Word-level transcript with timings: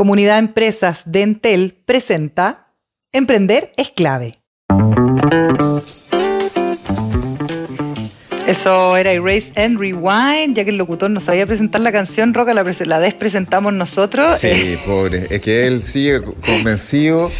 Comunidad 0.00 0.36
de 0.36 0.38
Empresas 0.38 1.02
de 1.04 1.20
Entel 1.20 1.76
presenta 1.84 2.72
Emprender 3.12 3.70
es 3.76 3.90
clave. 3.90 4.38
Eso 8.46 8.96
era 8.96 9.12
Erase 9.12 9.52
and 9.62 9.78
Rewind, 9.78 10.56
ya 10.56 10.64
que 10.64 10.70
el 10.70 10.78
locutor 10.78 11.10
no 11.10 11.20
sabía 11.20 11.44
presentar 11.44 11.82
la 11.82 11.92
canción, 11.92 12.32
Roca 12.32 12.54
la, 12.54 12.64
la 12.86 12.98
despresentamos 12.98 13.74
nosotros. 13.74 14.38
Sí, 14.38 14.78
pobre. 14.86 15.26
Es 15.28 15.42
que 15.42 15.66
él 15.66 15.82
sigue 15.82 16.22
convencido 16.46 17.30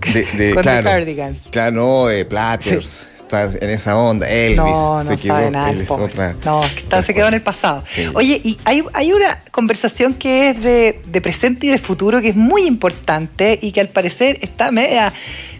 de, 0.12 0.24
de 0.24 0.54
Con 0.54 0.62
claro, 0.62 0.84
Cardigans. 0.84 1.38
Claro, 1.50 1.72
no, 1.76 2.10
eh, 2.10 2.24
Platters. 2.24 3.08
Está 3.16 3.44
en 3.44 3.70
esa 3.70 3.96
onda. 3.96 4.28
Elvis 4.28 4.56
No, 4.56 5.02
no 5.02 5.10
se 5.10 5.16
quedó. 5.16 5.34
sabe 5.34 5.50
nada. 5.50 5.72
otra. 5.88 6.36
No, 6.44 6.64
es 6.64 6.72
que 6.72 6.80
está- 6.80 7.02
se 7.02 7.12
quedó 7.12 7.26
en 7.28 7.34
el 7.34 7.42
pasado. 7.42 7.82
Sí. 7.88 8.06
Oye, 8.14 8.40
y 8.44 8.56
hay, 8.64 8.84
hay 8.92 9.12
una 9.12 9.38
conversación 9.50 10.14
que 10.14 10.50
es 10.50 10.62
de, 10.62 11.00
de 11.06 11.20
presente 11.20 11.66
y 11.66 11.70
de 11.70 11.78
futuro 11.78 12.20
que 12.22 12.28
es 12.28 12.36
muy 12.36 12.66
importante 12.66 13.58
y 13.60 13.72
que 13.72 13.80
al 13.80 13.88
parecer 13.88 14.38
está 14.42 14.70
media, 14.70 15.12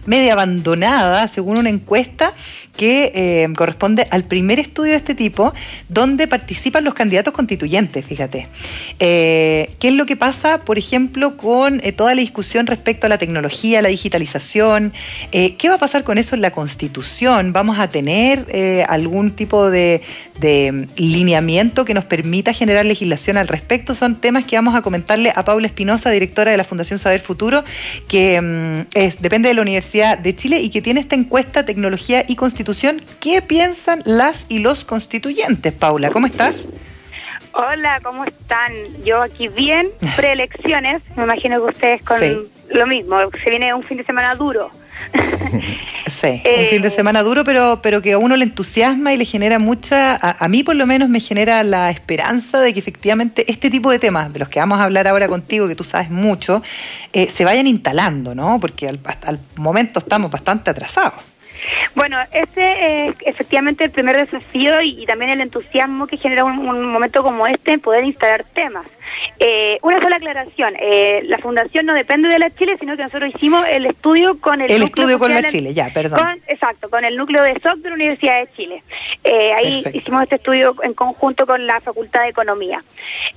media 0.07 0.33
abandonada, 0.33 1.27
según 1.27 1.57
una 1.57 1.69
encuesta 1.69 2.33
que 2.77 3.11
eh, 3.15 3.49
corresponde 3.55 4.07
al 4.11 4.23
primer 4.23 4.59
estudio 4.59 4.91
de 4.91 4.97
este 4.97 5.15
tipo, 5.15 5.53
donde 5.89 6.27
participan 6.27 6.83
los 6.83 6.93
candidatos 6.93 7.33
constituyentes, 7.33 8.05
fíjate. 8.05 8.47
Eh, 8.99 9.71
¿Qué 9.79 9.89
es 9.89 9.93
lo 9.95 10.05
que 10.05 10.15
pasa, 10.15 10.59
por 10.59 10.77
ejemplo, 10.77 11.35
con 11.37 11.81
eh, 11.83 11.91
toda 11.91 12.13
la 12.13 12.21
discusión 12.21 12.67
respecto 12.67 13.07
a 13.07 13.09
la 13.09 13.17
tecnología, 13.17 13.81
la 13.81 13.89
digitalización? 13.89 14.93
¿Qué 15.31 15.69
va 15.69 15.75
a 15.75 15.79
pasar 15.79 16.03
con 16.03 16.17
eso 16.17 16.35
en 16.35 16.41
la 16.41 16.51
Constitución? 16.51 17.51
¿Vamos 17.51 17.79
a 17.79 17.89
tener 17.89 18.45
algún 18.87 19.31
tipo 19.31 19.69
de, 19.69 20.01
de, 20.39 20.71
mm, 20.71 20.85
lineamiento 20.97 21.83
que 21.83 21.95
nos 21.95 22.05
permita 22.05 22.53
generar 22.53 22.85
legislación 22.85 23.37
al 23.37 23.47
respecto? 23.47 23.95
Son 23.95 24.15
temas 24.15 24.45
que 24.45 24.55
vamos 24.55 24.75
a 24.75 24.81
comentarle 24.81 25.33
a 25.35 25.43
Paula 25.43 25.65
Espinosa, 25.65 26.11
directora 26.11 26.51
de 26.51 26.57
la 26.57 26.63
Fundación 26.63 26.99
Saber 26.99 27.19
Futuro, 27.19 27.63
que 28.07 28.39
mm, 28.39 28.87
es, 28.93 29.21
depende 29.21 29.49
de 29.49 29.55
la 29.55 29.61
Universidad 29.61 29.96
de 29.97 30.35
Chile 30.35 30.59
y 30.61 30.69
que 30.69 30.81
tiene 30.81 30.99
esta 30.99 31.15
encuesta 31.15 31.65
Tecnología 31.65 32.23
y 32.27 32.35
Constitución. 32.35 33.01
¿Qué 33.19 33.41
piensan 33.41 34.01
las 34.05 34.45
y 34.47 34.59
los 34.59 34.85
constituyentes? 34.85 35.73
Paula, 35.73 36.11
¿cómo 36.11 36.27
estás? 36.27 36.65
Hola, 37.53 37.99
¿cómo 38.03 38.23
están? 38.23 38.71
Yo 39.03 39.21
aquí 39.23 39.47
bien, 39.47 39.87
preelecciones, 40.15 41.01
me 41.15 41.23
imagino 41.23 41.59
que 41.63 41.71
ustedes 41.71 42.03
con 42.05 42.19
Sí. 42.19 42.37
lo 42.69 42.85
mismo, 42.85 43.17
se 43.43 43.49
viene 43.49 43.73
un 43.73 43.83
fin 43.83 43.97
de 43.97 44.03
semana 44.05 44.35
duro. 44.35 44.69
Sí, 46.07 46.27
un 46.27 46.41
Eh, 46.45 46.67
fin 46.69 46.81
de 46.81 46.89
semana 46.89 47.21
duro, 47.21 47.43
pero, 47.43 47.79
pero 47.81 48.01
que 48.01 48.13
a 48.13 48.17
uno 48.17 48.37
le 48.37 48.45
entusiasma 48.45 49.13
y 49.13 49.17
le 49.17 49.25
genera 49.25 49.59
mucha, 49.59 50.15
a, 50.15 50.43
a 50.43 50.47
mí 50.47 50.63
por 50.63 50.75
lo 50.77 50.87
menos 50.87 51.09
me 51.09 51.19
genera 51.19 51.63
la 51.63 51.89
esperanza 51.89 52.59
de 52.61 52.71
que 52.73 52.79
efectivamente 52.79 53.43
este 53.51 53.69
tipo 53.69 53.91
de 53.91 53.99
temas, 53.99 54.31
de 54.31 54.39
los 54.39 54.47
que 54.47 54.59
vamos 54.59 54.79
a 54.79 54.85
hablar 54.85 55.05
ahora 55.09 55.27
contigo, 55.27 55.67
que 55.67 55.75
tú 55.75 55.83
sabes 55.83 56.09
mucho, 56.09 56.63
eh, 57.11 57.29
se 57.29 57.43
vayan 57.43 57.67
instalando, 57.67 58.33
¿no? 58.33 58.57
Porque 58.59 58.87
al, 58.87 58.99
hasta 59.03 59.31
el 59.31 59.39
momento 59.57 59.99
estamos 59.99 60.31
bastante 60.31 60.69
atrasados. 60.71 61.13
Bueno, 61.95 62.17
ese 62.33 63.07
es 63.07 63.15
efectivamente 63.25 63.83
el 63.85 63.91
primer 63.91 64.17
desafío 64.17 64.81
y, 64.81 65.03
y 65.03 65.05
también 65.05 65.31
el 65.31 65.41
entusiasmo 65.41 66.07
que 66.07 66.17
genera 66.17 66.43
un, 66.43 66.59
un 66.67 66.85
momento 66.85 67.23
como 67.23 67.47
este 67.47 67.71
en 67.73 67.79
poder 67.79 68.03
instalar 68.03 68.43
temas. 68.43 68.85
Eh, 69.39 69.79
una 69.83 69.99
sola 70.01 70.17
aclaración, 70.17 70.73
eh, 70.79 71.21
la 71.25 71.37
fundación 71.37 71.85
no 71.85 71.93
depende 71.93 72.27
de 72.27 72.39
la 72.39 72.49
Chile, 72.49 72.75
sino 72.79 72.95
que 72.97 73.03
nosotros 73.03 73.31
hicimos 73.33 73.65
el 73.67 73.85
estudio 73.85 74.39
con 74.39 74.61
el, 74.61 74.69
El 74.69 74.83
estudio 74.83 75.17
con 75.17 75.33
la 75.33 75.43
Chile, 75.43 75.73
ya, 75.73 75.91
perdón. 75.93 76.19
con- 76.19 76.39
exacto, 76.47 76.89
con 76.89 77.05
el 77.05 77.15
núcleo 77.15 77.41
de 77.43 77.53
SOC 77.53 77.77
de 77.77 77.89
la 77.89 77.95
Universidad 77.95 78.39
de 78.41 78.49
Chile. 78.55 78.83
Eh, 79.29 79.51
ahí 79.53 79.81
Perfecto. 79.83 79.97
hicimos 79.99 80.21
este 80.23 80.35
estudio 80.35 80.73
en 80.83 80.93
conjunto 80.93 81.45
con 81.45 81.67
la 81.67 81.81
Facultad 81.81 82.21
de 82.21 82.29
Economía. 82.29 82.81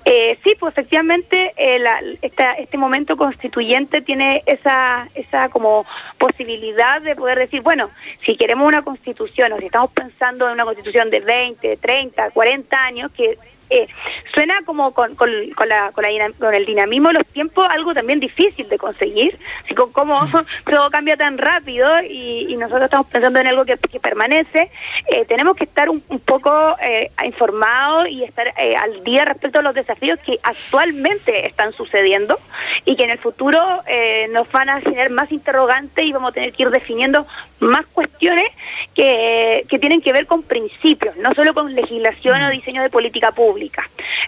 Eh, 0.04 0.38
sí, 0.44 0.54
pues 0.58 0.72
efectivamente 0.72 1.52
eh, 1.56 1.80
la- 1.80 2.00
esta- 2.22 2.52
este 2.52 2.78
momento 2.78 3.16
constituyente 3.16 4.00
tiene 4.00 4.40
esa, 4.46 5.08
esa 5.16 5.48
como 5.48 5.84
posibilidad 6.16 7.02
de 7.02 7.16
poder 7.16 7.38
decir, 7.38 7.62
bueno, 7.62 7.90
si 8.24 8.36
queremos 8.36 8.68
una 8.68 8.82
constitución 8.82 9.52
o 9.52 9.58
si 9.58 9.66
estamos 9.66 9.90
pensando 9.90 10.46
en 10.46 10.52
una 10.54 10.64
constitución 10.64 11.10
de 11.10 11.20
20, 11.20 11.76
30, 11.78 12.30
40 12.30 12.84
años, 12.84 13.10
que 13.10 13.36
eh, 13.70 13.88
suena 14.34 14.62
como 14.64 14.92
con, 14.92 15.14
con, 15.14 15.30
con 15.56 15.68
la, 15.68 15.92
con, 15.92 16.04
la 16.04 16.30
con 16.38 16.54
el 16.54 16.66
dinamismo 16.66 17.08
de 17.08 17.14
los 17.14 17.26
tiempos 17.26 17.68
algo 17.70 17.94
también 17.94 18.20
difícil 18.20 18.68
de 18.68 18.78
conseguir, 18.78 19.38
así 19.64 19.74
como, 19.74 19.92
como 19.92 20.28
todo 20.64 20.90
cambia 20.90 21.16
tan 21.16 21.38
rápido 21.38 21.88
y, 22.02 22.46
y 22.48 22.56
nosotros 22.56 22.84
estamos 22.84 23.06
pensando 23.06 23.38
en 23.40 23.46
algo 23.46 23.64
que, 23.64 23.76
que 23.76 24.00
permanece, 24.00 24.70
eh, 25.08 25.24
tenemos 25.26 25.56
que 25.56 25.64
estar 25.64 25.88
un, 25.88 26.02
un 26.08 26.20
poco 26.20 26.76
eh, 26.82 27.10
informados 27.24 28.08
y 28.08 28.24
estar 28.24 28.48
eh, 28.58 28.74
al 28.76 29.02
día 29.04 29.24
respecto 29.24 29.58
a 29.58 29.62
los 29.62 29.74
desafíos 29.74 30.18
que 30.20 30.38
actualmente 30.42 31.46
están 31.46 31.72
sucediendo 31.72 32.38
y 32.84 32.96
que 32.96 33.04
en 33.04 33.10
el 33.10 33.18
futuro 33.18 33.60
eh, 33.86 34.28
nos 34.32 34.50
van 34.50 34.68
a 34.68 34.80
generar 34.80 35.10
más 35.10 35.30
interrogantes 35.32 36.04
y 36.04 36.12
vamos 36.12 36.30
a 36.30 36.34
tener 36.34 36.52
que 36.52 36.62
ir 36.64 36.70
definiendo 36.70 37.26
más 37.60 37.86
cuestiones 37.86 38.46
que, 38.94 39.64
que 39.68 39.78
tienen 39.78 40.00
que 40.00 40.12
ver 40.12 40.26
con 40.26 40.42
principios, 40.42 41.16
no 41.16 41.32
solo 41.34 41.54
con 41.54 41.74
legislación 41.74 42.42
o 42.42 42.50
diseño 42.50 42.82
de 42.82 42.90
política 42.90 43.32
pública. 43.32 43.59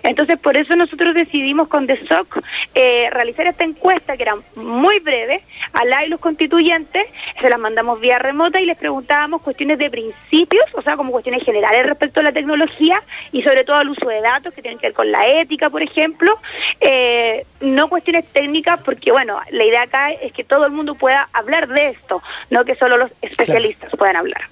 Entonces, 0.03 0.39
por 0.39 0.57
eso 0.57 0.75
nosotros 0.77 1.15
decidimos 1.15 1.69
con 1.69 1.87
DESOC 1.87 2.43
eh, 2.75 3.09
realizar 3.11 3.47
esta 3.47 3.65
encuesta 3.65 4.17
que 4.17 4.25
era 4.25 4.37
muy 4.57 4.99
breve 5.01 5.43
a 5.73 5.85
la 5.85 6.05
y 6.05 6.09
los 6.09 6.21
constituyentes, 6.21 7.07
se 7.41 7.49
las 7.49 7.59
mandamos 7.59 8.01
vía 8.01 8.19
remota 8.19 8.61
y 8.61 8.67
les 8.67 8.79
preguntábamos 8.79 9.43
cuestiones 9.43 9.79
de 9.79 9.91
principios, 9.91 10.65
o 10.75 10.83
sea, 10.83 10.97
como 10.97 11.13
cuestiones 11.13 11.45
generales 11.45 11.87
respecto 11.87 12.21
a 12.21 12.23
la 12.25 12.33
tecnología 12.33 13.03
y 13.31 13.43
sobre 13.43 13.65
todo 13.65 13.77
al 13.77 13.89
uso 13.89 14.09
de 14.09 14.21
datos 14.21 14.53
que 14.55 14.63
tienen 14.63 14.79
que 14.79 14.89
ver 14.89 14.95
con 14.95 15.11
la 15.11 15.27
ética, 15.27 15.71
por 15.71 15.83
ejemplo, 15.83 16.39
eh, 16.81 17.47
no 17.61 17.89
cuestiones 17.89 18.27
técnicas, 18.33 18.81
porque 18.85 19.13
bueno, 19.13 19.41
la 19.51 19.65
idea 19.65 19.83
acá 19.83 20.13
es 20.13 20.33
que 20.33 20.45
todo 20.45 20.67
el 20.67 20.73
mundo 20.73 20.95
pueda 20.95 21.29
hablar 21.33 21.69
de 21.69 21.89
esto, 21.89 22.23
no 22.51 22.65
que 22.65 22.75
solo 22.75 22.97
los 22.97 23.11
especialistas 23.23 23.91
puedan 23.97 24.17
hablar. 24.17 24.43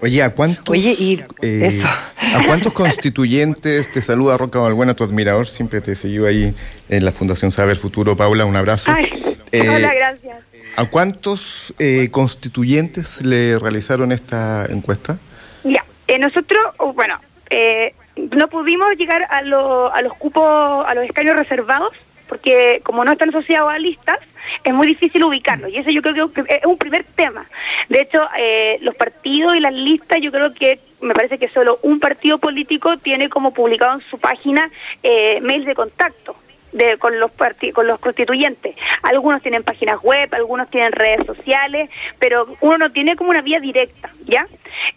Oye, 0.00 0.22
¿a 0.22 0.30
cuántos, 0.30 0.68
Oye, 0.68 0.94
y 0.96 1.20
eso. 1.42 1.86
¿a 1.88 2.44
cuántos 2.46 2.72
constituyentes 2.72 3.90
te 3.90 4.00
saluda 4.00 4.36
Roca 4.36 4.60
Balbuena, 4.60 4.94
tu 4.94 5.02
admirador? 5.02 5.46
Siempre 5.46 5.80
te 5.80 5.96
seguido 5.96 6.26
ahí 6.28 6.54
en 6.88 7.04
la 7.04 7.10
Fundación 7.10 7.50
Saber 7.50 7.76
Futuro. 7.76 8.16
Paula, 8.16 8.44
un 8.44 8.54
abrazo. 8.56 8.92
Ay, 8.94 9.10
Eh, 9.50 9.68
hola, 9.68 9.92
gracias. 9.94 10.36
¿A 10.76 10.84
cuántos 10.84 11.74
eh, 11.80 12.08
constituyentes 12.12 13.22
le 13.22 13.58
realizaron 13.58 14.12
esta 14.12 14.66
encuesta? 14.66 15.18
Ya, 15.64 15.84
eh, 16.06 16.18
nosotros, 16.20 16.60
bueno, 16.94 17.18
eh, 17.50 17.94
no 18.16 18.46
pudimos 18.48 18.96
llegar 18.96 19.26
a, 19.30 19.42
lo- 19.42 19.92
a 19.92 20.00
los 20.02 20.12
cupos, 20.14 20.86
a 20.86 20.94
los 20.94 21.04
escaños 21.04 21.34
reservados, 21.34 21.90
porque 22.28 22.80
como 22.84 23.04
no 23.04 23.10
están 23.12 23.30
asociados 23.30 23.72
a 23.72 23.78
listas, 23.78 24.18
es 24.64 24.74
muy 24.74 24.86
difícil 24.86 25.24
ubicarlos. 25.24 25.70
Y 25.70 25.78
eso 25.78 25.90
yo 25.90 26.02
creo 26.02 26.32
que 26.32 26.42
es 26.48 26.64
un 26.64 26.78
primer 26.78 27.04
tema. 27.04 27.46
De 27.88 28.00
hecho, 28.00 28.20
eh, 28.38 28.78
los 28.82 28.94
partidos 28.94 29.56
y 29.56 29.60
las 29.60 29.72
listas, 29.72 30.20
yo 30.20 30.30
creo 30.30 30.52
que 30.54 30.80
me 31.00 31.14
parece 31.14 31.38
que 31.38 31.48
solo 31.48 31.78
un 31.82 32.00
partido 32.00 32.38
político 32.38 32.96
tiene 32.96 33.28
como 33.28 33.52
publicado 33.52 33.94
en 33.94 34.00
su 34.08 34.18
página 34.18 34.70
eh, 35.02 35.40
mails 35.40 35.66
de 35.66 35.74
contacto. 35.74 36.36
De, 36.70 36.98
con 36.98 37.18
los 37.18 37.30
con 37.72 37.86
los 37.86 37.98
constituyentes. 37.98 38.76
Algunos 39.02 39.40
tienen 39.40 39.62
páginas 39.62 40.02
web, 40.02 40.28
algunos 40.34 40.68
tienen 40.68 40.92
redes 40.92 41.24
sociales, 41.26 41.88
pero 42.18 42.46
uno 42.60 42.76
no 42.76 42.92
tiene 42.92 43.16
como 43.16 43.30
una 43.30 43.40
vía 43.40 43.58
directa, 43.58 44.10
¿ya? 44.26 44.46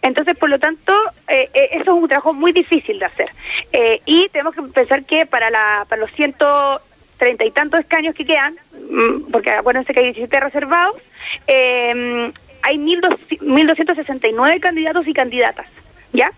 Entonces, 0.02 0.36
por 0.36 0.50
lo 0.50 0.58
tanto, 0.58 0.92
eh, 1.28 1.48
eh, 1.54 1.68
eso 1.72 1.96
es 1.96 2.02
un 2.02 2.08
trabajo 2.08 2.34
muy 2.34 2.52
difícil 2.52 2.98
de 2.98 3.06
hacer. 3.06 3.30
Eh, 3.72 4.00
y 4.04 4.28
tenemos 4.28 4.54
que 4.54 4.62
pensar 4.62 5.04
que 5.04 5.26
para, 5.26 5.50
la, 5.50 5.86
para 5.88 6.02
los 6.02 6.12
ciento 6.12 6.80
treinta 7.22 7.44
y 7.44 7.52
tantos 7.52 7.78
escaños 7.78 8.16
que 8.16 8.24
quedan, 8.24 8.56
mm, 8.72 9.30
porque 9.30 9.52
acuérdense 9.52 9.94
que 9.94 10.00
hay 10.00 10.06
17 10.06 10.40
reservados, 10.40 10.96
eh, 11.46 12.32
hay 12.62 12.78
1.200 12.78 13.38
1.269 13.42 14.58
candidatos 14.58 15.06
y 15.06 15.14
candidatas, 15.14 15.68
¿ya? 16.12 16.32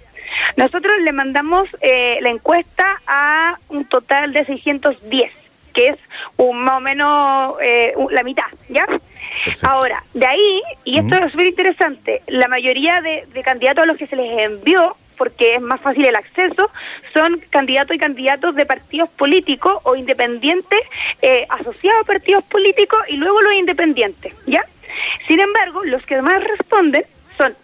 Nosotros 0.59 0.95
le 1.01 1.13
mandamos 1.13 1.71
eh, 1.81 2.19
la 2.21 2.29
encuesta 2.29 3.01
a 3.07 3.59
un 3.71 3.87
total 3.87 4.35
de 4.35 4.45
610, 4.45 5.33
que 5.73 5.89
es 5.89 5.97
un, 6.37 6.59
más 6.59 6.77
o 6.77 6.81
menos 6.81 7.55
eh, 7.63 7.95
la 8.11 8.23
mitad, 8.23 8.51
¿ya? 8.69 8.85
Perfecto. 8.85 9.67
Ahora, 9.67 10.03
de 10.13 10.27
ahí, 10.27 10.63
y 10.85 10.99
esto 10.99 11.17
es 11.17 11.33
súper 11.33 11.47
interesante, 11.47 12.21
la 12.27 12.47
mayoría 12.47 13.01
de, 13.01 13.25
de 13.33 13.43
candidatos 13.43 13.85
a 13.85 13.87
los 13.87 13.97
que 13.97 14.07
se 14.07 14.17
les 14.17 14.39
envió, 14.39 14.97
porque 15.17 15.57
es 15.57 15.61
más 15.61 15.81
fácil 15.81 16.07
el 16.07 16.17
acceso, 16.17 16.71
son 17.13 17.41
candidatos 17.51 17.97
y 17.97 17.99
candidatos 17.99 18.55
de 18.55 18.67
partidos 18.67 19.09
políticos 19.11 19.79
o 19.85 19.97
independientes 19.97 20.81
eh, 21.23 21.47
asociados 21.49 22.03
a 22.03 22.07
partidos 22.07 22.45
políticos 22.45 23.01
y 23.09 23.17
luego 23.17 23.41
los 23.43 23.55
independientes, 23.55 24.35
¿ya? 24.47 24.65
Sin 25.27 25.41
embargo, 25.41 25.85
los 25.85 26.05
que 26.07 26.21
más 26.23 26.43
responden 26.43 27.05
son 27.37 27.55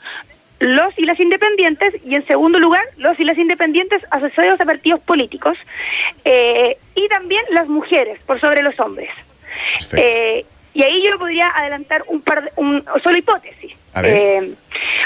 los 0.61 0.97
y 0.99 1.05
las 1.05 1.19
independientes 1.19 1.94
y 2.05 2.14
en 2.14 2.26
segundo 2.26 2.58
lugar 2.58 2.85
los 2.99 3.19
y 3.19 3.25
las 3.25 3.38
independientes 3.38 4.05
asociados 4.11 4.61
a 4.61 4.64
partidos 4.64 5.00
políticos 5.00 5.56
eh, 6.25 6.76
y 6.94 7.08
también 7.08 7.43
las 7.50 7.67
mujeres 7.69 8.20
por 8.26 8.38
sobre 8.41 8.62
los 8.62 8.79
hombres. 8.79 9.11
Eh, 9.97 10.44
y 10.75 10.82
ahí 10.82 11.02
yo 11.02 11.19
podría 11.19 11.49
adelantar 11.49 12.05
un 12.06 12.20
par 12.20 12.44
de, 12.44 12.50
un, 12.56 12.85
solo 13.02 13.17
hipótesis. 13.17 13.73
A 13.94 14.02
ver. 14.02 14.16
Eh, 14.16 14.54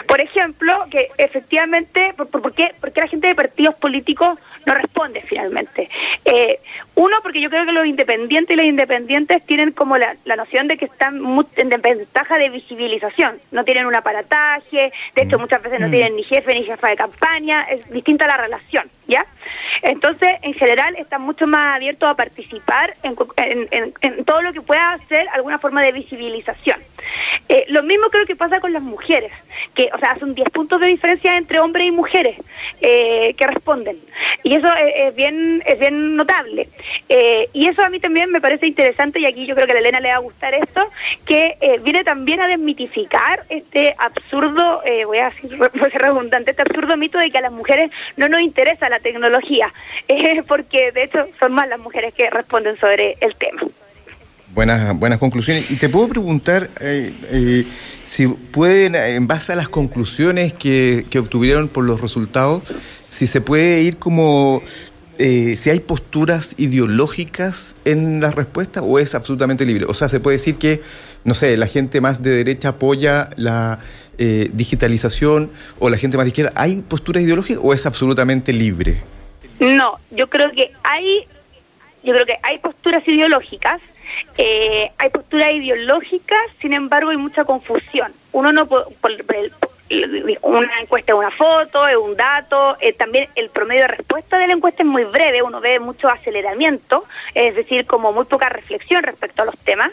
Por 0.07 0.21
ejemplo, 0.21 0.87
que 0.91 1.09
efectivamente, 1.19 2.15
¿por, 2.17 2.53
qué, 2.53 2.75
la 2.95 3.09
gente 3.09 3.29
de 3.29 3.35
partidos 3.35 3.75
políticos 3.77 4.39
no 4.67 4.75
responde 4.75 5.23
finalmente? 5.23 5.89
Eh, 6.25 6.61
uno, 6.95 7.17
porque 7.23 7.41
yo 7.41 7.51
creo 7.51 7.65
que 7.65 7.73
los 7.73 7.87
independientes 7.87 8.55
y 8.55 8.57
las 8.57 8.67
independientes 8.67 9.45
tienen 9.47 9.73
como 9.73 9.97
la, 9.99 10.15
noción 10.37 10.69
de 10.69 10.77
que 10.77 10.85
están 10.85 11.21
en 11.57 11.69
desventaja 11.69 12.39
de 12.39 12.51
visibilización. 12.51 13.39
No 13.51 13.65
tienen 13.65 13.87
un 13.87 13.95
aparataje, 13.95 14.93
de 15.15 15.23
hecho 15.23 15.39
muchas 15.39 15.63
veces 15.63 15.81
no 15.81 15.89
mm. 15.89 15.91
tienen 15.91 16.17
ni 16.17 16.23
jefe 16.23 16.55
ni 16.55 16.65
jefa 16.65 16.89
de 16.89 16.97
campaña, 16.97 17.63
es 17.65 17.89
distinta 17.91 18.27
la 18.27 18.37
relación, 18.37 18.89
¿ya? 19.09 19.25
Entonces, 19.83 20.29
en 20.43 20.55
general, 20.55 20.97
están 20.97 21.23
mucho 21.23 21.47
más 21.47 21.77
abiertos 21.77 22.09
a 22.09 22.15
participar 22.15 22.95
en, 23.03 23.15
todo 24.25 24.43
lo 24.43 24.53
que 24.53 24.61
pueda 24.61 24.93
hacer 24.93 25.27
alguna 25.33 25.59
forma 25.59 25.83
de 25.83 25.93
visibilización. 25.93 26.81
Eh, 27.49 27.65
lo 27.69 27.83
mismo 27.83 28.09
creo 28.09 28.27
que 28.27 28.37
pasa 28.37 28.61
con 28.61 28.73
las 28.75 28.83
mujeres, 28.83 29.33
que, 29.75 29.89
o 29.95 29.99
sea, 29.99 30.19
son 30.19 30.35
10 30.35 30.51
puntos 30.51 30.81
de 30.81 30.89
diferencia 30.89 31.37
entre 31.37 31.61
hombres 31.61 31.87
y 31.87 31.91
mujeres 31.91 32.37
eh, 32.81 33.35
que 33.37 33.47
responden. 33.47 33.97
Y 34.43 34.57
eso 34.57 34.69
es, 34.75 35.15
bien, 35.15 35.63
es 35.65 35.79
bien 35.79 36.17
notable. 36.17 36.69
Eh, 37.09 37.49
y 37.53 37.69
eso 37.69 37.83
a 37.83 37.89
mí 37.89 38.01
también 38.01 38.31
me 38.31 38.41
parece 38.41 38.67
interesante, 38.67 39.21
y 39.21 39.27
aquí 39.27 39.47
yo 39.47 39.55
creo 39.55 39.67
que 39.67 39.73
a 39.73 39.79
Elena 39.79 40.01
le 40.01 40.11
va 40.11 40.17
a 40.17 40.19
gustar 40.19 40.55
esto, 40.55 40.91
que 41.27 41.57
viene 41.83 42.05
también 42.05 42.41
a 42.41 42.49
desmitificar 42.49 43.45
este 43.49 43.95
absurdo, 43.99 44.83
voy 44.85 45.05
voy 45.07 45.19
a 45.19 45.91
ser 45.91 46.03
redundante, 46.03 46.51
este 46.51 46.63
absurdo 46.63 46.97
mito 46.97 47.19
de 47.19 47.31
que 47.31 47.39
a 47.39 47.43
las 47.43 47.53
mujeres 47.53 47.91
no 48.17 48.29
nos 48.29 48.41
interesa 48.41 48.89
la 48.89 49.01
tecnología, 49.01 49.73
porque 50.49 50.93
de 50.93 51.05
hecho 51.05 51.27
son 51.39 51.53
más 51.53 51.69
las 51.69 51.81
mujeres 51.81 52.13
que 52.15 52.29
responden 52.31 52.77
sobre 52.79 53.17
el 53.21 53.35
tema. 53.37 53.63
Buenas, 54.55 54.97
buenas 54.97 55.19
conclusiones. 55.19 55.69
Y 55.73 55.77
te 55.77 55.89
puedo 55.89 56.09
preguntar 56.09 56.71
eh, 56.81 57.13
eh, 57.33 57.65
si 58.07 58.29
pueden, 58.29 58.95
en 58.95 59.27
base 59.27 59.53
a 59.53 59.57
las 59.57 59.69
conclusiones 59.69 60.53
que, 60.53 61.05
que, 61.11 61.19
obtuvieron 61.19 61.67
por 61.67 61.83
los 61.83 62.01
resultados, 62.01 62.63
si 63.09 63.27
se 63.27 63.41
puede 63.41 63.83
ir 63.83 63.97
como, 63.97 64.63
eh, 65.19 65.57
si 65.57 65.71
hay 65.71 65.81
posturas 65.81 66.55
ideológicas 66.57 67.75
en 67.85 68.21
la 68.21 68.31
respuesta 68.31 68.81
o 68.81 69.01
es 69.01 69.17
absolutamente 69.17 69.65
libre. 69.65 69.87
O 69.89 69.95
sea, 69.95 70.09
se 70.09 70.21
puede 70.21 70.37
decir 70.37 70.55
que, 70.55 70.81
no 71.25 71.35
sé, 71.35 71.57
la 71.57 71.67
gente 71.67 72.01
más 72.01 72.23
de 72.23 72.31
derecha 72.31 72.71
apoya 72.71 73.29
la 73.37 73.81
digitalización 74.17 75.51
o 75.81 75.91
la 75.91 75.97
gente 75.97 76.17
más 76.17 76.27
de 76.27 76.29
izquierda. 76.29 76.53
¿Hay 76.55 76.83
posturas 76.83 77.25
ideológicas 77.25 77.61
o 77.65 77.75
es 77.75 77.85
absolutamente 77.85 78.53
libre? 78.53 79.03
No, 79.59 79.99
yo 80.13 80.29
creo 80.29 80.53
que 80.53 80.71
hay, 80.85 81.25
yo 82.05 82.13
creo 82.13 82.25
que 82.25 82.37
hay 82.45 82.59
posturas 82.59 83.03
ideológicas 83.09 83.81
eh, 84.39 84.91
hay 84.99 85.11
posturas 85.11 85.53
ideológicas, 85.53 86.41
sin 86.61 86.73
embargo 86.73 87.11
hay 87.11 87.17
mucha 87.17 87.45
confusión. 87.45 88.13
Uno 88.33 88.53
no 88.53 88.67
puede, 88.67 89.51
una 90.43 90.81
encuesta 90.81 91.13
es 91.13 91.19
una 91.19 91.31
foto, 91.31 91.87
es 91.87 91.97
un 91.97 92.17
dato, 92.17 92.77
eh, 92.81 92.95
también 92.95 93.29
el 93.35 93.51
promedio 93.51 93.83
de 93.83 93.89
respuesta 93.89 94.39
de 94.39 94.47
la 94.47 94.55
encuesta 94.55 94.83
es 94.83 94.89
muy 94.89 95.05
breve, 95.05 95.43
uno 95.43 95.61
ve 95.61 95.79
mucho 95.79 96.09
aceleramiento, 96.09 97.05
es 97.35 97.55
decir, 97.55 97.87
como 97.87 98.13
muy 98.13 98.25
poca 98.25 98.49
reflexión 98.49 99.03
respecto 99.03 99.43
a 99.43 99.45
los 99.45 99.59
temas, 99.59 99.93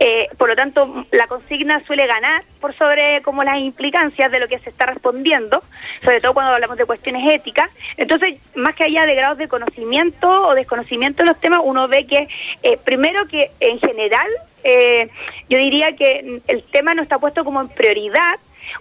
eh, 0.00 0.28
por 0.38 0.48
lo 0.48 0.56
tanto 0.56 1.06
la 1.10 1.26
consigna 1.26 1.84
suele 1.84 2.06
ganar 2.06 2.44
por 2.60 2.74
sobre 2.74 3.20
como 3.22 3.44
las 3.44 3.58
implicancias 3.58 4.32
de 4.32 4.40
lo 4.40 4.48
que 4.48 4.58
se 4.58 4.70
está 4.70 4.86
respondiendo, 4.86 5.62
sobre 6.02 6.20
todo 6.20 6.32
cuando 6.32 6.54
hablamos 6.54 6.78
de 6.78 6.86
cuestiones 6.86 7.30
éticas, 7.34 7.70
entonces 7.98 8.38
más 8.54 8.74
que 8.74 8.84
allá 8.84 9.04
de 9.04 9.14
grados 9.14 9.36
de 9.36 9.48
conocimiento 9.48 10.48
o 10.48 10.54
desconocimiento 10.54 11.22
de 11.22 11.28
los 11.28 11.40
temas, 11.40 11.60
uno 11.62 11.88
ve 11.88 12.06
que 12.06 12.26
eh, 12.62 12.78
primero 12.84 13.26
que 13.28 13.50
en 13.60 13.78
general 13.80 14.28
yo 15.48 15.58
diría 15.58 15.94
que 15.94 16.40
el 16.48 16.62
tema 16.64 16.92
no 16.92 17.00
está 17.00 17.20
puesto 17.20 17.44
como 17.44 17.60
en 17.60 17.68
prioridad, 17.68 18.34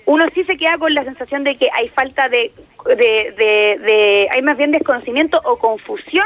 uno 0.06 0.26
sí 0.34 0.44
se 0.44 0.58
queda 0.58 0.78
con 0.78 0.94
la 0.94 1.04
sensación 1.04 1.44
de 1.44 1.56
que 1.56 1.70
hay 1.74 1.90
falta 1.90 2.30
de, 2.30 2.52
de, 2.86 4.28
hay 4.32 4.42
más 4.42 4.58
bien 4.58 4.72
desconocimiento 4.72 5.42
o 5.44 5.58
confusión 5.58 6.26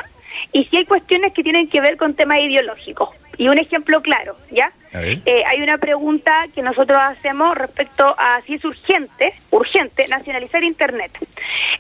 y 0.52 0.66
sí 0.66 0.78
hay 0.78 0.86
cuestiones 0.86 1.34
que 1.34 1.44
tienen 1.44 1.70
que 1.70 1.82
ver 1.82 1.98
con 1.98 2.14
temas 2.14 2.40
ideológicos. 2.40 3.10
Y 3.38 3.48
un 3.48 3.58
ejemplo 3.58 4.02
claro, 4.02 4.36
¿ya? 4.52 4.74
Eh, 4.94 5.44
hay 5.48 5.62
una 5.62 5.78
pregunta 5.78 6.46
que 6.54 6.62
nosotros 6.62 7.00
hacemos 7.00 7.58
respecto 7.58 8.14
a 8.18 8.42
si 8.42 8.56
es 8.56 8.66
urgente, 8.66 9.34
urgente, 9.50 10.06
nacionalizar 10.10 10.62
Internet. 10.62 11.12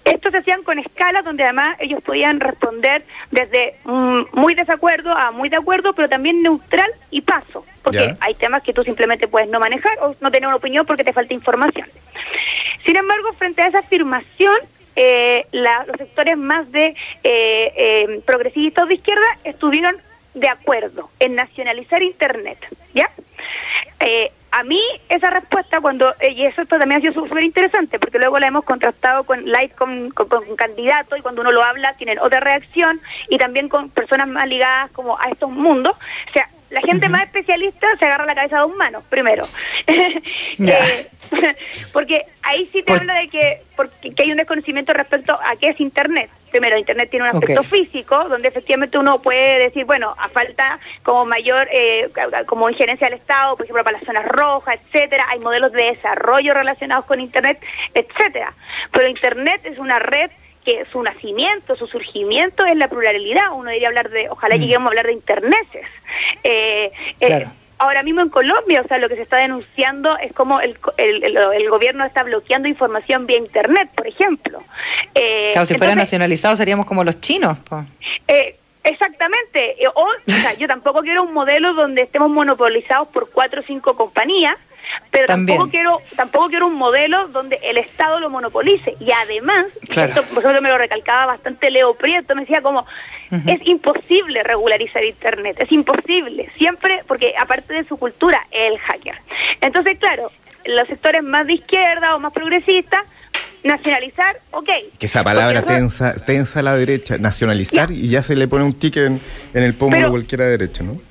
Esto 0.06 0.32
se 0.32 0.38
hacían 0.38 0.64
con 0.64 0.80
escalas 0.80 1.26
donde 1.26 1.44
además 1.44 1.76
ellos 1.80 2.02
podían 2.02 2.40
responder 2.40 3.04
desde 3.32 3.76
mm, 3.84 4.22
muy 4.32 4.56
desacuerdo 4.56 5.12
a 5.12 5.32
muy 5.32 5.50
de 5.50 5.58
acuerdo, 5.58 5.92
pero 5.92 6.08
también 6.08 6.42
neutral 6.42 6.90
y 7.12 7.22
paso, 7.22 7.66
porque 7.84 8.16
hay 8.22 8.36
temas 8.36 8.64
que 8.64 8.72
tú 8.72 8.84
simplemente 8.86 9.28
puedes 9.28 9.50
no 9.50 9.60
manejar 9.60 9.98
o 10.02 10.16
no 10.22 10.32
tener 10.32 10.48
una 10.48 10.56
opinión 10.56 10.86
porque 10.86 11.04
te 11.04 11.12
falta 11.12 11.34
información. 11.34 11.88
Sin 12.86 12.96
embargo, 12.96 13.34
frente 13.34 13.62
a 13.62 13.68
esa 13.68 13.80
afirmación, 13.80 14.56
eh, 14.95 15.45
los 15.51 15.97
sectores 15.97 16.38
más 16.38 16.71
de 16.71 16.95
eh, 17.24 18.21
progresistas 18.25 18.88
de 18.88 18.95
izquierda 18.95 19.27
estuvieron 19.44 19.95
de 20.33 20.47
acuerdo 20.47 21.09
en 21.19 21.36
nacionalizar 21.36 22.01
Internet, 22.01 22.59
¿ya? 22.94 23.09
Eh, 24.00 24.31
a 24.51 24.63
mí 24.63 24.81
esa 25.09 25.30
respuesta 25.30 25.80
cuando 25.81 26.13
eh, 26.19 26.31
y 26.31 26.45
eso 26.45 26.65
también 26.65 26.94
ha 26.94 27.01
sido 27.01 27.13
súper 27.13 27.44
interesante 27.44 28.00
porque 28.00 28.18
luego 28.18 28.39
la 28.39 28.47
hemos 28.47 28.63
contrastado 28.63 29.24
con 29.24 29.45
light 29.45 29.75
con, 29.75 30.09
con, 30.12 30.56
candidatos 30.56 31.19
y 31.19 31.21
cuando 31.21 31.41
uno 31.41 31.51
lo 31.51 31.63
habla 31.63 31.94
tienen 31.94 32.18
otra 32.19 32.39
reacción 32.39 33.00
y 33.30 33.38
también 33.38 33.69
con 33.69 33.89
personas 33.89 34.27
más 34.27 34.47
ligadas 34.47 34.89
como 34.91 35.19
a 35.19 35.30
estos 35.30 35.51
mundos 35.51 35.95
o 36.30 36.31
sea 36.33 36.50
la 36.69 36.81
gente 36.81 37.10
más 37.10 37.24
especialista 37.24 37.88
se 37.98 38.06
agarra 38.06 38.25
la 38.25 38.36
cabeza 38.36 38.60
de 38.60 38.66
un 38.66 38.77
mano 38.77 39.01
primero. 39.10 39.44
Eh, 40.60 41.07
porque 41.94 42.25
ahí 42.42 42.69
sí 42.71 42.83
te 42.83 42.94
habla 42.94 43.16
de 43.16 43.30
que, 43.30 43.62
porque, 43.75 44.13
que 44.13 44.24
hay 44.24 44.31
un 44.31 44.38
desconocimiento 44.38 44.94
respecto 44.94 45.33
a 45.33 45.56
qué 45.56 45.68
es 45.68 45.80
internet. 45.80 46.30
Primero, 46.51 46.77
Internet 46.77 47.10
tiene 47.12 47.30
un 47.30 47.36
aspecto 47.36 47.62
físico, 47.63 48.27
donde 48.27 48.48
efectivamente 48.48 48.98
uno 48.98 49.21
puede 49.21 49.63
decir, 49.66 49.86
bueno, 49.86 50.16
a 50.18 50.30
falta 50.30 50.80
como 51.04 51.25
mayor, 51.25 51.68
eh, 51.71 52.10
como 52.48 52.69
injerencia 52.69 53.07
del 53.07 53.19
Estado, 53.19 53.56
por 53.56 53.65
ejemplo, 53.65 53.83
para 53.83 53.98
las 53.98 54.06
zonas 54.06 54.25
rojas, 54.25 54.80
etcétera, 54.86 55.27
hay 55.30 55.39
modelos 55.39 55.72
de 55.72 55.83
desarrollo 55.83 56.54
relacionados 56.54 57.06
con 57.06 57.19
Internet, 57.19 57.60
etcétera. 57.94 58.54
Pero 58.92 59.07
Internet 59.07 59.62
es 59.63 59.77
una 59.77 60.00
red 60.00 60.31
que 60.66 60.86
su 60.92 61.02
nacimiento, 61.02 61.76
su 61.76 61.88
surgimiento 61.88 62.66
es 62.66 62.76
la 62.78 62.88
pluralidad. 62.88 63.52
Uno 63.54 63.72
diría 63.72 63.88
hablar 63.88 64.10
de, 64.10 64.30
ojalá 64.30 64.56
mm. 64.56 64.60
lleguemos 64.60 64.86
a 64.86 64.90
hablar 64.90 65.06
de 65.08 65.14
internetes. 65.14 65.88
Eh, 66.44 66.92
eh 67.22 67.48
ahora 67.80 68.04
mismo 68.04 68.22
en 68.22 68.30
Colombia, 68.30 68.82
o 68.82 68.88
sea, 68.88 68.98
lo 68.98 69.10
que 69.10 69.16
se 69.16 69.24
está 69.24 69.38
denunciando 69.38 70.18
es 70.18 70.34
como 70.34 70.60
el, 70.60 70.78
el, 70.98 71.70
gobierno 71.70 72.06
está 72.06 72.24
bloqueando 72.24 72.68
información 72.68 73.26
vía 73.26 73.38
Internet, 73.38 73.90
por 73.96 74.06
ejemplo. 74.06 74.62
Eh, 75.16 75.50
claro, 75.54 75.66
si 75.66 75.76
fuera 75.76 75.96
nacionalizado 75.96 76.56
seríamos 76.56 76.86
como 76.86 77.04
los 77.04 77.20
chinos. 77.22 77.58
Eh, 78.28 78.58
exactamente. 78.84 79.82
Eh, 79.82 79.88
o, 79.88 80.04
o 80.04 80.32
sea, 80.42 80.54
yo 80.56 80.68
tampoco 80.68 81.02
quiero 81.02 81.24
un 81.24 81.34
modelo 81.34 81.74
donde 81.74 82.04
estemos 82.04 82.30
monopolizados 82.30 83.08
por 83.08 83.32
cuatro 83.32 83.62
o 83.62 83.64
cinco 83.64 83.96
compañías, 83.96 84.58
pero 85.12 85.25
tampoco 85.25 85.69
quiero 85.69 86.01
tampoco 86.15 86.48
quiero 86.48 86.67
un 86.67 86.75
modelo 86.75 87.27
donde 87.29 87.60
el 87.63 87.77
Estado 87.77 88.19
lo 88.19 88.29
monopolice. 88.29 88.96
Y 89.00 89.12
además 89.12 89.67
esto 89.89 90.24
por 90.24 90.62
me 90.62 90.69
lo 90.69 90.77
recalcaba 90.77 91.25
bastante 91.25 91.72
Leo 91.72 91.93
Prieto 91.93 92.36
me 92.36 92.41
decía 92.41 92.62
como 92.62 92.86
es 93.46 93.65
imposible 93.65 94.41
regularizar 94.43 95.03
internet 95.03 95.58
es 95.60 95.72
imposible 95.72 96.50
siempre 96.58 97.03
porque 97.08 97.36
aparte 97.39 97.74
de 97.74 97.84
su 97.84 97.98
cultura 97.98 98.46
el 98.50 98.77
hacker 98.79 99.15
entonces 99.62 100.00
claro 100.00 100.31
los 100.65 100.88
sectores 100.88 101.24
más 101.24 101.46
de 101.46 101.53
izquierda 101.53 102.15
o 102.15 102.19
más 102.19 102.34
progresistas 102.34 103.05
nacionalizar, 103.63 104.39
ok. 104.51 104.69
Que 104.98 105.05
esa 105.05 105.24
palabra 105.24 105.62
tensa, 105.63 106.13
tensa 106.13 106.60
a 106.60 106.63
la 106.63 106.75
derecha, 106.75 107.17
nacionalizar, 107.17 107.91
y 107.91 108.10
ya 108.10 108.24
se 108.24 108.36
le 108.36 108.48
pone 108.48 108.63
un 108.63 108.74
ticket 108.74 109.05
en, 109.05 109.22
el 109.63 109.74
pómulo 109.74 110.08
a 110.08 110.10
cualquiera 110.10 110.46
derecha, 110.46 110.84
¿no? 110.84 111.01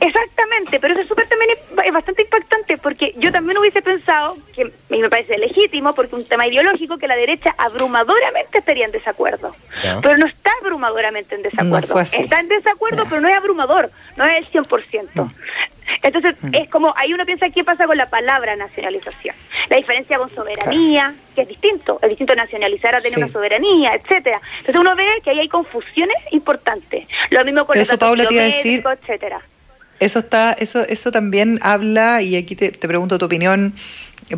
Exactamente, 0.00 0.80
pero 0.80 0.94
eso 0.94 1.02
es 1.02 1.08
súper 1.08 1.28
también 1.28 1.50
es 1.84 1.92
bastante 1.92 2.22
impactante 2.22 2.78
porque 2.78 3.14
yo 3.18 3.30
también 3.30 3.58
hubiese 3.58 3.82
pensado, 3.82 4.36
que 4.54 4.72
me 4.88 5.10
parece 5.10 5.36
legítimo 5.38 5.94
porque 5.94 6.16
un 6.16 6.24
tema 6.24 6.46
ideológico, 6.46 6.96
que 6.98 7.06
la 7.06 7.16
derecha 7.16 7.54
abrumadoramente 7.58 8.58
estaría 8.58 8.86
en 8.86 8.92
desacuerdo. 8.92 9.54
Pero 10.02 10.16
no 10.16 10.26
está 10.26 10.50
abrumadoramente 10.60 11.34
en 11.34 11.42
desacuerdo. 11.42 12.00
está 12.00 12.40
en 12.40 12.48
desacuerdo, 12.48 13.04
pero 13.08 13.20
no 13.20 13.28
es 13.28 13.36
abrumador, 13.36 13.90
no 14.16 14.24
es 14.24 14.38
el 14.38 14.50
100%. 14.64 15.32
Entonces, 16.02 16.36
mm. 16.40 16.54
es 16.54 16.70
como, 16.70 16.94
ahí 16.96 17.12
uno 17.12 17.26
piensa 17.26 17.50
qué 17.50 17.64
pasa 17.64 17.86
con 17.86 17.96
la 17.96 18.08
palabra 18.08 18.56
nacionalización. 18.56 19.34
La 19.68 19.76
diferencia 19.76 20.18
con 20.18 20.30
soberanía, 20.30 21.14
que 21.34 21.42
es 21.42 21.48
distinto, 21.48 21.98
es 22.00 22.08
distinto 22.08 22.34
nacionalizar 22.34 22.94
a 22.94 23.00
tener 23.00 23.18
una 23.18 23.30
soberanía, 23.30 23.94
etcétera. 23.94 24.40
Entonces 24.60 24.76
uno 24.76 24.94
ve 24.94 25.06
que 25.22 25.30
ahí 25.30 25.40
hay 25.40 25.48
confusiones 25.48 26.16
importantes. 26.30 27.06
Lo 27.30 27.44
mismo 27.44 27.66
con 27.66 27.76
Eso, 27.76 27.98
Paula, 27.98 28.24
te 28.26 28.34
iba 28.34 28.42
a 28.44 28.46
decir, 28.46 28.82
etcétera 28.86 29.42
eso 30.00 30.18
está, 30.18 30.52
eso, 30.52 30.82
eso 30.88 31.12
también 31.12 31.58
habla, 31.62 32.22
y 32.22 32.36
aquí 32.36 32.56
te, 32.56 32.72
pregunto 32.72 33.18
tu 33.18 33.26
opinión 33.26 33.74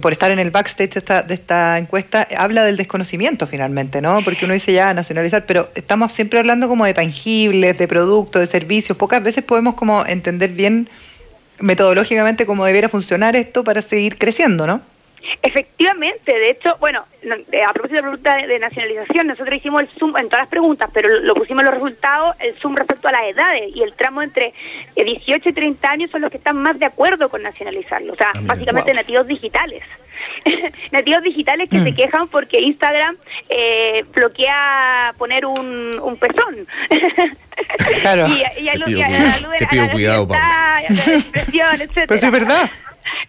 por 0.01 0.13
estar 0.13 0.31
en 0.31 0.39
el 0.39 0.51
backstage 0.51 0.91
de 0.91 0.99
esta, 0.99 1.23
de 1.23 1.35
esta 1.35 1.79
encuesta, 1.79 2.27
habla 2.37 2.65
del 2.65 2.77
desconocimiento 2.77 3.47
finalmente, 3.47 4.01
¿no? 4.01 4.23
Porque 4.25 4.45
uno 4.45 4.55
dice 4.55 4.73
ya 4.73 4.93
nacionalizar, 4.95 5.45
pero 5.47 5.71
estamos 5.75 6.13
siempre 6.13 6.39
hablando 6.39 6.69
como 6.69 6.85
de 6.85 6.95
tangibles, 6.95 7.79
de 7.79 7.89
productos, 7.89 8.41
de 8.41 8.47
servicios. 8.47 8.97
Pocas 8.97 9.23
veces 9.23 9.45
podemos 9.45 9.75
como 9.75 10.05
entender 10.07 10.51
bien 10.51 10.89
metodológicamente 11.61 12.47
cómo 12.47 12.65
debiera 12.65 12.89
funcionar 12.89 13.37
esto 13.37 13.65
para 13.65 13.83
seguir 13.83 14.19
creciendo, 14.19 14.67
¿no? 14.67 14.81
Efectivamente, 15.43 16.33
de 16.33 16.51
hecho, 16.51 16.77
bueno, 16.81 17.05
eh, 17.23 17.63
a 17.63 17.73
propósito 17.73 17.97
de 17.97 18.03
la 18.03 18.09
pregunta 18.09 18.37
de, 18.37 18.59
nacionalización, 18.59 19.27
nosotros 19.27 19.57
hicimos 19.57 19.83
el 19.83 19.89
zoom 19.89 20.17
en 20.17 20.27
todas 20.27 20.43
las 20.43 20.49
preguntas, 20.49 20.91
pero 20.93 21.09
lo 21.21 21.35
pusimos 21.35 21.65
los 21.65 21.75
resultados, 21.75 22.37
el 22.41 22.55
zoom 22.55 22.77
respecto 22.77 23.09
a 23.09 23.13
las 23.13 23.25
edades, 23.25 23.71
y 23.75 23.83
el 23.83 23.93
tramo 23.95 24.23
entre 24.23 24.53
18 24.97 25.49
y 25.49 25.53
30 25.53 25.91
años 25.91 26.11
son 26.11 26.23
los 26.23 26.31
que 26.31 26.39
están 26.39 26.57
más 26.57 26.79
de 26.79 26.87
acuerdo 26.87 27.29
con 27.29 27.43
nacionalizarlo, 27.43 28.13
o 28.13 28.17
sea, 28.17 28.31
ah, 28.35 28.41
básicamente 28.43 28.93
nativos 28.95 29.27
digitales. 29.27 29.83
nativos 30.93 31.23
digitales 31.23 31.69
que 31.69 31.81
se 31.81 31.93
mm. 31.93 31.95
quejan 31.97 32.29
porque 32.29 32.61
Instagram 32.61 33.17
eh, 33.49 34.05
bloquea 34.15 35.13
poner 35.19 35.47
un, 35.47 35.99
un 36.01 36.17
pezón. 36.17 36.67
Claro. 38.01 38.29
y, 38.59 38.63
y, 38.63 38.71
te 38.71 38.85
pido, 38.85 39.03
te 39.59 39.67
pido 39.67 39.91
cuidado, 39.91 40.29
Pero 41.95 42.15
es 42.15 42.31
verdad. 42.31 42.71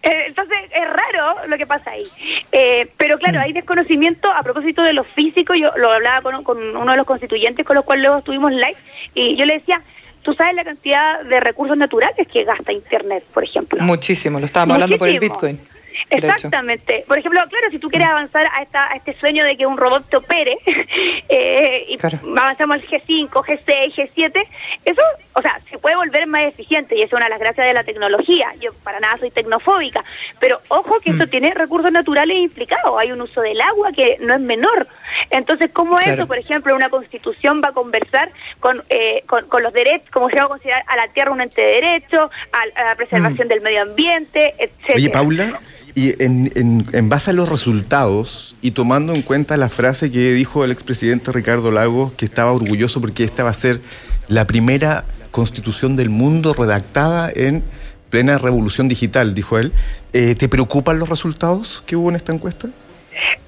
Eh, 0.02 0.24
entonces 0.26 0.58
es 0.70 0.88
raro 0.88 1.46
lo 1.48 1.56
que 1.56 1.66
pasa 1.66 1.92
ahí. 1.92 2.04
Eh, 2.52 2.88
pero 2.96 3.18
claro, 3.18 3.40
hay 3.40 3.52
desconocimiento 3.52 4.30
a 4.30 4.42
propósito 4.42 4.82
de 4.82 4.92
lo 4.92 5.04
físico. 5.04 5.54
Yo 5.54 5.70
lo 5.76 5.92
hablaba 5.92 6.22
con, 6.22 6.44
con 6.44 6.76
uno 6.76 6.90
de 6.90 6.96
los 6.96 7.06
constituyentes 7.06 7.64
con 7.64 7.76
los 7.76 7.84
cuales 7.84 8.02
luego 8.02 8.18
estuvimos 8.18 8.52
live 8.52 8.76
y 9.14 9.36
yo 9.36 9.46
le 9.46 9.54
decía, 9.54 9.80
tú 10.22 10.34
sabes 10.34 10.54
la 10.54 10.64
cantidad 10.64 11.22
de 11.22 11.40
recursos 11.40 11.76
naturales 11.76 12.26
que 12.26 12.44
gasta 12.44 12.72
Internet, 12.72 13.24
por 13.32 13.44
ejemplo. 13.44 13.80
Muchísimo, 13.82 14.40
lo 14.40 14.46
estábamos 14.46 14.74
hablando 14.74 14.98
por 14.98 15.08
el 15.08 15.20
Bitcoin. 15.20 15.60
Exactamente. 16.10 17.04
Por 17.06 17.18
ejemplo, 17.18 17.40
claro, 17.48 17.70
si 17.70 17.78
tú 17.78 17.88
quieres 17.88 18.08
avanzar 18.08 18.46
a, 18.52 18.62
esta, 18.62 18.90
a 18.90 18.96
este 18.96 19.14
sueño 19.14 19.44
de 19.44 19.56
que 19.56 19.66
un 19.66 19.76
robot 19.76 20.08
te 20.08 20.16
opere, 20.16 20.58
eh, 21.28 21.86
y 21.88 21.98
avanzamos 22.38 22.76
al 22.76 22.84
G5, 22.84 23.30
G6, 23.30 23.94
G7, 23.94 24.46
eso, 24.84 25.02
o 25.34 25.42
sea, 25.42 25.60
se 25.70 25.78
puede 25.78 25.96
volver 25.96 26.26
más 26.26 26.44
eficiente 26.44 26.96
y 26.96 27.02
es 27.02 27.12
una 27.12 27.24
de 27.24 27.30
las 27.30 27.40
gracias 27.40 27.66
de 27.66 27.74
la 27.74 27.84
tecnología. 27.84 28.52
Yo 28.60 28.72
para 28.82 29.00
nada 29.00 29.16
soy 29.18 29.30
tecnofóbica, 29.30 30.04
pero 30.40 30.60
ojo 30.68 31.00
que 31.00 31.10
esto 31.10 31.26
mm. 31.26 31.30
tiene 31.30 31.50
recursos 31.52 31.90
naturales 31.92 32.36
implicados. 32.36 32.98
Hay 32.98 33.12
un 33.12 33.20
uso 33.20 33.40
del 33.40 33.60
agua 33.60 33.92
que 33.92 34.16
no 34.20 34.34
es 34.34 34.40
menor. 34.40 34.86
Entonces, 35.30 35.70
¿cómo 35.72 35.98
eso, 35.98 36.26
por 36.26 36.38
ejemplo, 36.38 36.74
una 36.74 36.90
constitución 36.90 37.60
va 37.62 37.68
a 37.68 37.72
conversar 37.72 38.30
con, 38.60 38.82
eh, 38.88 39.22
con, 39.26 39.62
los 39.62 39.72
derechos, 39.72 40.10
como 40.10 40.28
se 40.28 40.36
va 40.36 40.44
a 40.44 40.48
considerar 40.48 40.84
a 40.86 40.96
la 40.96 41.08
tierra 41.08 41.32
un 41.32 41.40
ente 41.40 41.60
de 41.60 41.80
derecho, 41.80 42.30
a, 42.52 42.84
la 42.84 42.94
preservación 42.96 43.46
mm. 43.46 43.50
del 43.50 43.60
medio 43.60 43.82
ambiente, 43.82 44.54
etcétera? 44.58 44.94
Oye, 44.96 45.10
Paula. 45.10 45.60
Y 45.96 46.22
en, 46.22 46.50
en, 46.92 47.08
base 47.08 47.30
a 47.30 47.34
los 47.34 47.48
resultados 47.48 48.56
y 48.60 48.72
tomando 48.72 49.14
en 49.14 49.22
cuenta 49.22 49.56
la 49.56 49.68
frase 49.68 50.10
que 50.10 50.32
dijo 50.32 50.64
el 50.64 50.72
expresidente 50.72 51.30
Ricardo 51.30 51.70
Lagos, 51.70 52.12
que 52.14 52.24
estaba 52.24 52.50
orgulloso 52.50 53.00
porque 53.00 53.22
esta 53.22 53.44
va 53.44 53.50
a 53.50 53.54
ser 53.54 53.80
la 54.26 54.44
primera 54.44 55.04
constitución 55.30 55.94
del 55.94 56.10
mundo 56.10 56.52
redactada 56.52 57.30
en 57.34 57.62
plena 58.10 58.38
revolución 58.38 58.88
digital, 58.88 59.34
dijo 59.34 59.58
él, 59.58 59.72
eh, 60.12 60.34
¿te 60.36 60.48
preocupan 60.48 60.98
los 60.98 61.08
resultados 61.08 61.82
que 61.86 61.96
hubo 61.96 62.10
en 62.10 62.16
esta 62.16 62.32
encuesta? 62.32 62.68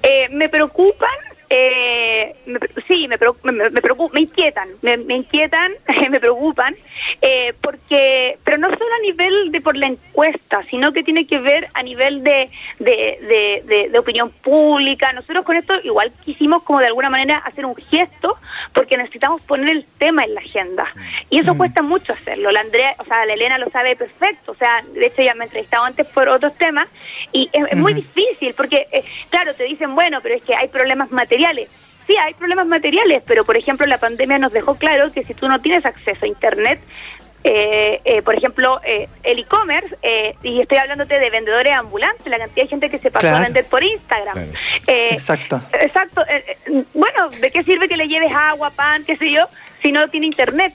Eh, 0.03 0.27
me 0.31 0.49
preocupan 0.49 1.09
eh, 1.49 2.35
sí, 2.87 3.07
me, 3.07 3.17
me, 3.43 3.69
me, 3.69 3.81
me 4.11 4.19
inquietan, 4.19 4.67
me, 4.81 5.15
inquietan, 5.15 5.71
me 6.09 6.19
preocupan, 6.19 6.75
eh, 7.21 7.53
porque, 7.61 8.37
pero 8.43 8.57
no 8.57 8.67
solo 8.69 8.95
a 8.97 9.01
nivel 9.01 9.51
de 9.51 9.61
por 9.61 9.77
la 9.77 9.87
encuesta, 9.87 10.63
sino 10.69 10.91
que 10.91 11.03
tiene 11.03 11.25
que 11.25 11.39
ver 11.39 11.69
a 11.73 11.83
nivel 11.83 12.21
de, 12.23 12.49
de, 12.79 13.63
de, 13.65 13.89
de, 13.89 13.99
opinión 13.99 14.29
pública. 14.29 15.13
Nosotros 15.13 15.45
con 15.45 15.55
esto 15.55 15.73
igual 15.83 16.11
quisimos 16.25 16.63
como 16.63 16.79
de 16.79 16.87
alguna 16.87 17.09
manera 17.09 17.37
hacer 17.37 17.65
un 17.65 17.75
gesto, 17.75 18.37
porque 18.73 18.97
necesitamos 18.97 19.41
poner 19.43 19.69
el 19.69 19.85
tema 19.97 20.25
en 20.25 20.33
la 20.33 20.41
agenda. 20.41 20.85
Y 21.29 21.39
eso 21.39 21.53
mm. 21.53 21.57
cuesta 21.57 21.81
mucho 21.81 22.11
hacerlo. 22.11 22.51
La 22.51 22.59
Andrea, 22.59 22.93
o 22.99 23.05
sea, 23.05 23.25
la 23.25 23.33
Elena 23.33 23.57
lo 23.57 23.69
sabe 23.69 23.95
perfecto, 23.95 24.51
o 24.51 24.55
sea, 24.55 24.83
de 24.93 25.05
hecho 25.05 25.21
ya 25.21 25.33
me 25.33 25.45
he 25.45 25.47
entrevistado 25.47 25.85
antes 25.85 26.05
por 26.07 26.27
otros 26.27 26.53
temas, 26.57 26.89
y 27.31 27.49
es, 27.53 27.77
muy 27.77 27.93
difícil, 27.93 28.53
porque, 28.55 28.87
eh, 28.91 29.03
claro, 29.29 29.53
te 29.53 29.63
dicen, 29.63 29.95
bueno, 29.95 30.19
pero 30.21 30.35
es 30.35 30.43
que 30.43 30.55
hay 30.55 30.67
problemas 30.67 31.11
materiales 31.11 31.36
Sí, 32.07 32.15
hay 32.17 32.33
problemas 32.35 32.67
materiales, 32.67 33.21
pero 33.25 33.43
por 33.43 33.57
ejemplo 33.57 33.85
la 33.85 33.97
pandemia 33.97 34.37
nos 34.37 34.53
dejó 34.53 34.75
claro 34.75 35.11
que 35.11 35.23
si 35.25 35.33
tú 35.33 35.49
no 35.49 35.59
tienes 35.59 35.85
acceso 35.85 36.23
a 36.23 36.27
Internet, 36.27 36.79
eh, 37.43 38.01
eh, 38.03 38.21
por 38.23 38.35
ejemplo, 38.35 38.81
eh, 38.83 39.07
el 39.23 39.39
e-commerce, 39.39 39.95
y 40.43 40.59
estoy 40.59 40.79
hablándote 40.79 41.17
de 41.17 41.29
vendedores 41.29 41.73
ambulantes, 41.73 42.27
la 42.27 42.39
cantidad 42.39 42.65
de 42.65 42.69
gente 42.69 42.89
que 42.89 42.99
se 42.99 43.09
pasó 43.09 43.29
a 43.29 43.41
vender 43.41 43.65
por 43.65 43.83
Instagram. 43.83 44.37
exacto. 44.87 45.61
Exacto. 45.79 46.23
bueno, 46.93 47.29
¿de 47.29 47.51
qué 47.51 47.63
sirve 47.63 47.87
que 47.87 47.95
le 47.95 48.07
lleves 48.07 48.33
agua, 48.33 48.69
pan, 48.71 49.03
qué 49.05 49.15
sé 49.15 49.31
yo, 49.31 49.47
si 49.81 49.91
no 49.91 50.09
tiene 50.09 50.25
Internet? 50.25 50.73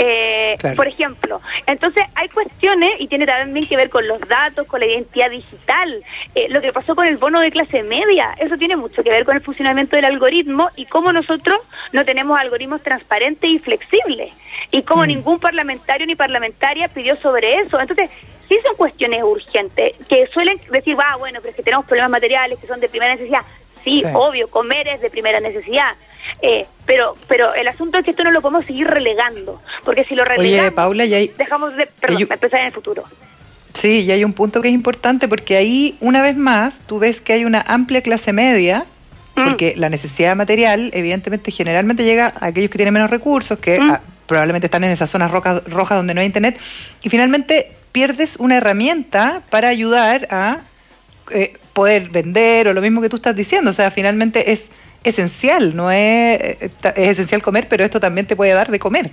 Eh, 0.00 0.56
por 0.76 0.86
ejemplo. 0.86 1.40
Entonces 1.66 2.04
hay 2.14 2.28
cuestiones 2.28 3.00
y 3.00 3.08
tiene 3.08 3.26
también 3.26 3.66
que 3.66 3.76
ver 3.76 3.90
con 3.90 4.06
los 4.06 4.20
datos, 4.20 4.64
con 4.68 4.78
la 4.78 4.86
identidad 4.86 5.28
digital, 5.28 6.04
eh, 6.36 6.46
lo 6.50 6.60
que 6.60 6.72
pasó 6.72 6.94
con 6.94 7.04
el 7.06 7.16
bono 7.16 7.40
de 7.40 7.50
clase 7.50 7.82
media, 7.82 8.32
eso 8.38 8.56
tiene 8.56 8.76
mucho 8.76 9.02
que 9.02 9.10
ver 9.10 9.24
con 9.24 9.34
el 9.34 9.42
funcionamiento 9.42 9.96
del 9.96 10.04
algoritmo 10.04 10.70
y 10.76 10.86
cómo 10.86 11.12
nosotros 11.12 11.58
no 11.90 12.04
tenemos 12.04 12.38
algoritmos 12.38 12.80
transparentes 12.80 13.50
y 13.50 13.58
flexibles 13.58 14.32
y 14.70 14.84
cómo 14.84 15.02
mm. 15.02 15.08
ningún 15.08 15.40
parlamentario 15.40 16.06
ni 16.06 16.14
parlamentaria 16.14 16.86
pidió 16.86 17.16
sobre 17.16 17.56
eso. 17.56 17.80
Entonces, 17.80 18.08
sí 18.48 18.56
son 18.62 18.76
cuestiones 18.76 19.24
urgentes 19.24 19.96
que 20.08 20.28
suelen 20.28 20.60
decir, 20.70 20.96
va, 20.96 21.16
bueno, 21.16 21.40
pero 21.40 21.50
es 21.50 21.56
que 21.56 21.64
tenemos 21.64 21.86
problemas 21.86 22.12
materiales 22.12 22.56
que 22.60 22.68
son 22.68 22.78
de 22.78 22.88
primera 22.88 23.16
necesidad. 23.16 23.42
sí. 23.82 24.04
obvio, 24.14 24.48
comer 24.48 24.86
es 24.86 25.00
de 25.00 25.10
primera 25.10 25.40
necesidad 25.40 25.96
eh, 26.42 26.66
pero 26.86 27.16
pero 27.26 27.54
el 27.54 27.68
asunto 27.68 27.98
es 27.98 28.04
que 28.04 28.10
esto 28.12 28.24
no 28.24 28.30
lo 28.30 28.40
podemos 28.40 28.64
seguir 28.64 28.86
relegando, 28.86 29.60
porque 29.84 30.04
si 30.04 30.14
lo 30.14 30.24
relegamos, 30.24 30.72
Paula, 30.72 31.04
dejamos 31.04 31.76
de 31.76 31.88
empezar 32.06 32.60
en 32.60 32.66
el 32.66 32.72
futuro. 32.72 33.04
Sí, 33.78 34.00
y 34.00 34.10
hay 34.10 34.24
un 34.24 34.32
punto 34.32 34.60
que 34.60 34.68
es 34.68 34.74
importante 34.74 35.28
porque 35.28 35.56
ahí, 35.56 35.96
una 36.00 36.20
vez 36.20 36.36
más, 36.36 36.82
tú 36.86 36.98
ves 36.98 37.20
que 37.20 37.32
hay 37.32 37.44
una 37.44 37.60
amplia 37.60 38.02
clase 38.02 38.32
media, 38.32 38.84
mm. 39.36 39.44
porque 39.44 39.74
la 39.76 39.88
necesidad 39.88 40.34
material, 40.34 40.90
evidentemente, 40.94 41.52
generalmente 41.52 42.02
llega 42.02 42.32
a 42.40 42.46
aquellos 42.46 42.70
que 42.70 42.78
tienen 42.78 42.94
menos 42.94 43.08
recursos, 43.08 43.56
que 43.58 43.78
mm. 43.78 43.90
ah, 43.90 44.00
probablemente 44.26 44.66
están 44.66 44.82
en 44.82 44.90
esas 44.90 45.10
zonas 45.10 45.30
rojas, 45.30 45.62
rojas 45.66 45.96
donde 45.96 46.12
no 46.12 46.20
hay 46.20 46.26
internet, 46.26 46.58
y 47.02 47.08
finalmente 47.08 47.70
pierdes 47.92 48.34
una 48.36 48.56
herramienta 48.56 49.42
para 49.48 49.68
ayudar 49.68 50.26
a 50.30 50.58
eh, 51.30 51.54
poder 51.72 52.08
vender 52.08 52.66
o 52.66 52.72
lo 52.72 52.80
mismo 52.80 53.00
que 53.00 53.08
tú 53.08 53.16
estás 53.16 53.36
diciendo. 53.36 53.70
O 53.70 53.74
sea, 53.74 53.92
finalmente 53.92 54.50
es 54.50 54.70
esencial, 55.04 55.74
no 55.76 55.90
es, 55.90 56.56
es 56.60 57.08
esencial 57.08 57.42
comer, 57.42 57.68
pero 57.68 57.84
esto 57.84 58.00
también 58.00 58.26
te 58.26 58.36
puede 58.36 58.52
dar 58.52 58.70
de 58.70 58.78
comer. 58.78 59.10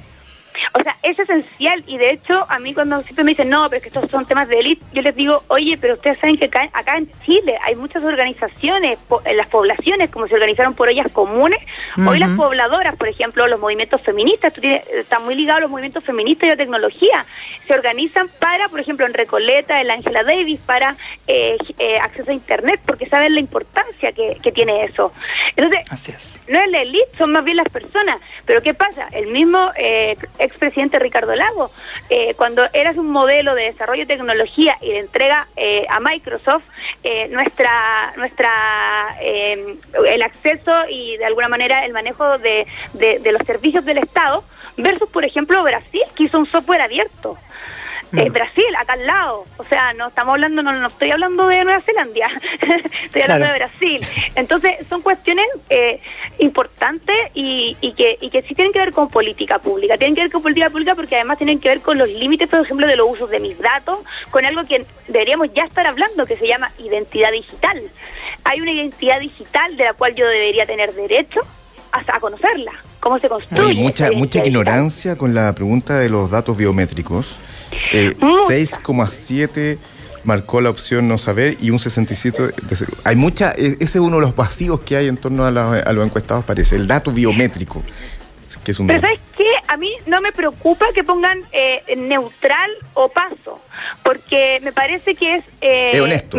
O 0.74 0.80
sea, 0.80 0.96
es 1.04 1.18
esencial. 1.18 1.84
Y 1.88 1.98
de 1.98 2.12
hecho 2.12 2.46
a 2.50 2.60
mí 2.60 2.74
cuando 2.74 3.02
siempre 3.04 3.24
me 3.24 3.32
dicen, 3.32 3.50
no, 3.50 3.70
pero 3.70 3.78
es 3.78 3.84
que 3.84 3.90
estos 3.90 4.10
son 4.10 4.26
temas 4.26 4.48
de 4.48 4.60
élite, 4.60 4.86
yo 4.94 5.02
les 5.02 5.16
digo, 5.16 5.44
oye, 5.48 5.78
pero 5.78 5.96
ustedes 5.96 6.20
saben 6.20 6.38
que 6.38 6.46
acá, 6.46 6.70
acá 6.74 6.98
en 6.98 7.10
Chile 7.26 7.58
hay 7.64 7.76
muchas 7.76 8.04
organizaciones, 8.04 9.00
en 9.26 9.38
las 9.38 9.50
poblaciones, 9.50 10.10
como 10.10 10.28
se 10.28 10.36
organizaron 10.36 10.74
por 10.74 10.90
ellas 10.90 11.12
comunes, 11.12 11.60
hoy 12.08 12.20
las 12.20 12.32
pobladoras, 12.32 12.96
por 12.96 13.08
ejemplo, 13.08 13.48
los 13.48 13.60
movimientos 13.60 14.02
feministas, 14.02 14.54
tú 14.54 14.62
tienes, 14.62 14.88
están 14.88 15.24
muy 15.24 15.36
ligados 15.36 15.62
los 15.62 15.72
movimientos 15.72 16.04
feministas 16.04 16.48
y 16.48 16.50
la 16.50 16.58
tecnología, 16.58 17.26
se 17.68 17.74
organizan 17.74 18.30
para, 18.40 18.70
por 18.70 18.80
ejemplo, 18.80 19.06
en 19.06 19.14
Recoleta, 19.14 19.82
en 19.82 19.88
la 19.88 19.96
Angela 19.96 20.24
Davis, 20.24 20.60
para 20.66 20.96
eh, 21.28 21.58
eh, 21.80 21.98
acceso 22.00 22.32
a 22.32 22.34
Internet, 22.34 22.82
porque 22.86 23.08
saben 23.08 23.34
la 23.34 23.40
importancia 23.40 24.12
que, 24.12 24.38
que 24.42 24.52
tiene 24.52 24.84
eso. 24.84 25.12
Entonces, 25.56 26.42
no 26.48 26.60
es 26.60 26.72
la 26.72 26.82
élite, 26.82 27.18
son 27.18 27.32
más 27.32 27.44
bien 27.44 27.58
las 27.58 27.70
personas, 27.70 28.20
pero 28.46 28.62
¿qué 28.62 28.74
pasa? 28.74 29.08
El 29.12 29.28
mismo... 29.28 29.72
Eh, 29.78 30.16
expresidente 30.46 31.00
Ricardo 31.00 31.36
Lago, 31.36 31.72
eh, 32.10 32.34
cuando 32.36 32.64
eras 32.74 32.98
un 32.98 33.10
modelo 33.10 33.56
de 33.56 33.64
desarrollo 33.64 34.06
de 34.06 34.16
tecnología 34.16 34.78
y 34.82 34.92
de 34.92 35.00
entrega 35.00 35.48
eh, 35.56 35.86
a 35.90 36.00
Microsoft 36.00 36.64
eh, 37.04 37.28
nuestra 37.30 38.14
nuestra 38.18 38.52
el 39.20 40.22
acceso 40.22 40.72
y 40.90 41.18
de 41.18 41.26
alguna 41.26 41.48
manera 41.48 41.86
el 41.86 41.94
manejo 41.94 42.38
de, 42.38 42.66
de 42.94 43.32
los 43.32 43.42
servicios 43.46 43.86
del 43.86 43.98
Estado 43.98 44.44
versus 44.78 45.10
por 45.10 45.26
ejemplo 45.26 45.64
Brasil 45.64 46.04
que 46.16 46.24
hizo 46.24 46.38
un 46.38 46.46
software 46.46 46.82
abierto 46.82 47.38
eh, 48.18 48.30
Brasil, 48.30 48.76
acá 48.78 48.94
al 48.94 49.06
lado. 49.06 49.46
O 49.58 49.64
sea, 49.66 49.94
no 49.94 50.08
estamos 50.08 50.34
hablando, 50.34 50.64
no, 50.64 50.72
no 50.72 50.88
estoy 50.88 51.12
hablando 51.12 51.48
de 51.48 51.64
Nueva 51.64 51.82
Zelanda, 51.82 52.28
estoy 53.04 53.22
hablando 53.22 53.48
de 53.48 53.54
Brasil. 53.54 54.00
Entonces, 54.36 54.72
son 54.90 55.02
cuestiones 55.02 55.46
eh, 55.70 56.00
importantes 56.40 57.16
y, 57.34 57.78
y, 57.82 57.94
que, 57.94 58.18
y 58.22 58.30
que 58.30 58.42
sí 58.44 58.56
tienen 58.56 58.74
que 58.74 58.80
ver 58.80 58.94
con 58.94 59.10
política 59.10 59.60
pública. 59.60 59.98
Tienen 59.98 60.16
que 60.16 60.22
ver 60.22 60.32
con 60.32 60.42
política 60.42 60.70
pública 60.70 60.96
porque 60.96 61.16
además 61.16 61.38
tienen 61.38 61.60
que 61.60 61.70
ver 61.70 61.82
con 61.82 61.98
los 61.98 62.10
límites, 62.10 62.50
por 62.50 62.60
ejemplo, 62.60 62.88
de 62.88 62.96
los 62.96 63.10
usos 63.10 63.30
de 63.30 63.40
mis 63.40 63.58
datos, 63.60 64.00
con 64.32 64.46
algo 64.46 64.64
que 64.66 64.86
deberíamos 65.08 65.54
ya 65.54 65.64
estar 65.64 65.86
hablando, 65.88 66.26
que 66.26 66.38
se 66.38 66.48
llama 66.48 66.72
identidad 66.80 67.32
digital. 67.32 67.82
Hay 68.44 68.62
una 68.62 68.72
identidad 68.72 69.20
digital 69.20 69.76
de 69.78 69.86
la 69.86 69.94
cual 69.94 70.16
yo 70.16 70.28
debería 70.28 70.66
tener 70.66 70.94
derecho 70.94 71.42
a, 71.92 72.20
conocerla, 72.20 72.72
cómo 73.00 73.20
se 73.20 73.30
construye. 73.30 73.70
Hay 73.70 73.76
mucha, 73.76 74.12
mucha 74.12 74.46
ignorancia 74.46 75.18
con 75.18 75.34
la 75.34 75.54
pregunta 75.54 75.98
de 75.98 76.10
los 76.10 76.30
datos 76.30 76.58
biométricos. 76.58 77.40
6,7 77.92 79.58
eh, 79.58 79.78
marcó 80.26 80.60
la 80.60 80.70
opción 80.70 81.08
no 81.08 81.18
saber 81.18 81.56
y 81.62 81.70
un 81.70 81.80
67 81.80 82.42
de 82.42 82.88
Hay 83.04 83.16
mucha, 83.16 83.52
e, 83.52 83.78
ese 83.80 83.84
es 83.84 83.96
uno 83.98 84.18
de 84.18 84.24
los 84.24 84.36
vacíos 84.36 84.82
que 84.82 84.98
hay 84.98 85.08
en 85.08 85.18
torno 85.18 85.46
a, 85.46 85.52
los 85.52 86.06
encuestados, 86.06 86.44
parece, 86.44 86.76
el 86.76 86.88
dato 86.88 87.12
biométrico. 87.12 87.82
Que 88.64 88.72
es 88.72 88.80
un 88.80 88.88
Pero 88.88 89.02
¿sabes 89.02 89.20
qué? 89.38 89.50
A 89.68 89.76
mí 89.76 89.92
no 90.06 90.22
me 90.22 90.32
preocupa 90.32 90.86
que 90.94 91.04
pongan 91.04 91.42
eh, 91.52 91.82
neutral 91.98 92.72
o 92.94 93.10
paso, 93.10 93.60
porque 94.04 94.60
me 94.64 94.72
parece 94.72 95.16
que 95.16 95.36
es... 95.36 95.46
Eh, 95.62 95.92
es 95.94 96.02
honesto. 96.02 96.38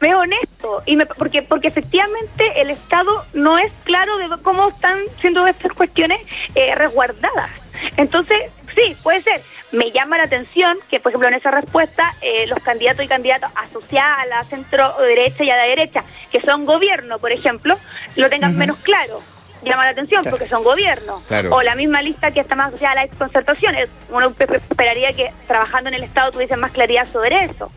Es 0.00 0.14
honesto. 0.14 0.82
y 0.86 0.96
me, 0.96 1.06
porque 1.06 1.42
porque 1.42 1.68
efectivamente 1.68 2.60
el 2.60 2.70
Estado 2.70 3.24
no 3.32 3.58
es 3.58 3.72
claro 3.84 4.18
de 4.18 4.28
cómo 4.42 4.68
están 4.68 4.98
siendo 5.20 5.46
estas 5.46 5.72
cuestiones 5.72 6.20
eh, 6.54 6.74
resguardadas. 6.74 7.50
Entonces, 7.96 8.50
sí, 8.74 8.96
puede 9.02 9.22
ser. 9.22 9.42
Me 9.72 9.90
llama 9.90 10.16
la 10.16 10.24
atención 10.24 10.78
que, 10.88 11.00
por 11.00 11.10
ejemplo, 11.10 11.28
en 11.28 11.34
esa 11.34 11.50
respuesta, 11.50 12.12
eh, 12.22 12.46
los 12.46 12.58
candidatos 12.60 13.04
y 13.04 13.08
candidatas 13.08 13.52
asociadas 13.56 14.20
a 14.20 14.26
la 14.26 14.44
centro 14.44 14.94
derecha 15.00 15.44
y 15.44 15.50
a 15.50 15.56
la 15.56 15.64
derecha, 15.64 16.04
que 16.30 16.40
son 16.40 16.64
gobierno, 16.64 17.18
por 17.18 17.32
ejemplo, 17.32 17.76
lo 18.16 18.28
tengan 18.30 18.56
menos 18.56 18.76
claro 18.78 19.22
llama 19.70 19.84
la 19.84 19.90
atención 19.90 20.24
porque 20.28 20.48
son 20.48 20.62
gobiernos. 20.62 21.22
O 21.50 21.62
la 21.62 21.74
misma 21.74 22.02
lista 22.02 22.30
que 22.30 22.40
está 22.40 22.54
más 22.54 22.68
asociada 22.68 22.92
a 22.92 22.94
la 22.96 23.04
exconcertación. 23.04 23.74
Uno 24.10 24.32
esperaría 24.38 25.12
que 25.12 25.32
trabajando 25.46 25.88
en 25.88 25.96
el 25.96 26.04
Estado 26.04 26.32
tuviesen 26.32 26.60
más 26.60 26.72
claridad 26.72 27.06
sobre 27.06 27.44
eso. 27.44 27.70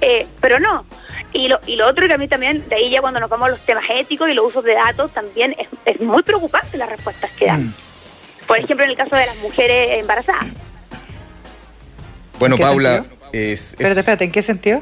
Eh, 0.00 0.26
pero 0.40 0.60
no. 0.60 0.84
Y 1.32 1.48
lo, 1.48 1.60
y 1.66 1.76
lo 1.76 1.86
otro 1.86 2.06
que 2.06 2.14
a 2.14 2.18
mí 2.18 2.26
también, 2.26 2.66
de 2.68 2.76
ahí 2.76 2.90
ya 2.90 3.00
cuando 3.00 3.20
nos 3.20 3.28
vamos 3.28 3.48
a 3.48 3.50
los 3.50 3.60
temas 3.60 3.84
éticos 3.90 4.30
y 4.30 4.34
los 4.34 4.46
usos 4.46 4.64
de 4.64 4.74
datos, 4.74 5.12
también 5.12 5.54
es, 5.58 5.68
es 5.84 6.00
muy 6.00 6.22
preocupante 6.22 6.78
las 6.78 6.88
respuestas 6.88 7.30
que 7.32 7.46
dan. 7.46 7.66
Mm. 7.66 7.74
Por 8.48 8.58
ejemplo, 8.58 8.84
en 8.84 8.90
el 8.90 8.96
caso 8.96 9.14
de 9.14 9.26
las 9.26 9.36
mujeres 9.36 10.00
embarazadas. 10.00 10.46
Bueno, 12.38 12.56
Paula, 12.56 13.04
es, 13.32 13.72
Espérate, 13.72 14.00
espérate, 14.00 14.24
¿en 14.24 14.32
qué 14.32 14.42
sentido? 14.42 14.80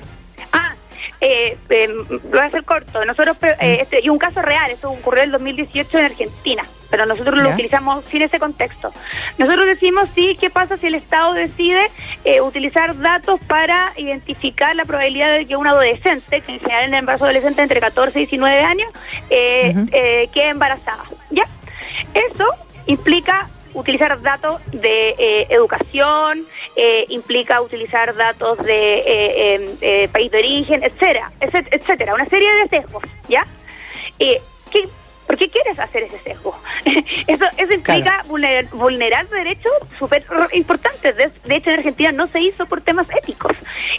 Ah, 0.53 0.75
eh, 1.21 1.59
eh, 1.71 1.89
voy 2.31 2.39
a 2.39 2.45
hacer 2.45 2.63
corto. 2.65 3.05
Nosotros, 3.05 3.37
eh, 3.43 3.79
mm. 3.79 3.83
este, 3.83 4.01
y 4.05 4.09
un 4.09 4.19
caso 4.19 4.41
real, 4.41 4.71
eso 4.71 4.91
ocurrió 4.91 5.23
en 5.23 5.29
el 5.29 5.33
2018 5.33 5.99
en 5.99 6.05
Argentina, 6.05 6.63
pero 6.91 7.07
nosotros 7.07 7.39
lo 7.39 7.51
utilizamos 7.51 8.05
sin 8.05 8.23
ese 8.23 8.39
contexto. 8.39 8.93
Nosotros 9.39 9.67
decimos, 9.67 10.09
sí, 10.15 10.37
¿qué 10.39 10.49
pasa 10.49 10.77
si 10.77 10.87
el 10.87 10.95
Estado 10.95 11.33
decide 11.33 11.91
eh, 12.25 12.41
utilizar 12.43 12.97
datos 12.99 13.41
para 13.49 13.93
identificar 13.97 14.77
la 14.77 14.85
probabilidad 14.85 15.33
de 15.33 15.47
que 15.47 15.57
un 15.57 15.67
adolescente, 15.67 16.41
que 16.43 16.53
en 16.53 16.61
general 16.61 16.85
en 16.85 16.95
el 16.95 17.01
embarazo 17.01 17.25
adolescente 17.25 17.63
entre 17.63 17.81
14 17.81 18.17
y 18.17 18.27
19 18.27 18.61
años, 18.61 18.93
eh, 19.31 20.29
quede 20.33 20.51
embarazada? 20.51 21.05
¿Ya? 21.31 21.45
Eso 22.15 22.47
implica 22.87 23.49
utilizar 23.77 24.21
datos 24.23 24.61
de 24.73 25.11
eh, 25.19 25.47
educación, 25.51 26.45
eh, 26.75 27.05
implica 27.11 27.61
utilizar 27.61 28.15
datos 28.15 28.59
de 28.59 28.99
eh, 28.99 29.55
em, 29.55 30.09
país 30.09 30.31
de 30.31 30.39
origen, 30.39 30.83
etcétera, 30.83 31.31
etcétera, 31.41 32.15
una 32.15 32.27
serie 32.27 32.53
de 32.55 32.69
sesgos, 32.69 33.05
¿ya? 33.29 33.47
¿qué, 34.19 34.89
¿Por 35.27 35.37
qué 35.37 35.49
quieres 35.51 35.79
hacer 35.79 36.05
ese 36.05 36.19
sesgo? 36.21 36.57
eso, 37.27 37.45
eso 37.57 37.73
implica 37.73 38.25
vulnerar, 38.29 39.29
derechos 39.29 39.73
súper 39.99 40.25
importantes. 40.53 41.17
De, 41.17 41.57
hecho, 41.57 41.71
en 41.71 41.79
Argentina 41.79 42.13
no 42.13 42.27
se 42.29 42.41
hizo 42.41 42.67
por 42.67 42.81
temas 42.81 43.09
éticos. 43.11 43.57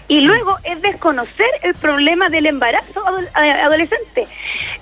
Y 0.08 0.22
luego 0.22 0.58
es 0.64 0.82
desconocer 0.82 1.50
el 1.64 1.76
problema 1.76 2.30
del 2.30 2.46
embarazo 2.46 3.04
adolescente. 3.34 4.28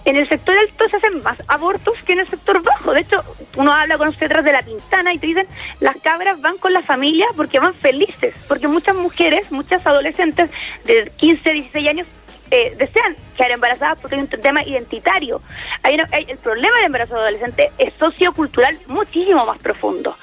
En 0.06 0.16
el 0.18 0.30
sector 0.30 0.56
alto 0.58 0.88
se 0.88 0.98
hacen 0.98 1.24
más 1.24 1.38
abortos 1.48 1.96
que 2.06 2.14
en 2.14 2.20
el 2.20 2.28
sector 2.28 2.62
bajo. 2.62 2.94
De 2.94 3.02
hecho, 3.02 3.24
uno 3.56 3.74
habla 3.74 3.98
con 3.98 4.12
detrás 4.12 4.46
de 4.46 4.54
la 4.54 4.62
pintana 4.62 5.14
y 5.14 5.18
te 5.18 5.28
dicen, 5.28 5.48
las 5.80 5.98
cabras 5.98 6.40
van 6.42 6.58
con 6.58 6.74
la 6.74 6.84
familia 6.84 7.25
porque 7.36 7.60
van 7.60 7.74
felices. 7.74 8.36
Porque 8.48 8.68
muchas 8.68 8.96
mujeres, 8.96 9.52
muchas 9.52 9.86
adolescentes 9.86 10.52
de 10.84 11.12
15, 11.18 11.52
16 11.52 11.90
años 11.90 12.08
eh, 12.52 12.75
desean 12.78 13.16
quedar 13.36 13.52
embarazadas 13.52 14.00
porque 14.02 14.16
hay 14.16 14.22
un 14.22 14.28
tema 14.28 14.64
identitario. 14.64 15.42
Hay, 15.84 16.00
el 16.28 16.38
problema 16.38 16.75
del 16.78 16.86
embarazo 16.86 17.16
adolescente 17.16 17.72
es 17.78 17.94
sociocultural 18.00 18.78
muchísimo 18.88 19.46
más 19.46 19.58
profundo. 19.58 20.16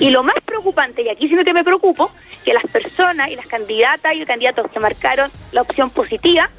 Y 0.00 0.10
lo 0.10 0.22
más 0.22 0.36
preocupante, 0.44 1.02
y 1.02 1.08
aquí 1.08 1.28
sí 1.28 1.36
que 1.36 1.54
me 1.54 1.64
preocupo, 1.64 2.10
que 2.44 2.54
las 2.54 2.64
personas 2.64 3.30
y 3.30 3.36
las 3.36 3.46
candidatas 3.46 4.14
y 4.14 4.24
candidatos 4.24 4.70
que 4.70 4.80
marcaron 4.80 5.30
la 5.52 5.62
opción 5.62 5.90
positiva 5.90 6.50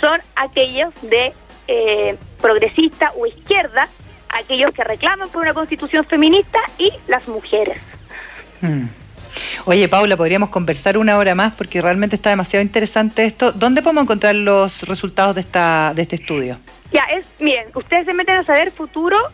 son 0.00 0.20
aquellos 0.36 0.94
de 1.02 1.32
eh, 1.68 2.16
progresista 2.40 3.12
o 3.16 3.26
izquierda, 3.26 3.88
aquellos 4.28 4.74
que 4.74 4.84
reclaman 4.84 5.28
por 5.28 5.42
una 5.42 5.54
constitución 5.54 6.04
feminista 6.04 6.58
y 6.78 6.92
las 7.08 7.28
mujeres. 7.28 7.78
Hmm. 8.60 8.86
Oye, 9.64 9.88
Paula, 9.88 10.16
podríamos 10.16 10.50
conversar 10.50 10.98
una 10.98 11.18
hora 11.18 11.34
más 11.34 11.52
porque 11.54 11.80
realmente 11.80 12.16
está 12.16 12.30
demasiado 12.30 12.62
interesante 12.62 13.24
esto. 13.24 13.52
¿Dónde 13.52 13.82
podemos 13.82 14.04
encontrar 14.04 14.34
los 14.34 14.82
resultados 14.84 15.34
de 15.34 15.42
esta 15.42 15.92
de 15.94 16.02
este 16.02 16.16
estudio? 16.16 16.58
Ya, 16.92 17.02
es, 17.16 17.26
miren, 17.38 17.68
ustedes 17.74 18.06
se 18.06 18.14
meten 18.14 18.36
a 18.36 18.44
saber 18.44 18.70
futuro.org 18.70 19.30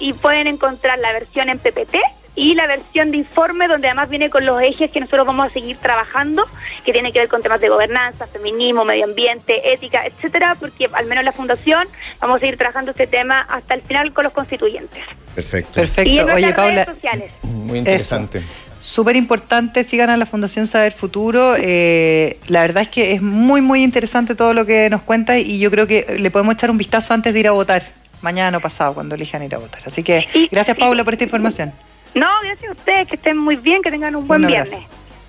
y 0.00 0.12
pueden 0.14 0.46
encontrar 0.46 0.98
la 0.98 1.12
versión 1.12 1.48
en 1.48 1.58
PPT 1.58 1.96
y 2.36 2.54
la 2.54 2.66
versión 2.66 3.10
de 3.10 3.16
informe 3.16 3.66
donde 3.66 3.88
además 3.88 4.10
viene 4.10 4.28
con 4.30 4.44
los 4.44 4.60
ejes 4.60 4.90
que 4.90 5.00
nosotros 5.00 5.26
vamos 5.26 5.48
a 5.48 5.52
seguir 5.52 5.78
trabajando, 5.78 6.44
que 6.84 6.92
tiene 6.92 7.12
que 7.12 7.18
ver 7.18 7.28
con 7.28 7.42
temas 7.42 7.60
de 7.60 7.70
gobernanza, 7.70 8.26
feminismo, 8.26 8.84
medio 8.84 9.06
ambiente, 9.06 9.72
ética, 9.72 10.06
etcétera, 10.06 10.54
porque 10.60 10.88
al 10.92 11.06
menos 11.06 11.24
la 11.24 11.32
fundación 11.32 11.88
vamos 12.20 12.36
a 12.36 12.40
seguir 12.40 12.58
trabajando 12.58 12.90
este 12.90 13.06
tema 13.06 13.40
hasta 13.40 13.74
el 13.74 13.82
final 13.82 14.12
con 14.12 14.24
los 14.24 14.32
constituyentes. 14.34 15.02
Perfecto. 15.34 15.72
Perfecto. 15.80 16.10
Y 16.10 16.18
en 16.18 16.30
Oye, 16.30 16.52
Paula, 16.52 16.84
sociales. 16.84 17.30
muy 17.42 17.78
interesante. 17.78 18.42
Súper 18.80 19.16
importante, 19.16 19.82
sigan 19.82 20.10
a 20.10 20.16
la 20.16 20.26
Fundación 20.26 20.66
Saber 20.66 20.92
Futuro. 20.92 21.54
Eh, 21.58 22.38
la 22.46 22.60
verdad 22.60 22.82
es 22.82 22.88
que 22.88 23.12
es 23.14 23.22
muy, 23.22 23.60
muy 23.60 23.82
interesante 23.82 24.34
todo 24.34 24.54
lo 24.54 24.64
que 24.64 24.88
nos 24.90 25.02
cuenta 25.02 25.38
y 25.38 25.58
yo 25.58 25.70
creo 25.70 25.86
que 25.86 26.16
le 26.20 26.30
podemos 26.30 26.54
echar 26.54 26.70
un 26.70 26.78
vistazo 26.78 27.12
antes 27.12 27.34
de 27.34 27.40
ir 27.40 27.48
a 27.48 27.50
votar, 27.50 27.82
mañana 28.20 28.58
o 28.58 28.60
pasado, 28.60 28.94
cuando 28.94 29.14
elijan 29.16 29.42
ir 29.42 29.54
a 29.54 29.58
votar. 29.58 29.82
Así 29.86 30.02
que 30.04 30.26
gracias, 30.52 30.76
Paula, 30.76 31.02
por 31.02 31.14
esta 31.14 31.24
información. 31.24 31.72
No, 32.16 32.26
gracias 32.42 32.70
a 32.70 32.72
ustedes, 32.72 33.08
que 33.08 33.16
estén 33.16 33.36
muy 33.36 33.56
bien, 33.56 33.82
que 33.82 33.90
tengan 33.90 34.16
un 34.16 34.26
buen 34.26 34.46
viernes. 34.46 34.80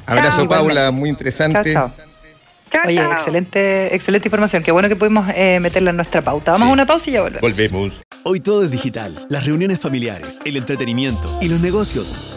Abrazo, 0.05 0.47
Paula, 0.47 0.89
muy 0.91 1.09
interesante. 1.09 1.73
Chao, 1.73 1.91
Oye, 2.85 3.01
excelente, 3.01 3.93
excelente 3.93 4.29
información. 4.29 4.63
Qué 4.63 4.71
bueno 4.71 4.87
que 4.87 4.95
pudimos 4.95 5.27
eh, 5.35 5.59
meterla 5.59 5.89
en 5.89 5.97
nuestra 5.97 6.21
pauta. 6.21 6.53
Vamos 6.53 6.69
a 6.69 6.71
una 6.71 6.85
pausa 6.85 7.09
y 7.09 7.13
ya 7.13 7.21
volvemos. 7.21 7.41
Volvemos. 7.41 8.03
Hoy 8.23 8.39
todo 8.39 8.63
es 8.63 8.71
digital. 8.71 9.25
Las 9.29 9.45
reuniones 9.45 9.81
familiares, 9.81 10.39
el 10.45 10.55
entretenimiento 10.55 11.37
y 11.41 11.49
los 11.49 11.59
negocios. 11.59 12.36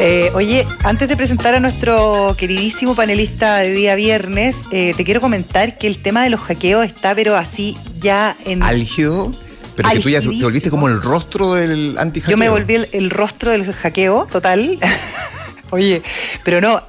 Eh, 0.00 0.30
oye, 0.34 0.64
antes 0.84 1.08
de 1.08 1.16
presentar 1.16 1.56
a 1.56 1.60
nuestro 1.60 2.36
queridísimo 2.38 2.94
panelista 2.94 3.56
de 3.56 3.72
día 3.72 3.96
viernes, 3.96 4.54
eh, 4.70 4.94
te 4.96 5.04
quiero 5.04 5.20
comentar 5.20 5.76
que 5.76 5.88
el 5.88 5.98
tema 5.98 6.22
de 6.22 6.30
los 6.30 6.40
hackeos 6.40 6.86
está, 6.86 7.16
pero 7.16 7.36
así 7.36 7.76
ya 7.98 8.36
en. 8.44 8.62
Álgido. 8.62 9.32
Pero 9.74 9.90
que 9.90 9.98
tú 9.98 10.10
ya 10.10 10.20
te 10.20 10.28
volviste 10.28 10.70
como 10.70 10.86
el 10.86 11.02
rostro 11.02 11.54
del 11.54 11.96
anti 11.98 12.20
Yo 12.20 12.36
me 12.36 12.48
volví 12.48 12.76
el, 12.92 13.10
rostro 13.10 13.50
del 13.50 13.72
hackeo, 13.72 14.28
total. 14.30 14.78
Oye, 15.70 16.00
pero 16.44 16.60
no, 16.60 16.80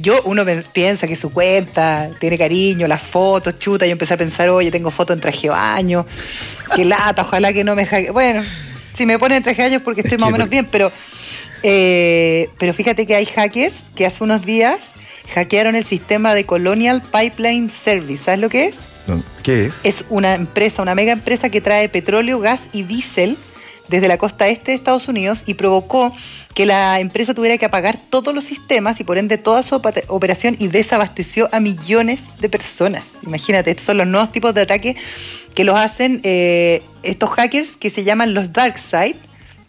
yo 0.00 0.20
uno 0.24 0.44
piensa 0.72 1.06
que 1.06 1.16
su 1.16 1.30
cuenta 1.30 2.10
tiene 2.18 2.36
cariño, 2.36 2.88
las 2.88 3.02
fotos, 3.02 3.58
chuta. 3.60 3.86
Yo 3.86 3.92
empecé 3.92 4.14
a 4.14 4.16
pensar, 4.16 4.48
oye, 4.48 4.70
tengo 4.70 4.90
fotos 4.90 5.14
en 5.14 5.20
traje 5.20 5.42
de 5.42 5.48
baño, 5.50 6.06
qué 6.74 6.84
lata, 6.84 7.22
ojalá 7.22 7.52
que 7.52 7.64
no 7.64 7.74
me 7.76 7.86
hackee. 7.86 8.10
Bueno, 8.10 8.42
si 8.92 9.06
me 9.06 9.18
ponen 9.18 9.38
en 9.38 9.42
traje 9.44 9.62
de 9.62 9.68
baño 9.68 9.78
es 9.78 9.82
porque 9.82 10.00
estoy 10.02 10.18
más 10.18 10.28
o 10.28 10.32
menos 10.32 10.48
bien, 10.48 10.66
pero 10.70 10.92
eh, 11.62 12.48
pero 12.58 12.72
fíjate 12.72 13.06
que 13.06 13.14
hay 13.14 13.26
hackers 13.26 13.84
que 13.94 14.06
hace 14.06 14.22
unos 14.24 14.44
días 14.44 14.92
hackearon 15.34 15.76
el 15.76 15.84
sistema 15.84 16.34
de 16.34 16.44
Colonial 16.44 17.02
Pipeline 17.02 17.68
Service. 17.68 18.24
¿Sabes 18.24 18.40
lo 18.40 18.48
que 18.48 18.66
es? 18.66 18.76
¿Qué 19.42 19.66
es? 19.66 19.80
Es 19.84 20.04
una 20.08 20.34
empresa, 20.34 20.82
una 20.82 20.94
mega 20.94 21.12
empresa 21.12 21.48
que 21.48 21.60
trae 21.60 21.88
petróleo, 21.88 22.40
gas 22.40 22.68
y 22.72 22.82
diésel 22.82 23.36
desde 23.88 24.08
la 24.08 24.18
costa 24.18 24.48
este 24.48 24.72
de 24.72 24.76
Estados 24.76 25.08
Unidos 25.08 25.44
y 25.46 25.54
provocó 25.54 26.12
que 26.54 26.66
la 26.66 27.00
empresa 27.00 27.34
tuviera 27.34 27.58
que 27.58 27.66
apagar 27.66 27.98
todos 28.10 28.34
los 28.34 28.44
sistemas 28.44 28.98
y 29.00 29.04
por 29.04 29.18
ende 29.18 29.38
toda 29.38 29.62
su 29.62 29.80
operación 30.08 30.56
y 30.58 30.68
desabasteció 30.68 31.48
a 31.52 31.60
millones 31.60 32.22
de 32.40 32.48
personas. 32.48 33.04
Imagínate, 33.22 33.70
estos 33.70 33.86
son 33.86 33.98
los 33.98 34.06
nuevos 34.06 34.32
tipos 34.32 34.54
de 34.54 34.62
ataques 34.62 34.96
que 35.54 35.64
los 35.64 35.76
hacen 35.76 36.20
eh, 36.24 36.82
estos 37.02 37.30
hackers 37.30 37.76
que 37.76 37.90
se 37.90 38.04
llaman 38.04 38.34
los 38.34 38.52
dark 38.52 38.78
side 38.78 39.16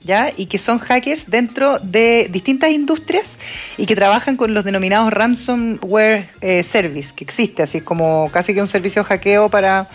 ¿ya? 0.08 0.32
Y 0.36 0.48
que 0.48 0.58
son 0.58 0.80
hackers 0.80 1.30
dentro 1.30 1.78
de 1.80 2.28
distintas 2.32 2.72
industrias 2.72 3.38
y 3.78 3.86
que 3.86 3.96
trabajan 3.96 4.38
con 4.38 4.54
los 4.54 4.64
denominados 4.64 5.14
ransomware 5.14 6.28
eh, 6.42 6.64
service, 6.64 7.14
que 7.16 7.24
existe, 7.24 7.62
así 7.62 7.82
como 7.82 8.32
casi 8.32 8.56
que 8.56 8.62
un 8.62 8.68
servicio 8.68 9.04
de 9.04 9.10
hackeo 9.10 9.50
para, 9.50 9.88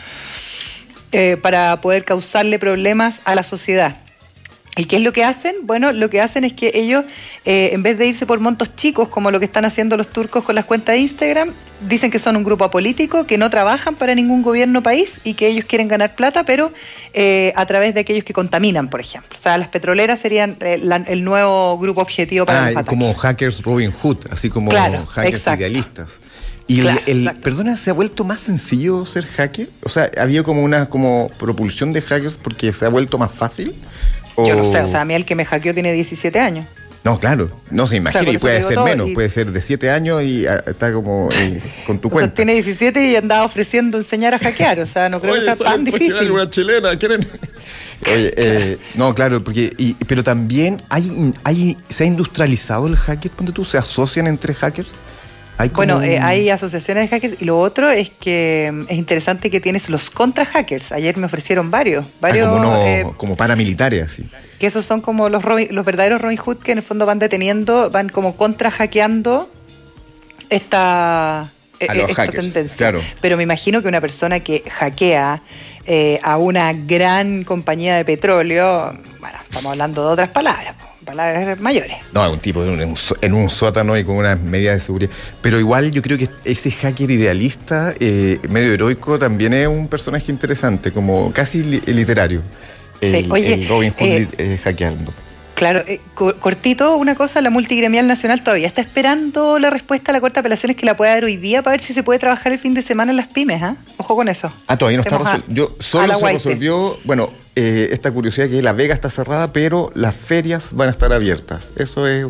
eh, 1.10 1.36
para 1.42 1.80
poder 1.80 2.04
causarle 2.04 2.58
problemas 2.58 3.22
a 3.24 3.34
la 3.34 3.42
sociedad. 3.42 3.96
¿Y 4.74 4.86
qué 4.86 4.96
es 4.96 5.02
lo 5.02 5.12
que 5.12 5.22
hacen? 5.22 5.54
Bueno, 5.64 5.92
lo 5.92 6.08
que 6.08 6.22
hacen 6.22 6.44
es 6.44 6.54
que 6.54 6.70
ellos, 6.72 7.04
eh, 7.44 7.70
en 7.74 7.82
vez 7.82 7.98
de 7.98 8.06
irse 8.06 8.24
por 8.24 8.40
montos 8.40 8.74
chicos, 8.74 9.08
como 9.08 9.30
lo 9.30 9.38
que 9.38 9.44
están 9.44 9.66
haciendo 9.66 9.98
los 9.98 10.08
turcos 10.08 10.44
con 10.44 10.54
las 10.54 10.64
cuentas 10.64 10.94
de 10.94 11.00
Instagram, 11.00 11.50
dicen 11.86 12.10
que 12.10 12.18
son 12.18 12.36
un 12.36 12.42
grupo 12.44 12.64
apolítico, 12.64 13.26
que 13.26 13.36
no 13.36 13.50
trabajan 13.50 13.96
para 13.96 14.14
ningún 14.14 14.40
gobierno 14.40 14.82
país 14.82 15.14
y 15.24 15.34
que 15.34 15.48
ellos 15.48 15.66
quieren 15.66 15.88
ganar 15.88 16.14
plata, 16.14 16.44
pero 16.44 16.72
eh, 17.12 17.52
a 17.54 17.66
través 17.66 17.92
de 17.92 18.00
aquellos 18.00 18.24
que 18.24 18.32
contaminan, 18.32 18.88
por 18.88 19.00
ejemplo. 19.00 19.36
O 19.38 19.42
sea, 19.42 19.58
las 19.58 19.68
petroleras 19.68 20.20
serían 20.20 20.56
eh, 20.60 20.78
la- 20.82 20.96
el 21.06 21.22
nuevo 21.22 21.76
grupo 21.78 22.00
objetivo 22.00 22.46
para 22.46 22.64
Ah, 22.66 22.70
los 22.72 22.82
como 22.84 23.12
hackers 23.12 23.60
Robin 23.62 23.90
Hood, 23.92 24.28
así 24.30 24.48
como 24.48 24.70
Claro, 24.70 25.04
hackers 25.04 25.34
exacto. 25.36 25.60
idealistas. 25.60 26.20
Y 26.66 26.76
el- 26.78 26.82
Claro, 26.84 27.00
el, 27.08 27.18
exacto. 27.18 27.40
perdona, 27.42 27.76
¿se 27.76 27.90
ha 27.90 27.92
vuelto 27.92 28.24
más 28.24 28.40
sencillo 28.40 29.04
ser 29.04 29.26
hacker? 29.26 29.68
O 29.82 29.90
sea, 29.90 30.08
¿había 30.18 30.42
como 30.44 30.62
una 30.62 30.88
como 30.88 31.30
propulsión 31.38 31.92
de 31.92 32.00
hackers 32.00 32.38
porque 32.38 32.72
se 32.72 32.86
ha 32.86 32.88
vuelto 32.88 33.18
más 33.18 33.32
fácil? 33.32 33.74
Yo 34.36 34.54
no 34.56 34.64
sé, 34.64 34.80
o 34.80 34.86
sea, 34.86 35.02
a 35.02 35.04
mí 35.04 35.14
el 35.14 35.24
que 35.24 35.34
me 35.34 35.44
hackeó 35.44 35.74
tiene 35.74 35.92
17 35.92 36.38
años. 36.40 36.66
No, 37.04 37.18
claro, 37.18 37.50
no 37.70 37.88
se 37.88 37.96
imagina, 37.96 38.30
y 38.30 38.38
puede 38.38 38.62
ser 38.62 38.76
todo, 38.76 38.84
menos, 38.84 39.08
y- 39.08 39.14
puede 39.14 39.28
ser 39.28 39.50
de 39.50 39.60
7 39.60 39.90
años 39.90 40.22
y 40.22 40.46
ah, 40.46 40.62
está 40.66 40.92
como 40.92 41.28
eh, 41.32 41.60
con 41.86 41.98
tu 41.98 42.06
O 42.06 42.10
sea, 42.12 42.14
cuenta. 42.20 42.34
tiene 42.36 42.52
17 42.52 43.10
y 43.10 43.16
andaba 43.16 43.44
ofreciendo 43.44 43.98
enseñar 43.98 44.34
a 44.34 44.38
hackear. 44.38 44.78
O 44.78 44.86
sea, 44.86 45.08
no 45.08 45.20
creo 45.20 45.34
que 45.34 45.40
sea 45.40 45.56
tan 45.56 45.84
difícil. 45.84 46.14
chilena, 46.50 46.96
¿quieren? 46.96 47.26
Oye, 48.06 48.32
eh, 48.36 48.78
no, 48.94 49.14
claro, 49.16 49.42
porque, 49.42 49.72
y- 49.78 49.94
pero 50.06 50.22
también 50.22 50.80
hay, 50.90 51.32
hay, 51.42 51.76
se 51.88 52.04
ha 52.04 52.06
industrializado 52.06 52.86
el 52.86 52.96
hacker, 52.96 53.32
ponte 53.32 53.52
tú, 53.52 53.64
se 53.64 53.78
asocian 53.78 54.28
entre 54.28 54.54
hackers. 54.54 55.02
Hay 55.62 55.68
Bueno, 55.70 56.02
eh, 56.02 56.18
hay 56.18 56.50
asociaciones 56.50 57.04
de 57.04 57.16
hackers 57.16 57.40
y 57.40 57.44
lo 57.44 57.58
otro 57.58 57.88
es 57.90 58.10
que 58.10 58.70
mm, 58.72 58.82
es 58.88 58.98
interesante 58.98 59.50
que 59.50 59.60
tienes 59.60 59.88
los 59.88 60.10
contra 60.10 60.44
hackers. 60.44 60.92
Ayer 60.92 61.16
me 61.16 61.26
ofrecieron 61.26 61.70
varios, 61.70 62.04
ah, 62.06 62.10
varios 62.20 62.48
como, 62.48 62.76
eh, 62.84 63.04
como 63.16 63.36
paramilitares, 63.36 64.02
así. 64.04 64.28
que 64.58 64.66
esos 64.66 64.84
son 64.84 65.00
como 65.00 65.28
los, 65.28 65.42
Robin- 65.44 65.68
los 65.70 65.84
verdaderos 65.84 66.20
Robin 66.20 66.36
Hood 66.38 66.58
que 66.58 66.72
en 66.72 66.78
el 66.78 66.84
fondo 66.84 67.06
van 67.06 67.18
deteniendo, 67.18 67.90
van 67.90 68.08
como 68.08 68.36
contra 68.36 68.70
hackeando 68.70 69.48
esta, 70.50 71.52
eh, 71.80 71.86
A 71.88 71.94
los 71.94 72.10
esta 72.10 72.14
hackers, 72.22 72.42
tendencia. 72.52 72.76
claro. 72.76 73.00
Pero 73.20 73.36
me 73.36 73.42
imagino 73.42 73.82
que 73.82 73.88
una 73.88 74.00
persona 74.00 74.40
que 74.40 74.62
hackea 74.68 75.42
eh, 75.86 76.18
a 76.22 76.36
una 76.38 76.72
gran 76.72 77.44
compañía 77.44 77.96
de 77.96 78.04
petróleo, 78.04 78.92
bueno, 79.20 79.38
estamos 79.42 79.72
hablando 79.72 80.06
de 80.06 80.12
otras 80.12 80.28
palabras, 80.30 80.74
palabras 81.04 81.60
mayores. 81.60 81.96
No, 82.12 82.30
un 82.32 82.38
tipo 82.38 82.64
en 82.64 82.70
un, 82.82 82.96
en 83.20 83.32
un 83.34 83.48
sótano 83.48 83.96
y 83.96 84.04
con 84.04 84.16
unas 84.16 84.40
medidas 84.40 84.76
de 84.76 84.80
seguridad. 84.80 85.10
Pero 85.40 85.58
igual 85.58 85.90
yo 85.92 86.02
creo 86.02 86.16
que 86.18 86.28
ese 86.44 86.70
hacker 86.70 87.10
idealista, 87.10 87.92
eh, 88.00 88.38
medio 88.48 88.72
heroico, 88.72 89.18
también 89.18 89.52
es 89.52 89.66
un 89.68 89.88
personaje 89.88 90.30
interesante, 90.32 90.92
como 90.92 91.32
casi 91.32 91.62
li- 91.62 91.80
literario. 91.86 92.42
Sí, 93.00 93.08
El, 93.16 93.32
oye, 93.32 93.54
el 93.54 93.68
Robin 93.68 93.92
Hood 93.92 94.06
eh, 94.08 94.28
eh, 94.38 94.60
hackeando. 94.62 95.12
Claro, 95.54 95.84
eh, 95.86 96.00
co- 96.14 96.34
cortito, 96.36 96.96
una 96.96 97.14
cosa, 97.14 97.40
la 97.40 97.50
multigremial 97.50 98.08
nacional 98.08 98.42
todavía 98.42 98.66
está 98.66 98.80
esperando 98.80 99.58
la 99.58 99.70
respuesta 99.70 100.10
a 100.10 100.14
la 100.14 100.20
Corte 100.20 100.34
de 100.36 100.40
Apelaciones 100.40 100.76
que 100.76 100.86
la 100.86 100.96
pueda 100.96 101.12
dar 101.14 101.24
hoy 101.24 101.36
día 101.36 101.62
para 101.62 101.76
ver 101.76 101.84
si 101.86 101.92
se 101.94 102.02
puede 102.02 102.18
trabajar 102.18 102.52
el 102.52 102.58
fin 102.58 102.74
de 102.74 102.82
semana 102.82 103.12
en 103.12 103.16
las 103.16 103.28
pymes, 103.28 103.62
¿ah? 103.62 103.76
Ojo 103.98 104.16
con 104.16 104.28
eso. 104.28 104.52
Ah, 104.66 104.76
todavía 104.78 104.98
no 104.98 105.02
está 105.02 105.18
resuelto. 105.18 105.46
Yo 105.52 105.76
solo 105.78 106.14
se 106.18 106.32
resolvió, 106.32 106.98
bueno, 107.04 107.30
eh, 107.56 107.88
esta 107.92 108.10
curiosidad 108.10 108.48
que 108.48 108.62
La 108.62 108.72
Vega 108.72 108.94
está 108.94 109.10
cerrada, 109.10 109.52
pero 109.52 109.90
las 109.94 110.14
ferias 110.14 110.70
van 110.72 110.88
a 110.88 110.92
estar 110.92 111.12
abiertas. 111.12 111.70
Eso 111.76 112.06
es 112.06 112.26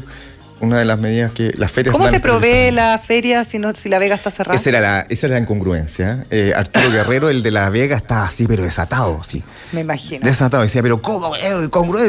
una 0.60 0.78
de 0.78 0.84
las 0.84 0.98
medidas 1.00 1.32
que 1.32 1.50
las 1.58 1.72
ferias 1.72 1.92
¿Cómo 1.92 2.04
van 2.04 2.14
se 2.14 2.20
provee 2.20 2.70
la 2.70 2.96
feria 3.04 3.44
si, 3.44 3.58
no, 3.58 3.74
si 3.74 3.88
la 3.88 3.98
Vega 3.98 4.14
está 4.14 4.30
cerrada? 4.30 4.56
Esa 4.58 4.68
era 4.68 4.80
la, 4.80 5.00
esa 5.08 5.26
era 5.26 5.34
la 5.34 5.40
incongruencia. 5.42 6.24
Eh, 6.30 6.52
Arturo 6.54 6.88
Guerrero, 6.90 7.30
el 7.30 7.42
de 7.42 7.50
La 7.50 7.68
Vega, 7.70 7.96
estaba 7.96 8.26
así, 8.26 8.46
pero 8.46 8.62
desatado, 8.62 9.18
así. 9.20 9.42
Me 9.72 9.80
imagino. 9.80 10.24
Desatado. 10.24 10.62
Decía, 10.62 10.80
pero 10.82 11.02
¿cómo? 11.02 11.34
Eh, 11.34 11.50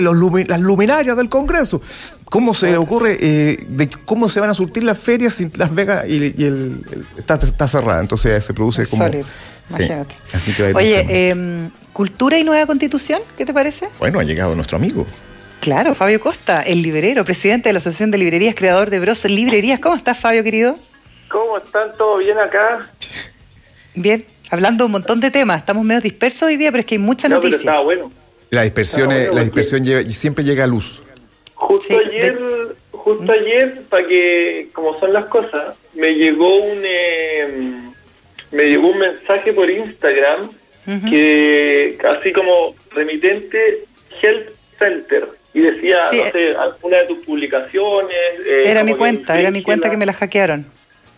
los 0.01 0.15
lumi- 0.15 0.47
las 0.47 0.59
luminarias 0.59 1.17
del 1.17 1.29
Congreso. 1.29 1.81
¿Cómo 2.25 2.53
se 2.55 2.71
le 2.71 2.77
ocurre 2.77 3.17
eh, 3.19 3.63
de 3.69 3.89
cómo 3.89 4.27
se 4.29 4.39
van 4.39 4.49
a 4.49 4.53
surtir 4.55 4.83
las 4.83 4.97
ferias 4.99 5.33
si 5.33 5.51
Las 5.55 5.73
Vegas 5.73 6.05
y, 6.07 6.13
y 6.15 6.45
el, 6.45 6.83
el- 6.91 7.05
está, 7.17 7.35
está 7.35 7.67
cerrada? 7.67 8.01
Entonces 8.01 8.43
se 8.43 8.53
produce 8.53 8.85
como... 8.87 9.03
Sólido, 9.03 9.25
Sí, 9.77 9.87
así 10.33 10.53
que 10.53 10.73
Oye, 10.73 11.05
eh, 11.09 11.69
¿cultura 11.93 12.37
y 12.37 12.43
nueva 12.43 12.65
constitución? 12.65 13.21
¿Qué 13.37 13.45
te 13.45 13.53
parece? 13.53 13.87
Bueno, 13.99 14.19
ha 14.19 14.23
llegado 14.23 14.55
nuestro 14.55 14.77
amigo. 14.77 15.05
Claro, 15.61 15.95
Fabio 15.95 16.19
Costa, 16.19 16.61
el 16.61 16.81
librero, 16.81 17.23
presidente 17.23 17.69
de 17.69 17.73
la 17.73 17.79
Asociación 17.79 18.11
de 18.11 18.17
Librerías, 18.17 18.53
creador 18.55 18.89
de 18.89 18.99
Bros 18.99 19.23
Librerías. 19.25 19.79
¿Cómo 19.79 19.95
estás, 19.95 20.17
Fabio, 20.19 20.43
querido? 20.43 20.77
¿Cómo 21.29 21.57
están? 21.57 21.93
¿Todo 21.97 22.17
bien 22.17 22.37
acá? 22.37 22.89
Bien, 23.95 24.25
hablando 24.49 24.83
de 24.83 24.85
un 24.87 24.91
montón 24.91 25.19
de 25.21 25.31
temas. 25.31 25.59
Estamos 25.59 25.85
medio 25.85 26.01
dispersos 26.01 26.43
hoy 26.43 26.57
día, 26.57 26.71
pero 26.71 26.81
es 26.81 26.85
que 26.85 26.95
hay 26.95 26.99
mucha 26.99 27.29
No, 27.29 27.37
pero 27.39 27.51
noticia. 27.51 27.69
estaba 27.69 27.83
bueno. 27.83 28.11
La 28.49 28.63
dispersión, 28.63 29.11
es- 29.11 29.17
bueno, 29.27 29.33
la 29.35 29.41
dispersión 29.43 29.83
lleva- 29.83 30.01
siempre 30.03 30.43
llega 30.43 30.65
a 30.65 30.67
luz. 30.67 31.01
Justo 31.55 31.85
Sí, 31.87 31.95
ayer, 32.09 32.37
justo 32.91 33.31
ayer, 33.31 33.83
para 33.89 34.05
que, 34.05 34.67
como 34.73 34.99
son 34.99 35.13
las 35.13 35.25
cosas, 35.25 35.75
me 35.93 36.11
llegó 36.11 36.57
un 36.57 36.81
eh, 36.83 37.77
me 38.51 38.63
llegó 38.65 38.89
un 38.89 38.99
mensaje 38.99 39.53
por 39.53 39.69
Instagram 39.69 40.51
Que 40.85 41.97
así 42.19 42.31
como 42.33 42.75
remitente 42.91 43.85
Health 44.21 44.49
Center 44.77 45.27
y 45.53 45.61
decía, 45.61 46.05
Sí, 46.09 46.17
no 46.17 46.23
eh, 46.25 46.31
sé, 46.31 46.55
una 46.81 46.97
de 46.97 47.05
tus 47.05 47.25
publicaciones. 47.25 48.15
eh, 48.45 48.63
Era 48.65 48.83
mi 48.83 48.95
cuenta, 48.95 49.39
era 49.39 49.51
mi 49.51 49.61
cuenta 49.61 49.87
la- 49.87 49.91
que 49.91 49.97
me 49.97 50.05
la 50.05 50.13
hackearon. 50.13 50.65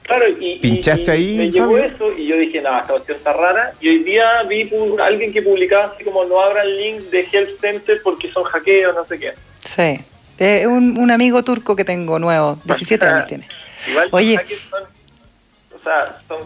Claro, 0.04 0.26
y, 0.40 0.60
¿Pinchaste 0.60 1.08
y 1.08 1.10
ahí, 1.10 1.38
me 1.38 1.52
llegó 1.52 1.78
eso 1.80 2.16
y 2.16 2.28
yo 2.28 2.38
dije, 2.38 2.62
no, 2.62 2.78
esta 2.80 2.94
cuestión 2.94 3.18
está 3.18 3.34
rara. 3.34 3.74
Y 3.82 3.90
hoy 3.90 4.04
día 4.04 4.44
vi 4.44 4.70
pu- 4.70 5.02
alguien 5.02 5.34
que 5.34 5.42
publicaba 5.42 5.86
así 5.86 6.04
como 6.04 6.24
no 6.26 6.40
abran 6.40 6.68
link 6.78 7.00
de 7.10 7.22
Health 7.32 7.60
Center 7.60 8.00
porque 8.04 8.32
son 8.32 8.44
hackeos, 8.44 8.94
no 8.94 9.04
sé 9.08 9.18
qué. 9.18 9.34
Sí. 9.68 10.00
Es 10.38 10.68
un, 10.68 11.00
un 11.00 11.10
amigo 11.12 11.44
turco 11.44 11.76
que 11.76 11.84
tengo 11.86 12.20
nuevo, 12.20 12.60
17 12.66 13.04
años 13.06 13.26
tiene. 13.26 13.48
Igual 13.90 14.10
Oye. 14.12 14.40
son, 14.70 14.84
sea, 15.86 16.18
son, 16.28 16.40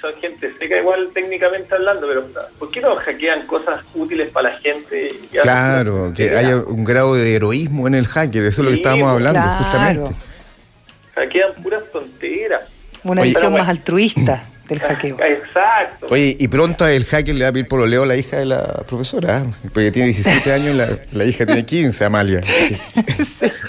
son, 0.00 0.20
gente 0.20 0.52
seca 0.58 0.78
igual 0.78 1.10
técnicamente 1.14 1.72
hablando, 1.74 2.08
pero 2.08 2.26
¿por 2.58 2.70
qué 2.70 2.80
no 2.80 2.96
hackean 2.96 3.46
cosas 3.46 3.82
útiles 3.94 4.30
para 4.30 4.50
la 4.50 4.58
gente? 4.58 5.12
y 5.22 5.26
hacen- 5.36 5.42
Claro, 5.42 6.12
que 6.16 6.30
haya 6.30 6.56
un 6.56 6.84
grado 6.84 7.14
de 7.14 7.34
heroísmo 7.36 7.86
en 7.86 7.94
el 7.94 8.06
hacker, 8.08 8.42
eso 8.44 8.62
es 8.62 8.64
lo 8.64 8.70
que 8.70 8.74
Sí, 8.76 8.80
estábamos 8.80 9.10
hablando 9.10 9.40
Claro. 9.40 9.56
justamente. 9.64 10.16
Hackean 11.14 11.52
puras 11.62 11.82
tonteras. 11.92 12.62
Una 13.04 13.22
Oye, 13.22 13.30
visión 13.30 13.52
bueno. 13.52 13.64
más 13.64 13.68
altruista 13.68 14.42
del 14.68 14.80
hackeo. 14.80 15.16
Exacto. 15.20 16.06
Oye, 16.10 16.36
y 16.38 16.48
pronto 16.48 16.86
el 16.86 17.04
hacker 17.04 17.34
le 17.34 17.44
va 17.44 17.50
a 17.50 17.52
pedir 17.52 17.68
pololeo 17.68 18.02
a 18.02 18.06
la 18.06 18.16
hija 18.16 18.38
de 18.38 18.44
la 18.46 18.82
profesora, 18.88 19.38
¿eh? 19.38 19.44
porque 19.72 19.90
tiene 19.92 20.08
17 20.08 20.52
años, 20.52 20.74
la, 20.76 20.88
la 21.12 21.24
hija 21.24 21.46
tiene 21.46 21.64
15, 21.64 22.04
Amalia. 22.04 22.40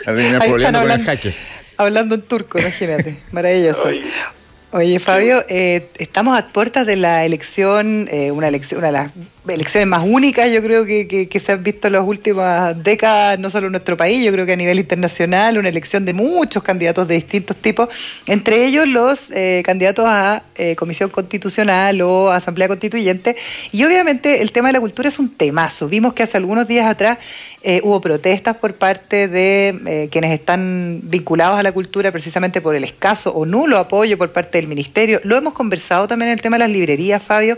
Va 0.08 0.12
a 0.12 0.16
terminar 0.16 0.48
con 0.48 0.60
el 0.62 0.76
hablando, 0.76 1.06
hacker. 1.06 1.34
hablando 1.78 2.16
en 2.16 2.22
turco, 2.24 2.60
imagínate. 2.60 3.18
Maravilloso. 3.32 3.84
Oye. 3.84 4.02
Oye, 4.72 5.00
Fabio, 5.00 5.44
eh, 5.50 5.90
estamos 5.98 6.38
a 6.38 6.48
puertas 6.48 6.86
de 6.86 6.96
la 6.96 7.26
elección, 7.26 8.08
eh, 8.12 8.30
una 8.30 8.48
elección, 8.48 8.78
una 8.78 8.88
de 8.88 8.94
las 8.94 9.12
elecciones 9.48 9.88
más 9.88 10.04
únicas, 10.06 10.52
yo 10.52 10.62
creo 10.62 10.86
que, 10.86 11.08
que- 11.08 11.40
se 11.40 11.54
han 11.54 11.64
visto 11.64 11.88
en 11.88 11.94
las 11.94 12.04
últimas 12.06 12.84
décadas, 12.84 13.40
no 13.40 13.50
solo 13.50 13.68
en 13.68 13.72
nuestro 13.72 13.96
país, 13.96 14.24
yo 14.24 14.32
creo 14.32 14.46
que 14.46 14.54
a 14.54 14.56
nivel 14.58 14.78
internacional, 14.80 15.58
una 15.58 15.70
elección 15.70 16.04
de 16.04 16.14
muchos 16.14 16.62
candidatos 16.62 17.08
de 17.08 17.16
distintos 17.16 17.56
tipos, 17.58 17.88
entre 18.28 18.66
ellos 18.66 18.88
los 18.88 19.32
eh, 19.32 19.64
candidatos 19.66 20.06
a 20.08 20.44
eh, 20.56 20.76
Comisión 20.76 21.10
Constitucional 21.10 22.02
o 22.02 22.30
Asamblea 22.32 22.68
Constituyente. 22.68 23.38
Y 23.72 23.84
obviamente 23.86 24.42
el 24.42 24.52
tema 24.52 24.70
de 24.70 24.74
la 24.74 24.82
cultura 24.82 25.08
es 25.08 25.18
un 25.18 25.30
temazo. 25.30 25.88
Vimos 25.88 26.14
que 26.14 26.24
hace 26.24 26.36
algunos 26.36 26.68
días 26.68 26.86
atrás 26.88 27.20
eh, 27.64 27.80
hubo 27.84 28.02
protestas 28.02 28.58
por 28.58 28.74
parte 28.74 29.28
de 29.30 30.08
quienes 30.12 30.32
están 30.32 31.00
vinculados 31.04 31.58
a 31.58 31.64
la 31.64 31.72
cultura 31.72 32.12
precisamente 32.12 32.60
por 32.62 32.76
el 32.76 32.84
escaso 32.84 33.32
o 33.34 33.46
nulo 33.46 33.78
apoyo 33.78 34.18
por 34.18 34.32
parte 34.32 34.58
del 34.58 34.68
ministerio. 34.68 35.22
Lo 35.24 35.38
hemos 35.38 35.54
conversado 35.54 36.08
también 36.08 36.30
en 36.30 36.34
el 36.34 36.42
tema 36.42 36.58
de 36.58 36.60
las 36.60 36.70
librerías, 36.70 37.24
Fabio. 37.24 37.58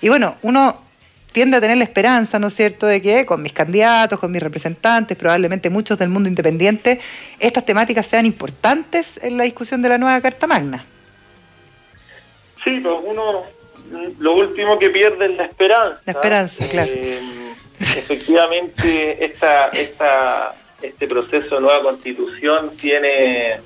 Y 0.00 0.08
bueno, 0.08 0.36
uno 0.42 0.91
tiende 1.32 1.56
a 1.56 1.60
tener 1.60 1.76
la 1.76 1.84
esperanza, 1.84 2.38
¿no 2.38 2.48
es 2.48 2.54
cierto?, 2.54 2.86
de 2.86 3.00
que 3.02 3.26
con 3.26 3.42
mis 3.42 3.52
candidatos, 3.52 4.18
con 4.18 4.30
mis 4.30 4.42
representantes, 4.42 5.16
probablemente 5.16 5.70
muchos 5.70 5.98
del 5.98 6.10
mundo 6.10 6.28
independiente, 6.28 7.00
estas 7.40 7.64
temáticas 7.64 8.06
sean 8.06 8.26
importantes 8.26 9.22
en 9.22 9.36
la 9.36 9.44
discusión 9.44 9.82
de 9.82 9.88
la 9.88 9.98
nueva 9.98 10.20
Carta 10.20 10.46
Magna. 10.46 10.84
Sí, 12.62 12.78
pues 12.80 12.94
uno 13.04 13.42
lo 14.18 14.34
último 14.34 14.78
que 14.78 14.90
pierde 14.90 15.26
es 15.26 15.36
la 15.36 15.44
esperanza. 15.44 16.00
La 16.04 16.12
esperanza, 16.12 16.64
claro. 16.70 16.90
Eh, 16.94 17.20
efectivamente, 17.80 19.24
esta, 19.24 19.68
esta, 19.68 20.54
este 20.80 21.06
proceso 21.06 21.56
de 21.56 21.60
nueva 21.60 21.82
constitución 21.82 22.76
tiene 22.76 23.60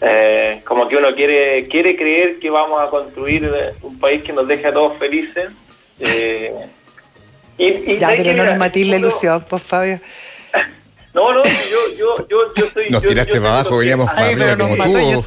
eh, 0.00 0.60
como 0.64 0.88
que 0.88 0.96
uno 0.96 1.14
quiere 1.14 1.64
quiere 1.64 1.96
creer 1.96 2.38
que 2.38 2.50
vamos 2.50 2.80
a 2.80 2.88
construir 2.88 3.50
un 3.82 3.98
país 3.98 4.22
que 4.22 4.32
nos 4.32 4.46
deje 4.46 4.66
a 4.66 4.72
todos 4.72 4.98
felices. 4.98 5.50
eh, 6.00 6.52
y, 7.58 7.92
y 7.92 7.98
Ya, 7.98 8.08
pero 8.08 8.22
que 8.22 8.34
no 8.34 8.44
nos 8.44 8.56
matís 8.58 8.88
la 8.88 8.96
ilusión, 8.96 9.44
pues, 9.48 9.62
Fabio. 9.62 10.00
No, 11.14 11.32
no, 11.32 11.44
yo, 11.44 11.78
yo, 11.96 12.26
yo, 12.28 12.54
yo 12.56 12.66
soy... 12.74 12.90
Nos 12.90 13.00
yo- 13.04 13.08
tiraste 13.08 13.34
yo 13.36 13.40
para 13.42 13.60
abajo, 13.60 13.78
veníamos 13.78 14.10
para 14.10 14.26
arriba 14.26 14.46
pero 14.46 14.58
como 14.64 14.76
mató 14.76 14.98
y 15.00 15.12
tú. 15.12 15.20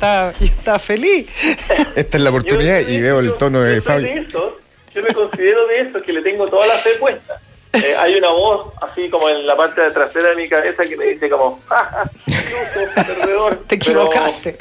estaba, 0.43 0.79
feliz. 0.79 1.27
Esta 1.95 2.17
es 2.17 2.23
la 2.23 2.29
oportunidad 2.29 2.81
Yo- 2.81 2.89
y 2.89 2.99
veo 2.99 3.19
el 3.21 3.33
tono 3.35 3.61
de 3.61 3.79
Fabio. 3.81 4.05
de 4.13 4.19
esos, 4.19 4.53
yo 4.93 5.01
me 5.01 5.13
considero 5.13 5.65
de 5.67 5.79
esos 5.79 6.01
que 6.01 6.11
le 6.11 6.21
tengo 6.23 6.45
toda 6.49 6.67
la 6.67 6.73
fe 6.73 6.89
puesta. 6.99 7.39
eh, 7.71 7.95
hay 7.99 8.15
una 8.15 8.27
voz 8.31 8.73
así 8.81 9.09
como 9.09 9.29
en 9.29 9.47
la 9.47 9.55
parte 9.55 9.79
de 9.79 9.91
trasera 9.91 10.31
de 10.31 10.35
mi 10.35 10.49
cabeza 10.49 10.83
que 10.83 10.97
me 10.97 11.05
dice 11.05 11.29
como, 11.29 11.61
¡Ja, 11.69 12.11
perdedor! 13.05 13.55
Te 13.65 13.75
equivocaste. 13.75 14.57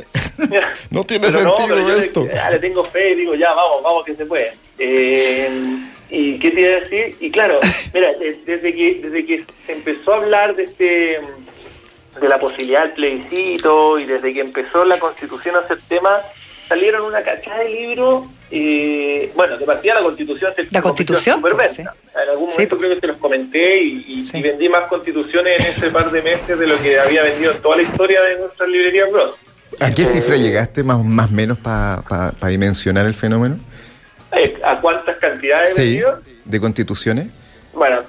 no 0.90 1.02
tiene 1.02 1.32
sentido 1.32 1.96
esto. 1.98 2.24
Le, 2.24 2.50
le, 2.52 2.58
tengo 2.60 2.84
fe 2.84 3.10
y 3.10 3.14
digo, 3.16 3.34
ya, 3.34 3.52
vamos, 3.52 3.82
vamos 3.82 4.04
que 4.04 4.14
se 4.14 4.24
puede. 4.26 4.56
Eh, 4.78 5.50
¿Y 6.10 6.38
qué 6.38 6.50
te 6.50 6.60
iba 6.60 6.76
a 6.76 6.80
decir? 6.80 7.16
Y 7.20 7.30
claro, 7.30 7.58
mira, 7.94 8.10
desde 8.18 8.74
que, 8.74 9.00
desde 9.02 9.26
que 9.26 9.44
se 9.66 9.72
empezó 9.72 10.14
a 10.14 10.16
hablar 10.16 10.56
de 10.56 10.64
este 10.64 11.20
de 12.20 12.28
la 12.28 12.38
posibilidad 12.38 12.84
del 12.84 12.92
plebiscito 12.92 13.98
y 13.98 14.06
desde 14.06 14.32
que 14.32 14.40
empezó 14.40 14.84
la 14.84 14.98
constitución 14.98 15.54
a 15.56 15.68
ser 15.68 15.78
tema, 15.86 16.18
salieron 16.68 17.04
una 17.04 17.22
cachada 17.22 17.58
de 17.58 17.68
libros, 17.68 18.24
eh, 18.50 19.30
bueno, 19.34 19.58
de 19.58 19.66
partida 19.66 19.94
la 19.94 20.02
constitución 20.02 20.52
se 20.56 20.66
La 20.70 20.82
constitución, 20.82 21.40
pues, 21.40 21.78
En 21.78 21.88
algún 22.30 22.48
momento 22.48 22.78
creo 22.78 22.94
que 22.94 23.00
te 23.00 23.06
los 23.08 23.18
comenté 23.18 23.82
y, 23.82 24.20
vendí 24.40 24.68
más 24.68 24.84
constituciones 24.84 25.60
en 25.60 25.66
ese 25.66 25.90
par 25.90 26.10
de 26.10 26.22
meses 26.22 26.58
de 26.58 26.66
lo 26.66 26.76
que 26.78 26.98
había 26.98 27.22
vendido 27.22 27.52
en 27.52 27.58
toda 27.58 27.76
la 27.76 27.82
historia 27.82 28.22
de 28.22 28.38
nuestra 28.38 28.66
librería 28.66 29.04
Bros. 29.06 29.34
¿A 29.80 29.90
qué 29.90 30.04
cifra 30.04 30.36
llegaste 30.36 30.82
más, 30.82 31.04
más 31.04 31.30
o 31.30 31.34
menos 31.34 31.58
para 31.58 32.32
dimensionar 32.48 33.06
el 33.06 33.14
fenómeno? 33.14 33.58
¿A 34.64 34.80
cuántas 34.80 35.16
cantidades 35.16 35.74
sí, 35.74 36.02
de 36.44 36.60
constituciones? 36.60 37.28
Bueno, 37.72 38.02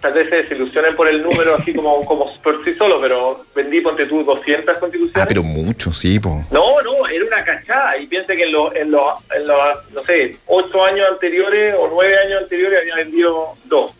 tal 0.00 0.12
vez 0.12 0.28
se 0.28 0.36
desilusionen 0.36 0.94
por 0.96 1.08
el 1.08 1.22
número 1.22 1.54
así 1.54 1.74
como, 1.74 2.04
como 2.04 2.34
por 2.42 2.64
sí 2.64 2.74
solo, 2.74 3.00
pero 3.00 3.44
vendí, 3.54 3.80
ponte 3.80 4.06
tú, 4.06 4.24
200 4.24 4.78
constituciones. 4.78 5.22
Ah, 5.22 5.26
pero 5.28 5.42
mucho, 5.42 5.92
sí, 5.92 6.18
po. 6.18 6.44
No, 6.50 6.80
no, 6.82 7.06
era 7.06 7.24
una 7.24 7.44
cachada. 7.44 7.96
Y 7.98 8.06
piense 8.06 8.36
que 8.36 8.44
en 8.44 8.52
los, 8.52 8.74
en 8.74 8.90
los, 8.90 9.14
en 9.34 9.46
los 9.46 9.58
no 9.92 10.04
sé, 10.04 10.36
8 10.46 10.84
años 10.84 11.08
anteriores 11.10 11.74
o 11.78 11.88
9 11.92 12.18
años 12.26 12.42
anteriores 12.42 12.80
había 12.80 12.96
vendido 12.96 13.54
2. 13.64 13.92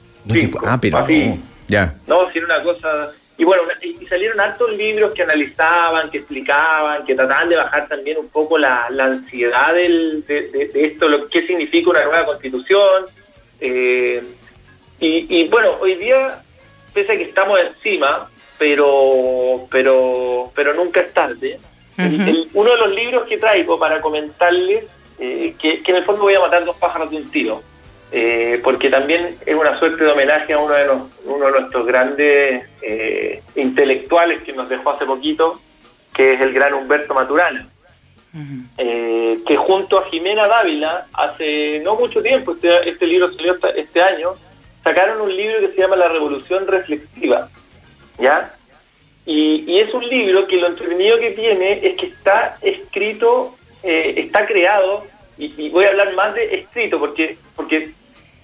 ah, 0.64 0.78
pero 0.80 0.98
así. 0.98 1.40
ya. 1.68 1.94
No, 2.06 2.30
si 2.30 2.38
era 2.38 2.46
una 2.46 2.62
cosa... 2.62 3.12
Y 3.42 3.44
bueno, 3.44 3.64
y 3.82 4.06
salieron 4.06 4.38
hartos 4.38 4.70
libros 4.70 5.10
que 5.14 5.24
analizaban, 5.24 6.08
que 6.10 6.18
explicaban, 6.18 7.04
que 7.04 7.16
trataban 7.16 7.48
de 7.48 7.56
bajar 7.56 7.88
también 7.88 8.18
un 8.18 8.28
poco 8.28 8.56
la, 8.56 8.88
la 8.90 9.06
ansiedad 9.06 9.74
del, 9.74 10.24
de, 10.28 10.68
de, 10.72 10.84
esto, 10.86 11.08
lo 11.08 11.26
que 11.26 11.44
significa 11.44 11.90
una 11.90 12.04
nueva 12.04 12.24
constitución. 12.24 13.04
Eh, 13.58 14.22
y, 15.00 15.48
bueno, 15.48 15.76
hoy 15.80 15.96
día, 15.96 16.40
pese 16.94 17.14
a 17.14 17.16
que 17.16 17.24
estamos 17.24 17.58
encima, 17.58 18.30
pero 18.60 19.66
pero 19.68 20.52
pero 20.54 20.72
nunca 20.74 21.00
es 21.00 21.12
tarde. 21.12 21.58
uno 22.54 22.70
de 22.70 22.76
los 22.76 22.94
libros 22.94 23.24
que 23.24 23.38
traigo 23.38 23.76
para 23.76 24.00
comentarles, 24.00 24.84
eh, 25.18 25.56
que, 25.60 25.82
que 25.82 25.90
en 25.90 25.96
el 25.96 26.04
fondo 26.04 26.22
voy 26.22 26.34
a 26.36 26.40
matar 26.40 26.64
dos 26.64 26.76
pájaros 26.76 27.10
de 27.10 27.16
un 27.16 27.28
tiro, 27.28 27.60
eh, 28.14 28.60
porque 28.62 28.90
también 28.90 29.34
es 29.46 29.54
una 29.54 29.78
suerte 29.78 30.04
de 30.04 30.12
homenaje 30.12 30.52
a 30.52 30.58
uno 30.58 30.74
de, 30.74 30.86
uno 31.24 31.46
de 31.46 31.52
nuestros 31.52 31.86
grandes 31.86 32.68
eh, 32.82 33.42
intelectuales 33.56 34.42
que 34.42 34.52
nos 34.52 34.68
dejó 34.68 34.90
hace 34.90 35.06
poquito, 35.06 35.58
que 36.12 36.34
es 36.34 36.40
el 36.42 36.52
gran 36.52 36.74
Humberto 36.74 37.14
Maturana, 37.14 37.70
eh, 38.76 39.38
que 39.46 39.56
junto 39.56 39.98
a 39.98 40.04
Jimena 40.10 40.46
Dávila, 40.46 41.06
hace 41.14 41.80
no 41.82 41.96
mucho 41.96 42.22
tiempo, 42.22 42.52
este, 42.52 42.86
este 42.86 43.06
libro 43.06 43.32
salió 43.32 43.56
este 43.74 44.02
año, 44.02 44.34
sacaron 44.84 45.22
un 45.22 45.34
libro 45.34 45.60
que 45.60 45.68
se 45.68 45.80
llama 45.80 45.96
La 45.96 46.08
Revolución 46.08 46.66
Reflexiva, 46.66 47.48
¿ya? 48.18 48.54
Y, 49.24 49.64
y 49.66 49.78
es 49.78 49.94
un 49.94 50.06
libro 50.06 50.46
que 50.46 50.58
lo 50.58 50.66
entretenido 50.66 51.18
que 51.18 51.30
tiene 51.30 51.80
es 51.82 51.98
que 51.98 52.06
está 52.06 52.56
escrito, 52.60 53.56
está 53.82 54.44
creado, 54.44 55.06
y, 55.38 55.54
y, 55.56 55.70
voy 55.70 55.86
a 55.86 55.88
hablar 55.88 56.14
más 56.14 56.34
de 56.34 56.56
escrito, 56.56 56.98
porque, 56.98 57.38
porque 57.56 57.90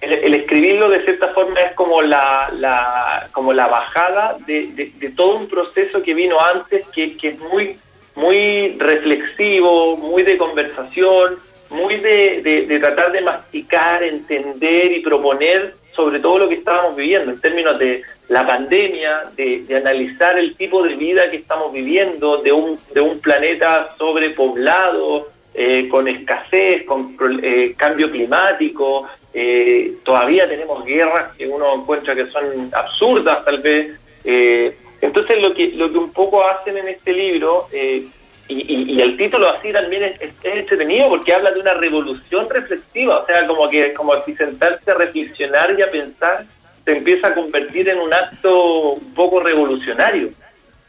el, 0.01 0.33
escribirlo 0.33 0.89
de 0.89 1.03
cierta 1.03 1.29
forma 1.29 1.59
es 1.59 1.73
como 1.73 2.01
la, 2.01 2.51
la 2.57 3.27
como 3.31 3.53
la 3.53 3.67
bajada 3.67 4.37
de, 4.45 4.67
de, 4.67 5.09
todo 5.09 5.37
un 5.37 5.47
proceso 5.47 6.01
que 6.01 6.13
vino 6.13 6.39
antes 6.39 6.87
que, 6.89 7.17
que, 7.17 7.29
es 7.29 7.39
muy 7.39 7.77
muy 8.15 8.75
reflexivo 8.77 9.97
muy 9.97 10.23
de 10.23 10.37
conversación 10.37 11.37
muy 11.69 11.97
de, 11.97 12.41
de, 12.67 12.79
tratar 12.79 13.11
de 13.11 13.21
masticar 13.21 14.03
entender 14.03 14.91
y 14.91 15.01
proponer 15.01 15.73
sobre 15.95 16.19
todo 16.19 16.39
lo 16.39 16.49
que 16.49 16.55
estábamos 16.55 16.95
viviendo 16.95 17.31
en 17.31 17.41
términos 17.41 17.77
de 17.77 18.03
la 18.29 18.47
pandemia 18.47 19.25
de, 19.35 19.65
analizar 19.75 20.39
el 20.39 20.55
tipo 20.55 20.81
de 20.81 20.95
vida 20.95 21.29
que 21.29 21.37
estamos 21.37 21.73
viviendo 21.73 22.37
de 22.37 22.53
un 22.53 22.79
de 22.93 23.01
un 23.01 23.19
planeta 23.19 23.95
sobrepoblado 23.97 25.29
eh, 25.53 25.89
con 25.89 26.07
escasez, 26.07 26.85
con 26.85 27.17
eh, 27.43 27.73
cambio 27.75 28.09
climático, 28.09 29.07
eh, 29.33 29.93
todavía 30.03 30.49
tenemos 30.49 30.83
guerras 30.85 31.33
que 31.37 31.47
uno 31.47 31.75
encuentra 31.75 32.15
que 32.15 32.27
son 32.27 32.69
absurdas 32.73 33.45
tal 33.45 33.59
vez. 33.59 33.99
Eh, 34.23 34.75
entonces 35.01 35.41
lo 35.41 35.53
que, 35.53 35.69
lo 35.69 35.91
que 35.91 35.97
un 35.97 36.11
poco 36.11 36.45
hacen 36.47 36.77
en 36.77 36.87
este 36.87 37.13
libro, 37.13 37.67
eh, 37.71 38.07
y, 38.47 38.99
el 38.99 39.15
título 39.15 39.47
así 39.47 39.71
también 39.71 40.03
es, 40.03 40.19
entretenido 40.43 41.07
porque 41.09 41.33
habla 41.33 41.51
de 41.51 41.59
una 41.59 41.75
revolución 41.75 42.49
reflexiva, 42.49 43.19
o 43.19 43.25
sea, 43.27 43.45
como 43.45 43.69
que 43.69 43.93
como 43.93 44.21
si 44.23 44.35
sentarse 44.35 44.89
a 44.89 44.95
reflexionar 44.95 45.75
y 45.77 45.83
a 45.83 45.91
pensar 45.91 46.45
se 46.83 46.97
empieza 46.97 47.27
a 47.27 47.35
convertir 47.35 47.87
en 47.89 47.99
un 47.99 48.11
acto 48.11 48.93
un 48.93 49.13
poco 49.13 49.39
revolucionario. 49.39 50.29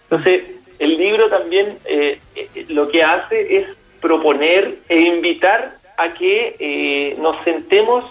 Entonces, 0.04 0.44
el 0.78 0.96
libro 0.96 1.28
también 1.28 1.76
lo 2.68 2.88
que 2.88 3.02
hace 3.02 3.58
es 3.58 3.66
proponer 4.00 4.76
e 4.88 5.00
invitar 5.00 5.76
a 5.98 6.14
que 6.14 7.14
nos 7.18 7.44
sentemos 7.44 8.10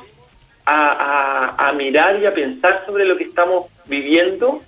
a, 0.70 1.74
mirar 1.76 2.20
y 2.22 2.26
a 2.26 2.34
pensar 2.34 2.84
sobre 2.86 3.06
lo 3.06 3.18
que 3.18 3.26
estamos 3.26 3.68
viviendo. 3.86 4.62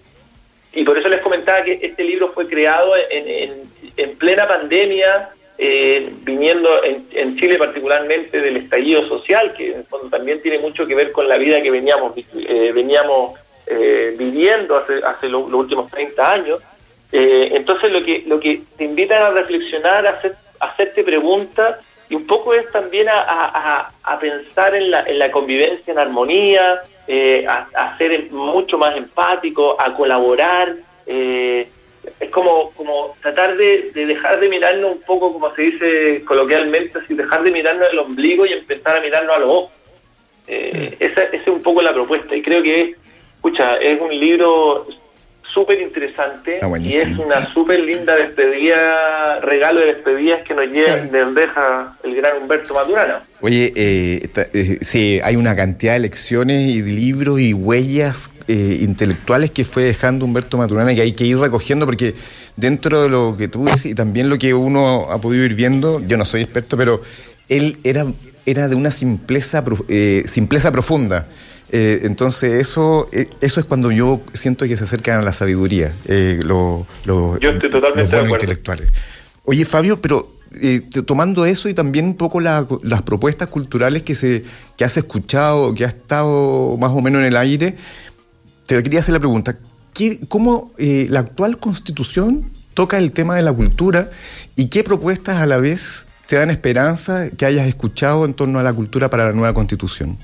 Y 0.73 0.83
por 0.83 0.97
eso 0.97 1.09
les 1.09 1.21
comentaba 1.21 1.63
que 1.63 1.79
este 1.81 2.03
libro 2.03 2.31
fue 2.33 2.47
creado 2.47 2.93
en, 3.09 3.69
en, 3.97 4.15
plena 4.15 4.47
pandemia, 4.47 5.29
eh, 5.57 6.11
viniendo 6.21 6.83
en, 6.83 7.35
Chile 7.37 7.57
particularmente 7.57 8.39
del 8.39 8.57
estallido 8.57 9.07
social, 9.07 9.53
que 9.53 9.73
en 9.73 9.85
fondo 9.85 10.09
también 10.09 10.41
tiene 10.41 10.59
mucho 10.59 10.87
que 10.87 10.95
ver 10.95 11.11
con 11.11 11.27
la 11.27 11.37
vida 11.37 11.61
que 11.61 11.71
veníamos, 11.71 12.13
eh, 12.17 12.71
veníamos 12.73 13.37
eh, 13.67 14.15
viviendo 14.17 14.77
hace, 14.77 15.05
hace 15.05 15.27
los 15.27 15.51
últimos 15.51 15.91
30 15.91 16.31
años. 16.31 16.59
entonces 17.11 17.91
lo 17.91 18.03
que, 18.03 18.23
lo 18.25 18.39
que 18.39 18.61
te 18.77 18.85
invitan 18.85 19.21
a 19.21 19.29
reflexionar, 19.31 20.07
a 20.07 20.21
hacerte 20.61 21.03
preguntas 21.03 21.79
y 22.11 22.15
un 22.15 22.27
poco 22.27 22.53
es 22.53 22.69
también 22.73 23.07
a, 23.09 23.89
pensar 24.19 24.75
en 24.75 24.91
la, 24.91 25.03
en 25.03 25.17
la, 25.17 25.31
convivencia 25.31 25.93
en 25.93 25.97
armonía, 25.97 26.81
eh, 27.07 27.45
a, 27.47 27.97
ser 27.97 28.29
mucho 28.31 28.77
más 28.77 28.97
empático, 28.97 29.79
a 29.79 29.95
colaborar. 29.95 30.75
Eh, 31.05 31.69
es 32.19 32.29
como, 32.29 32.71
como 32.71 33.15
tratar 33.21 33.55
de, 33.55 33.91
dejar 33.93 34.41
de 34.41 34.49
mirarnos 34.49 34.91
un 34.91 35.01
poco, 35.03 35.31
como 35.31 35.55
se 35.55 35.61
dice 35.61 36.23
coloquialmente, 36.25 36.99
así, 36.99 37.13
dejar 37.13 37.43
de 37.43 37.51
mirarnos 37.51 37.87
el 37.93 37.99
ombligo 37.99 38.45
y 38.45 38.51
empezar 38.51 38.97
a 38.97 39.01
mirarnos 39.01 39.33
a 39.33 39.39
los 39.39 39.49
ojos. 39.49 39.71
Eh, 40.49 40.97
esa, 40.99 41.21
esa, 41.21 41.37
es 41.37 41.47
un 41.47 41.63
poco 41.63 41.81
la 41.81 41.93
propuesta 41.93 42.35
y 42.35 42.41
creo 42.41 42.61
que, 42.61 42.93
escucha, 43.35 43.77
es 43.77 44.01
un 44.01 44.19
libro 44.19 44.85
súper 45.53 45.81
interesante 45.81 46.59
y 46.81 46.93
es 46.93 47.17
una 47.17 47.51
súper 47.53 47.79
linda 47.79 48.15
despedida, 48.15 49.39
regalo 49.41 49.81
de 49.81 49.87
despedidas 49.87 50.41
que 50.47 50.53
nos 50.53 50.67
lleva, 50.67 50.97
deja 51.31 51.97
el 52.03 52.15
gran 52.15 52.41
Humberto 52.41 52.73
Maturana. 52.73 53.23
Oye, 53.41 53.73
eh, 53.75 54.29
eh, 54.53 54.77
sí, 54.81 55.19
hay 55.23 55.35
una 55.35 55.55
cantidad 55.55 55.93
de 55.93 55.99
lecciones 55.99 56.67
y 56.69 56.81
de 56.81 56.91
libros 56.91 57.39
y 57.39 57.53
huellas 57.53 58.29
eh, 58.47 58.77
intelectuales 58.81 59.51
que 59.51 59.65
fue 59.65 59.83
dejando 59.83 60.25
Humberto 60.25 60.57
Maturana 60.57 60.93
que 60.93 61.01
hay 61.01 61.13
que 61.13 61.25
ir 61.25 61.37
recogiendo 61.37 61.85
porque 61.85 62.13
dentro 62.55 63.01
de 63.01 63.09
lo 63.09 63.35
que 63.37 63.47
tú 63.47 63.65
dices 63.65 63.85
y 63.87 63.95
también 63.95 64.29
lo 64.29 64.37
que 64.37 64.53
uno 64.53 65.07
ha 65.09 65.19
podido 65.19 65.43
ir 65.43 65.55
viendo, 65.55 66.01
yo 66.05 66.17
no 66.17 66.25
soy 66.25 66.41
experto, 66.41 66.77
pero 66.77 67.01
él 67.49 67.77
era, 67.83 68.05
era 68.45 68.67
de 68.67 68.75
una 68.75 68.91
simpleza, 68.91 69.63
simpleza 70.25 70.71
profunda. 70.71 71.27
Eh, 71.73 72.01
entonces 72.03 72.51
eso, 72.51 73.07
eh, 73.13 73.29
eso 73.39 73.61
es 73.61 73.65
cuando 73.65 73.91
yo 73.91 74.21
siento 74.33 74.65
que 74.65 74.75
se 74.75 74.83
acercan 74.83 75.19
a 75.19 75.21
la 75.21 75.31
sabiduría, 75.31 75.93
eh, 76.05 76.41
lo, 76.43 76.85
yo 77.05 77.37
estoy 77.39 77.71
totalmente 77.71 78.11
los 78.11 78.11
buenos 78.11 78.31
intelectuales. 78.31 78.89
Oye 79.45 79.63
Fabio, 79.63 80.01
pero 80.01 80.35
tomando 81.05 81.45
eso 81.45 81.69
y 81.69 81.73
también 81.73 82.05
un 82.05 82.15
poco 82.15 82.41
las 82.41 83.01
propuestas 83.05 83.47
culturales 83.47 84.03
que, 84.03 84.15
se, 84.15 84.43
que 84.75 84.83
has 84.83 84.97
escuchado, 84.97 85.73
que 85.73 85.85
ha 85.85 85.87
estado 85.87 86.75
más 86.75 86.91
o 86.91 87.01
menos 87.01 87.21
en 87.21 87.27
el 87.27 87.37
aire, 87.37 87.77
te 88.65 88.83
quería 88.83 88.99
hacer 88.99 89.13
la 89.13 89.19
pregunta, 89.19 89.55
¿qué, 89.93 90.19
¿cómo 90.27 90.73
la 90.77 91.21
actual 91.21 91.57
constitución 91.57 92.51
toca 92.73 92.97
el 92.97 93.13
tema 93.13 93.37
de 93.37 93.43
la 93.43 93.53
cultura 93.53 94.11
y 94.57 94.65
qué 94.65 94.83
propuestas 94.83 95.37
a 95.37 95.45
la 95.45 95.55
vez 95.55 96.05
te 96.27 96.35
dan 96.35 96.49
esperanza 96.49 97.29
que 97.29 97.45
hayas 97.45 97.65
escuchado 97.65 98.25
en 98.25 98.33
torno 98.33 98.59
a 98.59 98.63
la 98.63 98.73
cultura 98.73 99.09
para 99.09 99.27
la 99.27 99.31
nueva 99.31 99.53
constitución? 99.53 100.17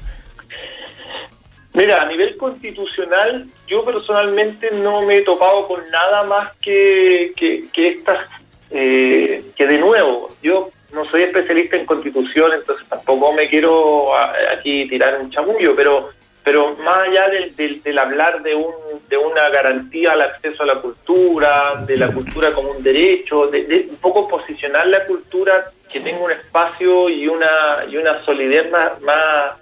Mira, 1.77 2.01
a 2.01 2.05
nivel 2.05 2.35
constitucional, 2.37 3.45
yo 3.67 3.85
personalmente 3.85 4.71
no 4.71 5.03
me 5.03 5.17
he 5.17 5.21
topado 5.21 5.67
con 5.67 5.87
nada 5.91 6.23
más 6.23 6.51
que, 6.57 7.33
que, 7.35 7.87
estas, 7.87 8.27
eh, 8.71 9.43
que 9.55 9.67
de 9.67 9.77
nuevo, 9.77 10.35
yo 10.41 10.71
no 10.91 11.07
soy 11.11 11.21
especialista 11.21 11.77
en 11.77 11.85
constitución, 11.85 12.51
entonces 12.53 12.87
tampoco 12.89 13.31
me 13.33 13.47
quiero 13.47 14.09
aquí 14.51 14.89
tirar 14.89 15.21
un 15.21 15.29
chamullo, 15.29 15.75
pero 15.75 16.09
pero 16.43 16.77
más 16.77 16.99
allá 16.99 17.27
del, 17.57 17.99
hablar 17.99 18.41
de, 18.41 18.55
un, 18.55 18.73
de 19.09 19.17
una 19.17 19.49
garantía 19.49 20.13
al 20.13 20.21
acceso 20.21 20.63
a 20.63 20.65
la 20.65 20.75
cultura, 20.75 21.83
de 21.85 21.97
la 21.97 22.07
cultura 22.07 22.53
como 22.53 22.71
un 22.71 22.81
derecho, 22.81 23.47
de, 23.47 23.87
un 23.89 23.97
poco 23.97 24.29
posicionar 24.29 24.87
la 24.87 25.05
cultura 25.05 25.71
que 25.91 25.99
tenga 25.99 26.23
un 26.23 26.31
espacio 26.31 27.09
y 27.09 27.27
una, 27.27 27.83
y 27.89 27.97
una 27.97 28.23
solidez 28.23 28.71
más, 28.71 29.01
más, 29.01 29.55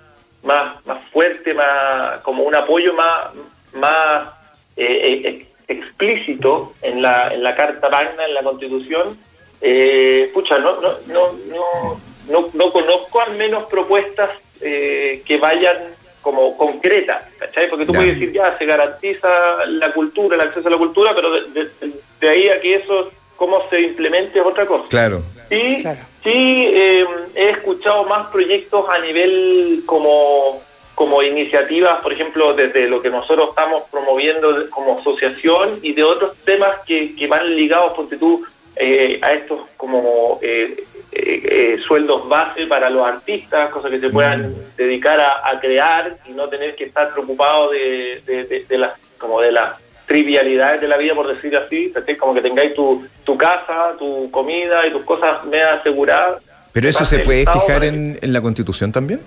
más, 0.46 0.78
fuerte, 1.12 1.54
más, 1.54 2.22
como 2.24 2.44
un 2.44 2.56
apoyo 2.56 2.94
más, 2.94 3.34
más 3.74 4.30
eh, 4.78 5.22
eh, 5.26 5.48
explícito 5.68 6.74
en 6.82 7.02
la, 7.02 7.34
en 7.34 7.44
la 7.44 7.56
Carta 7.56 7.90
Magna, 7.90 8.26
en 8.26 8.34
la 8.34 8.44
Constitución, 8.44 9.18
eh, 9.62 10.30
pucha, 10.34 10.60
no, 10.60 10.80
no, 10.82 10.92
no, 11.08 12.00
no, 12.30 12.50
no, 12.54 12.72
conozco 12.72 13.22
al 13.22 13.36
menos 13.36 13.66
propuestas 13.66 14.30
eh, 14.62 15.24
que 15.26 15.38
vayan 15.38 15.78
como 16.22 16.58
concretas, 16.58 17.24
¿cachai? 17.38 17.70
Porque 17.70 17.86
tú 17.86 17.94
puedes 17.94 18.20
decir, 18.20 18.34
ya, 18.34 18.58
se 18.58 18.66
garantiza 18.66 19.30
la 19.68 19.92
cultura, 19.94 20.36
el 20.36 20.42
acceso 20.42 20.68
a 20.68 20.72
la 20.72 20.78
cultura, 20.78 21.14
pero 21.14 21.32
de, 21.32 22.30
ahí 22.30 22.50
a 22.50 22.60
que 22.60 22.76
eso, 22.76 23.12
cómo 23.36 23.62
se 23.70 23.82
implemente 23.82 24.40
es 24.40 24.46
otra 24.46 24.66
cosa. 24.66 24.88
Claro. 24.90 25.22
Sí, 25.50 25.84
sí 26.24 26.66
eh, 26.74 27.06
he 27.36 27.50
escuchado 27.52 28.06
más 28.06 28.28
proyectos 28.28 28.86
a 28.90 29.00
nivel 29.00 29.84
como 29.86 30.62
como 30.96 31.22
iniciativas, 31.22 32.02
por 32.02 32.14
ejemplo, 32.14 32.54
desde 32.54 32.88
lo 32.88 33.02
que 33.02 33.10
nosotros 33.10 33.50
estamos 33.50 33.84
promoviendo 33.92 34.70
como 34.70 34.98
asociación 35.00 35.80
y 35.82 35.92
de 35.92 36.06
otros 36.06 36.38
temas 36.46 36.78
que, 36.88 37.14
que 37.16 37.28
van 37.28 37.54
ligados, 37.54 37.94
ponte 37.94 38.16
tú, 38.16 38.46
eh, 38.78 39.20
a 39.22 39.34
estos 39.34 39.62
como 39.78 40.40
eh, 40.42 40.84
eh, 41.12 41.78
sueldos 41.86 42.28
base 42.28 42.66
para 42.68 42.90
los 42.90 43.08
artistas, 43.08 43.70
cosas 43.70 43.92
que 43.92 44.02
se 44.02 44.10
puedan 44.10 44.50
mm. 44.50 44.56
dedicar 44.76 45.20
a, 45.22 45.60
crear 45.62 46.18
y 46.26 46.32
no 46.32 46.50
tener 46.50 46.76
que 46.76 46.86
estar 46.86 47.14
preocupados 47.14 47.72
de, 47.72 48.66
de, 48.68 48.78
las 48.78 48.94
como 49.18 49.40
de 49.40 49.54
las 49.54 49.80
trivialidades 50.06 50.82
de 50.82 50.88
la 50.88 50.98
vida, 50.98 51.16
por 51.16 51.34
decir 51.34 51.56
así, 51.58 51.92
como 52.20 52.34
que 52.34 52.42
tengáis 52.42 52.74
tu, 52.74 53.06
tu 53.24 53.38
casa, 53.38 53.96
tu 53.98 54.30
comida 54.32 54.86
y 54.88 54.92
tus 54.92 55.04
cosas 55.04 55.44
me 55.46 55.62
aseguradas. 55.62 56.42
¿Pero 56.72 56.90
eso 56.90 57.06
se 57.06 57.20
puede 57.20 57.46
fijar 57.46 57.86
en, 57.86 58.18
en 58.22 58.34
la 58.34 58.42
Constitución 58.42 58.92
también? 58.92 59.22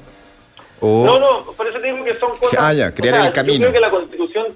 No, 0.81 1.19
no, 1.19 1.45
por 1.57 1.67
eso 1.67 1.81
te 1.81 1.87
digo 1.93 2.05
que 2.05 2.19
son 2.19 2.37
cosas... 2.37 2.59
Ah, 2.61 2.73
ya, 2.73 2.95
crear 2.95 3.27
el 3.27 3.33
camino. 3.33 3.67
Yo 3.67 3.71
creo 3.71 3.73
que 3.73 3.81
la 3.81 3.91
Constitución 3.91 4.47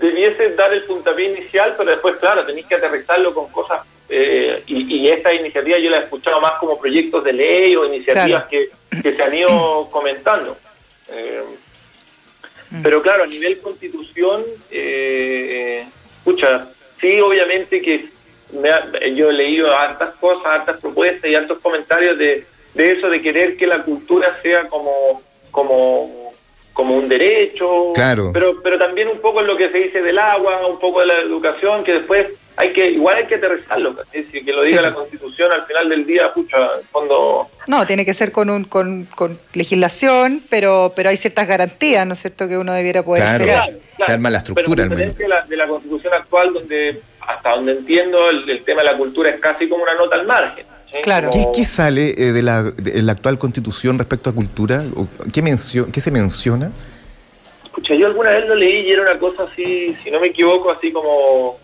debiese 0.00 0.54
dar 0.54 0.72
el 0.72 0.84
puntapié 0.84 1.32
inicial, 1.32 1.74
pero 1.76 1.90
después, 1.90 2.16
claro, 2.16 2.44
tenéis 2.44 2.66
que 2.66 2.76
aterrizarlo 2.76 3.34
con 3.34 3.48
cosas... 3.50 3.80
Eh, 4.08 4.64
y, 4.66 5.08
esta 5.08 5.32
iniciativa 5.32 5.78
yo 5.78 5.88
la 5.88 5.98
he 5.98 6.00
escuchado 6.00 6.40
más 6.40 6.52
como 6.58 6.78
proyectos 6.78 7.22
de 7.22 7.32
ley 7.32 7.76
o 7.76 7.84
iniciativas 7.84 8.46
que, 8.46 8.70
se 8.90 9.22
han 9.22 9.34
ido 9.34 9.88
comentando. 9.90 10.56
Eh. 11.10 11.42
Pero 12.82 13.02
claro, 13.02 13.24
a 13.24 13.26
nivel 13.26 13.58
constitución, 13.58 14.44
eh, 14.70 15.84
escucha, 16.18 16.68
sí, 17.00 17.20
obviamente 17.20 17.82
que 17.82 18.08
yo 19.14 19.30
he 19.30 19.32
leído 19.32 19.74
hartas 19.76 20.14
cosas, 20.16 20.46
hartas 20.46 20.80
propuestas 20.80 21.30
y 21.30 21.34
hartos 21.34 21.58
comentarios 21.58 22.18
de, 22.18 22.44
de 22.74 22.92
eso, 22.92 23.08
de 23.08 23.22
querer 23.22 23.56
que 23.56 23.66
la 23.66 23.82
cultura 23.82 24.38
sea 24.42 24.68
como 24.68 25.22
como, 25.50 26.32
como 26.72 26.96
un 26.96 27.08
derecho, 27.08 27.92
claro. 27.94 28.30
pero, 28.32 28.60
pero 28.62 28.78
también 28.78 29.08
un 29.08 29.18
poco 29.18 29.40
en 29.40 29.46
lo 29.46 29.56
que 29.56 29.70
se 29.70 29.78
dice 29.78 30.02
del 30.02 30.18
agua, 30.18 30.66
un 30.66 30.78
poco 30.78 31.00
de 31.00 31.06
la 31.06 31.18
educación, 31.20 31.84
que 31.84 31.94
después 31.94 32.28
hay 32.56 32.72
que, 32.72 32.90
igual 32.90 33.16
hay 33.16 33.26
que 33.26 33.36
aterrizarlo, 33.36 33.96
es 34.12 34.26
decir, 34.26 34.44
que 34.44 34.52
lo 34.52 34.62
diga 34.62 34.82
la 34.82 34.92
Constitución 34.92 35.50
al 35.52 35.62
final 35.64 35.88
del 35.88 36.04
día, 36.04 36.32
pucha, 36.34 36.58
en 36.58 36.86
fondo... 36.90 37.48
No, 37.68 37.86
tiene 37.86 38.04
que 38.04 38.12
ser 38.12 38.32
con, 38.32 38.50
un, 38.50 38.64
con, 38.64 39.04
con 39.04 39.38
legislación, 39.54 40.42
pero 40.50 40.92
pero 40.94 41.08
hay 41.08 41.16
ciertas 41.16 41.46
garantías, 41.46 42.06
¿no 42.06 42.14
es 42.14 42.20
cierto?, 42.20 42.48
que 42.48 42.58
uno 42.58 42.72
debiera 42.72 43.02
poder 43.02 43.42
claro, 43.42 43.72
se 44.04 44.12
arma 44.12 44.30
la 44.30 44.38
estructura 44.38 44.84
al 44.84 44.90
menos. 44.90 45.16
De 45.16 45.28
la, 45.28 45.42
de 45.42 45.56
la 45.56 45.66
Constitución 45.66 46.12
actual, 46.14 46.52
donde 46.52 47.00
hasta 47.20 47.50
donde 47.50 47.72
entiendo 47.72 48.30
el 48.30 48.64
tema 48.64 48.82
de 48.82 48.90
la 48.90 48.96
cultura 48.96 49.30
es 49.30 49.40
casi 49.40 49.68
como 49.68 49.84
una 49.84 49.94
nota 49.94 50.16
al 50.16 50.26
margen. 50.26 50.66
Claro. 51.02 51.30
¿Qué, 51.54 51.64
sale 51.64 52.10
eh, 52.10 52.32
de, 52.32 52.42
la, 52.42 53.12
actual 53.12 53.38
constitución 53.38 53.98
respecto 53.98 54.30
a 54.30 54.34
cultura? 54.34 54.82
¿Qué, 55.32 55.42
¿Qué 55.42 56.00
se 56.00 56.10
menciona? 56.10 56.72
Escucha, 57.64 57.94
yo 57.94 58.06
alguna 58.06 58.30
vez 58.30 58.48
lo 58.48 58.54
leí 58.56 58.88
y 58.88 58.90
era 58.90 59.02
una 59.02 59.18
cosa 59.18 59.44
así, 59.44 59.96
si 60.02 60.10
no 60.10 60.20
me 60.20 60.28
equivoco, 60.28 60.70
así 60.70 60.92
como 60.92 61.58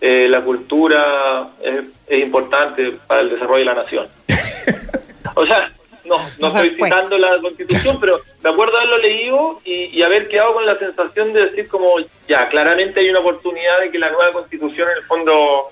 eh, 0.00 0.26
la 0.28 0.42
cultura 0.42 1.50
es, 1.62 1.84
importante 2.18 2.92
para 3.06 3.20
el 3.22 3.30
desarrollo 3.30 3.58
de 3.58 3.64
la 3.64 3.74
nación. 3.74 4.08
o 5.34 5.46
sea, 5.46 5.72
no, 6.04 6.16
no 6.38 6.46
estoy 6.46 6.70
citando 6.70 7.18
la 7.18 7.40
constitución, 7.40 7.98
pero 8.00 8.20
de 8.40 8.48
acuerdo 8.48 8.76
a 8.76 8.82
haberlo 8.82 8.98
leído 8.98 9.60
y, 9.64 9.86
y, 9.86 10.02
haber 10.02 10.28
quedado 10.28 10.54
con 10.54 10.66
la 10.66 10.78
sensación 10.78 11.32
de 11.32 11.46
decir 11.46 11.68
como, 11.68 11.94
ya, 12.28 12.48
claramente 12.48 13.00
hay 13.00 13.10
una 13.10 13.20
oportunidad 13.20 13.80
de 13.80 13.90
que 13.90 13.98
la 13.98 14.10
nueva 14.10 14.32
constitución 14.32 14.88
en 14.90 14.98
el 14.98 15.04
fondo... 15.04 15.68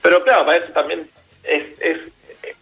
Pero 0.00 0.22
claro, 0.22 0.46
para 0.46 0.58
eso 0.58 0.72
también 0.72 1.08
es, 1.42 1.80
es 1.80 1.98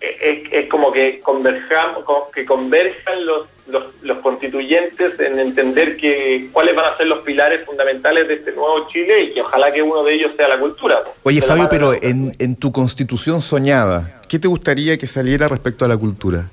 es, 0.01 0.69
como 0.69 0.93
que 0.93 1.21
converjamos, 1.21 2.05
que 2.35 2.45
converjan 2.45 3.27
los, 3.27 3.47
los, 3.69 4.19
constituyentes 4.23 5.19
en 5.21 5.39
entender 5.39 5.97
que 5.97 6.49
cuáles 6.53 6.75
van 6.75 6.93
a 6.93 6.97
ser 6.97 7.07
los 7.07 7.21
pilares 7.21 7.65
fundamentales 7.65 8.27
de 8.29 8.35
este 8.35 8.53
nuevo 8.53 8.89
Chile 8.89 9.25
y 9.25 9.35
que 9.35 9.41
ojalá 9.41 9.73
que 9.73 9.83
uno 9.83 10.03
de 10.03 10.15
ellos 10.15 10.33
sea 10.37 10.49
la 10.49 10.59
cultura. 10.59 11.03
Oye 11.23 11.41
Fabio, 11.41 11.69
pero 11.71 11.93
en, 11.95 12.33
en 12.39 12.57
tu 12.57 12.73
constitución 12.73 13.41
soñada, 13.41 14.21
¿qué 14.29 14.39
te 14.39 14.49
gustaría 14.49 14.99
que 14.99 15.07
saliera 15.07 15.49
respecto 15.49 15.85
a 15.85 15.89
la 15.89 15.97
cultura? 15.97 16.49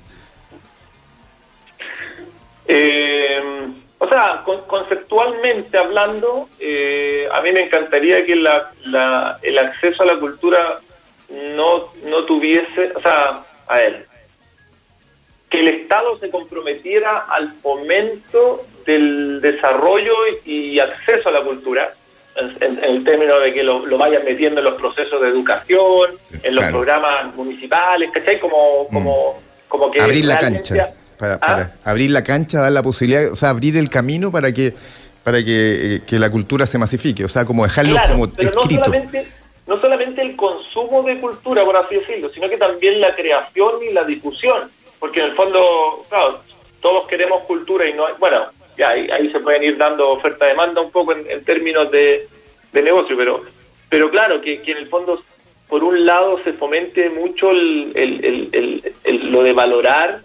Eh, 2.66 3.42
o 3.98 4.08
sea, 4.08 4.44
conceptualmente 4.66 5.78
hablando, 5.78 6.48
eh, 6.58 7.28
a 7.32 7.40
mí 7.40 7.52
me 7.52 7.64
encantaría 7.64 8.24
que 8.24 8.36
la, 8.36 8.70
la, 8.84 9.38
el 9.42 9.58
acceso 9.58 10.02
a 10.02 10.06
la 10.06 10.18
cultura 10.18 10.80
no, 11.56 11.92
no 12.06 12.24
tuviese, 12.24 12.92
o 12.94 13.00
sea, 13.00 13.42
a 13.66 13.80
él, 13.80 14.04
que 15.54 15.60
el 15.60 15.68
Estado 15.68 16.18
se 16.18 16.30
comprometiera 16.30 17.26
al 17.28 17.52
fomento 17.62 18.66
del 18.84 19.40
desarrollo 19.40 20.12
y 20.44 20.78
acceso 20.78 21.28
a 21.28 21.32
la 21.32 21.40
cultura, 21.40 21.92
en, 22.36 22.82
el 22.82 23.04
término 23.04 23.38
de 23.38 23.52
que 23.52 23.62
lo, 23.62 23.82
vayan 23.96 24.24
metiendo 24.24 24.60
en 24.60 24.64
los 24.64 24.74
procesos 24.74 25.20
de 25.20 25.28
educación, 25.28 26.10
en 26.42 26.54
los 26.54 26.64
programas 26.64 27.34
municipales, 27.34 28.10
¿cachai? 28.12 28.40
Como, 28.40 28.84
mm. 28.90 28.92
como, 28.92 29.40
como 29.68 29.90
que... 29.90 30.00
Abrir 30.00 30.24
la 30.24 30.38
cancha. 30.38 30.90
Para, 31.18 31.38
¿Ah? 31.40 31.70
abrir 31.84 32.10
la 32.10 32.24
cancha, 32.24 32.60
dar 32.60 32.72
la 32.72 32.82
posibilidad, 32.82 33.30
o 33.30 33.36
sea, 33.36 33.50
abrir 33.50 33.76
el 33.76 33.88
camino 33.88 34.32
para 34.32 34.52
que 34.52 34.74
para 35.22 35.42
que, 35.42 36.02
eh, 36.06 36.18
la 36.18 36.28
cultura 36.28 36.66
se 36.66 36.76
masifique, 36.76 37.24
o 37.24 37.28
sea, 37.28 37.46
como 37.46 37.62
dejarlo 37.64 37.96
como 38.08 38.26
escrito 38.36 38.92
no 39.66 39.80
solamente 39.80 40.20
el 40.20 40.36
consumo 40.36 41.02
de 41.02 41.18
cultura, 41.18 41.64
por 41.64 41.76
así 41.76 41.94
decirlo, 41.94 42.30
sino 42.34 42.48
que 42.48 42.58
también 42.58 43.00
la 43.00 43.14
creación 43.14 43.70
y 43.88 43.92
la 43.92 44.04
difusión, 44.04 44.70
porque 45.04 45.20
en 45.20 45.26
el 45.26 45.32
fondo, 45.32 46.02
claro, 46.08 46.40
todos 46.80 47.06
queremos 47.06 47.42
cultura 47.42 47.86
y 47.86 47.92
no 47.92 48.06
hay, 48.06 48.14
bueno, 48.18 48.46
ya 48.74 48.88
ahí, 48.88 49.30
se 49.30 49.38
pueden 49.38 49.62
ir 49.62 49.76
dando 49.76 50.08
oferta-demanda 50.08 50.80
un 50.80 50.90
poco 50.90 51.12
en, 51.12 51.44
términos 51.44 51.90
de, 51.90 52.26
negocio, 52.72 53.14
pero, 53.14 53.44
pero 53.90 54.10
claro, 54.10 54.40
que, 54.40 54.62
en 54.64 54.78
el 54.78 54.88
fondo, 54.88 55.22
por 55.68 55.84
un 55.84 56.06
lado, 56.06 56.40
se 56.42 56.54
fomente 56.54 57.10
mucho 57.10 57.52
lo 57.52 59.42
de 59.42 59.52
valorar, 59.52 60.22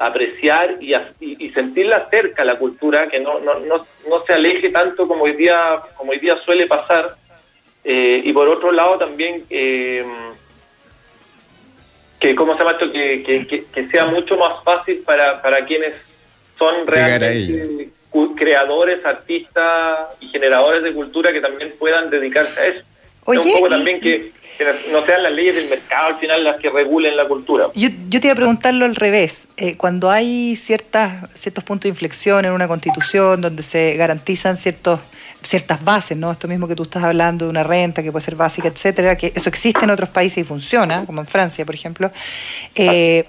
apreciar 0.00 0.78
y, 0.80 0.94
y, 1.20 1.50
sentirla 1.50 2.08
cerca 2.08 2.42
la 2.42 2.56
cultura, 2.56 3.08
que 3.08 3.20
no, 3.20 3.38
no, 3.40 3.58
no, 3.58 3.86
no 4.08 4.24
se 4.24 4.32
aleje 4.32 4.70
tanto 4.70 5.06
como 5.06 5.24
hoy 5.24 5.32
día, 5.32 5.78
como 5.98 6.12
hoy 6.12 6.18
día 6.20 6.38
suele 6.38 6.66
pasar, 6.66 7.16
eh, 7.84 8.22
y 8.24 8.32
por 8.32 8.48
otro 8.48 8.72
lado 8.72 8.96
también 8.96 9.44
eh, 9.50 10.06
que, 12.22 12.36
¿cómo 12.36 12.52
se 12.52 12.60
llama 12.60 12.70
esto? 12.72 12.92
Que, 12.92 13.64
que, 13.74 13.88
sea 13.88 14.06
mucho 14.06 14.36
más 14.36 14.62
fácil 14.62 15.02
para, 15.04 15.42
para 15.42 15.64
quienes 15.64 15.94
son 16.56 16.86
realmente 16.86 17.90
creadores, 18.36 19.04
artistas 19.04 20.08
y 20.20 20.28
generadores 20.28 20.84
de 20.84 20.92
cultura 20.92 21.32
que 21.32 21.40
también 21.40 21.74
puedan 21.78 22.10
dedicarse 22.10 22.60
a 22.60 22.66
eso. 22.66 22.80
Oye, 23.24 23.40
un 23.40 23.52
poco 23.52 23.68
también 23.68 24.00
que, 24.00 24.32
no 24.92 25.04
sean 25.04 25.24
las 25.24 25.32
leyes 25.32 25.56
del 25.56 25.68
mercado 25.68 26.08
al 26.08 26.14
final 26.16 26.44
las 26.44 26.56
que 26.56 26.68
regulen 26.68 27.16
la 27.16 27.26
cultura. 27.26 27.66
Yo, 27.74 27.88
yo 28.08 28.20
te 28.20 28.28
iba 28.28 28.32
a 28.32 28.36
preguntarlo 28.36 28.84
al 28.84 28.94
revés. 28.94 29.48
Eh, 29.56 29.76
cuando 29.76 30.10
hay 30.10 30.54
ciertas, 30.54 31.28
ciertos 31.34 31.64
puntos 31.64 31.84
de 31.84 31.88
inflexión 31.88 32.44
en 32.44 32.52
una 32.52 32.68
constitución 32.68 33.40
donde 33.40 33.62
se 33.64 33.96
garantizan 33.96 34.56
ciertos 34.56 35.00
ciertas 35.42 35.82
bases, 35.84 36.16
¿no? 36.16 36.30
Esto 36.30 36.48
mismo 36.48 36.68
que 36.68 36.74
tú 36.74 36.84
estás 36.84 37.02
hablando 37.04 37.46
de 37.46 37.50
una 37.50 37.62
renta 37.62 38.02
que 38.02 38.12
puede 38.12 38.24
ser 38.24 38.36
básica, 38.36 38.68
etcétera, 38.68 39.16
que 39.16 39.32
eso 39.34 39.48
existe 39.48 39.84
en 39.84 39.90
otros 39.90 40.08
países 40.08 40.38
y 40.38 40.44
funciona, 40.44 41.04
como 41.04 41.20
en 41.20 41.26
Francia, 41.26 41.64
por 41.64 41.74
ejemplo. 41.74 42.10
Eh, 42.74 43.26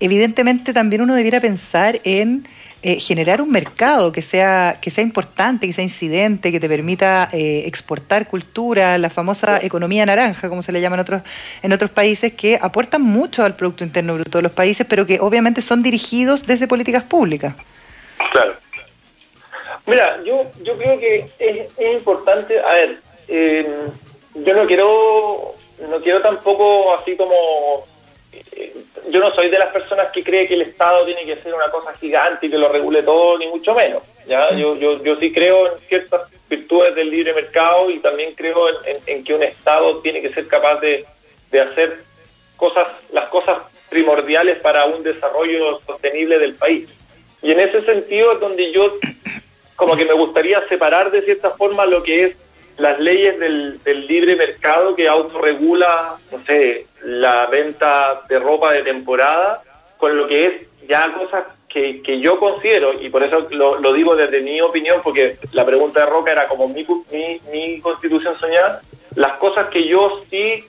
evidentemente 0.00 0.72
también 0.72 1.02
uno 1.02 1.14
debiera 1.14 1.40
pensar 1.40 2.00
en 2.04 2.46
eh, 2.86 3.00
generar 3.00 3.40
un 3.40 3.50
mercado 3.50 4.12
que 4.12 4.20
sea, 4.20 4.76
que 4.78 4.90
sea 4.90 5.02
importante, 5.02 5.66
que 5.66 5.72
sea 5.72 5.84
incidente, 5.84 6.52
que 6.52 6.60
te 6.60 6.68
permita 6.68 7.30
eh, 7.32 7.62
exportar 7.66 8.28
cultura, 8.28 8.98
la 8.98 9.08
famosa 9.08 9.58
economía 9.62 10.04
naranja, 10.04 10.50
como 10.50 10.60
se 10.60 10.70
le 10.70 10.82
llama 10.82 10.96
en 10.96 11.00
otros, 11.00 11.22
en 11.62 11.72
otros 11.72 11.90
países, 11.90 12.34
que 12.34 12.58
aportan 12.60 13.00
mucho 13.00 13.42
al 13.42 13.56
Producto 13.56 13.84
Interno 13.84 14.14
Bruto 14.14 14.36
de 14.36 14.42
los 14.42 14.52
países, 14.52 14.86
pero 14.86 15.06
que 15.06 15.18
obviamente 15.18 15.62
son 15.62 15.82
dirigidos 15.82 16.46
desde 16.46 16.68
políticas 16.68 17.04
públicas. 17.04 17.54
Claro. 18.32 18.63
Mira, 19.86 20.20
yo, 20.24 20.46
yo 20.62 20.76
creo 20.78 20.98
que 20.98 21.26
es, 21.38 21.78
es 21.78 21.92
importante, 21.94 22.58
a 22.60 22.72
ver, 22.72 22.96
eh, 23.28 23.68
yo 24.34 24.54
no 24.54 24.66
quiero, 24.66 25.54
no 25.90 26.00
quiero 26.00 26.20
tampoco 26.22 26.94
así 26.94 27.16
como, 27.16 27.84
eh, 28.52 28.74
yo 29.10 29.20
no 29.20 29.30
soy 29.34 29.50
de 29.50 29.58
las 29.58 29.68
personas 29.72 30.08
que 30.10 30.24
cree 30.24 30.48
que 30.48 30.54
el 30.54 30.62
Estado 30.62 31.04
tiene 31.04 31.24
que 31.26 31.36
ser 31.36 31.52
una 31.54 31.70
cosa 31.70 31.92
gigante 31.94 32.46
y 32.46 32.50
que 32.50 32.56
lo 32.58 32.70
regule 32.70 33.02
todo, 33.02 33.36
ni 33.38 33.46
mucho 33.48 33.74
menos. 33.74 34.02
¿ya? 34.26 34.50
Yo, 34.54 34.74
yo, 34.76 35.02
yo 35.02 35.16
sí 35.16 35.30
creo 35.32 35.66
en 35.72 35.78
ciertas 35.80 36.22
virtudes 36.48 36.94
del 36.94 37.10
libre 37.10 37.34
mercado 37.34 37.90
y 37.90 37.98
también 37.98 38.34
creo 38.34 38.68
en, 38.70 38.76
en- 38.96 39.02
en 39.06 39.24
que 39.24 39.34
un 39.34 39.42
Estado 39.42 39.98
tiene 39.98 40.22
que 40.22 40.32
ser 40.32 40.46
capaz 40.48 40.80
de, 40.80 41.04
de 41.50 41.60
hacer 41.60 41.98
cosas, 42.56 42.86
las 43.12 43.26
cosas 43.28 43.58
primordiales 43.90 44.58
para 44.60 44.86
un 44.86 45.02
desarrollo 45.02 45.78
sostenible 45.86 46.38
del 46.38 46.54
país. 46.54 46.88
Y 47.42 47.52
en 47.52 47.60
ese 47.60 47.82
sentido 47.82 48.32
es 48.32 48.40
donde 48.40 48.72
yo 48.72 48.94
como 49.76 49.96
que 49.96 50.04
me 50.04 50.12
gustaría 50.14 50.60
separar 50.68 51.10
de 51.10 51.22
cierta 51.22 51.50
forma 51.50 51.86
lo 51.86 52.02
que 52.02 52.24
es 52.24 52.36
las 52.78 52.98
leyes 52.98 53.38
del, 53.38 53.82
del 53.84 54.06
libre 54.06 54.34
mercado 54.36 54.94
que 54.96 55.06
autorregula, 55.08 56.16
no 56.32 56.44
sé, 56.44 56.86
la 57.04 57.46
venta 57.46 58.22
de 58.28 58.38
ropa 58.38 58.72
de 58.72 58.82
temporada, 58.82 59.62
con 59.96 60.16
lo 60.16 60.26
que 60.26 60.44
es 60.46 60.52
ya 60.88 61.12
cosas 61.14 61.44
que, 61.68 62.02
que 62.02 62.20
yo 62.20 62.36
considero, 62.38 63.00
y 63.00 63.08
por 63.10 63.22
eso 63.22 63.46
lo, 63.50 63.78
lo 63.78 63.92
digo 63.92 64.14
desde 64.16 64.42
mi 64.42 64.60
opinión, 64.60 65.00
porque 65.02 65.36
la 65.52 65.64
pregunta 65.64 66.00
de 66.00 66.06
Roca 66.06 66.32
era 66.32 66.46
como 66.48 66.68
mi, 66.68 66.86
mi, 67.12 67.40
mi 67.52 67.80
constitución 67.80 68.38
soñada, 68.38 68.80
las 69.16 69.34
cosas 69.36 69.68
que 69.68 69.84
yo 69.86 70.22
sí 70.30 70.64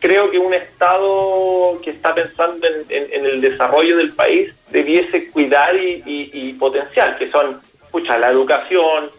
creo 0.00 0.30
que 0.30 0.38
un 0.38 0.54
Estado 0.54 1.78
que 1.82 1.90
está 1.90 2.14
pensando 2.14 2.66
en, 2.66 2.84
en- 2.88 3.12
en 3.12 3.24
el 3.26 3.40
desarrollo 3.40 3.96
del 3.96 4.12
país 4.12 4.52
debiese 4.70 5.28
cuidar 5.30 5.74
y, 5.76 6.02
y- 6.06 6.30
y 6.32 6.52
potenciar, 6.54 7.18
que 7.18 7.30
son, 7.30 7.60
la 8.04 8.30
educación, 8.30 9.10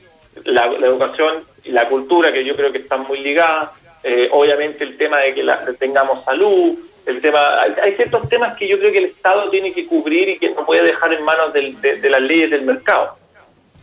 la, 0.46 0.68
la 0.68 0.88
educación 0.88 1.44
y 1.64 1.72
la 1.72 1.88
cultura, 1.90 2.32
que 2.32 2.46
yo 2.46 2.56
creo 2.56 2.72
que 2.72 2.80
están 2.80 3.04
muy 3.08 3.20
ligadas, 3.20 3.72
eh, 4.04 4.30
obviamente 4.32 4.84
el 4.84 4.98
tema 4.98 5.18
de 5.20 5.34
que 5.34 5.44
la- 5.44 5.66
tengamos 5.78 6.24
salud, 6.24 6.78
el 7.06 7.22
tema, 7.22 7.62
hay, 7.62 7.74
hay 7.82 7.96
ciertos 7.96 8.30
temas 8.30 8.56
que 8.58 8.68
yo 8.68 8.78
creo 8.80 8.92
que 8.92 9.00
el 9.00 9.06
Estado 9.06 9.50
tiene 9.50 9.74
que 9.74 9.86
cubrir 9.86 10.30
y 10.30 10.38
que 10.40 10.50
no 10.52 10.66
puede 10.66 10.84
dejar 10.84 11.14
en 11.14 11.24
manos 11.24 11.52
del- 11.54 11.80
de, 11.82 11.98
de 12.00 12.10
las 12.10 12.22
leyes 12.22 12.50
del 12.52 12.62
mercado. 12.64 13.18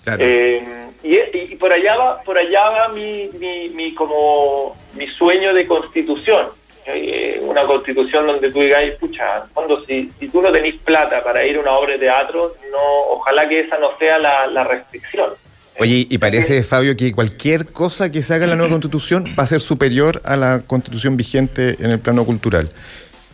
Claro. 0.05 0.22
Eh, 0.24 0.62
y, 1.03 1.16
y 1.53 1.57
por 1.57 1.72
allá 1.72 1.97
va, 1.97 2.22
por 2.22 2.38
allá 2.38 2.70
va 2.70 2.88
mi, 2.88 3.28
mi, 3.38 3.68
mi 3.68 3.94
como 3.94 4.76
mi 4.94 5.07
sueño 5.09 5.53
de 5.53 5.66
constitución. 5.66 6.49
Eh, 6.89 7.41
una 7.43 7.62
constitución 7.62 8.26
donde 8.26 8.51
tú 8.51 8.61
digas, 8.61 8.82
pucha, 9.01 9.45
cuando 9.53 9.84
si, 9.84 10.12
si 10.20 10.28
tú 10.28 10.41
no 10.41 10.53
tenés 10.53 10.76
plata 10.76 11.22
para 11.24 11.45
ir 11.45 11.57
a 11.57 11.61
una 11.61 11.72
obra 11.72 11.93
de 11.93 11.99
teatro, 11.99 12.55
no, 12.70 12.78
ojalá 13.11 13.49
que 13.49 13.61
esa 13.61 13.78
no 13.78 13.97
sea 13.99 14.18
la, 14.18 14.47
la 14.47 14.64
restricción. 14.64 15.30
Oye, 15.78 16.07
y 16.09 16.18
parece, 16.18 16.62
Fabio, 16.62 16.97
que 16.97 17.12
cualquier 17.12 17.66
cosa 17.66 18.11
que 18.11 18.22
se 18.22 18.32
haga 18.32 18.45
en 18.45 18.51
la 18.51 18.57
nueva 18.57 18.70
constitución 18.70 19.24
va 19.39 19.43
a 19.43 19.47
ser 19.47 19.61
superior 19.61 20.22
a 20.24 20.37
la 20.37 20.62
constitución 20.66 21.16
vigente 21.16 21.76
en 21.80 21.91
el 21.91 21.99
plano 21.99 22.24
cultural. 22.24 22.70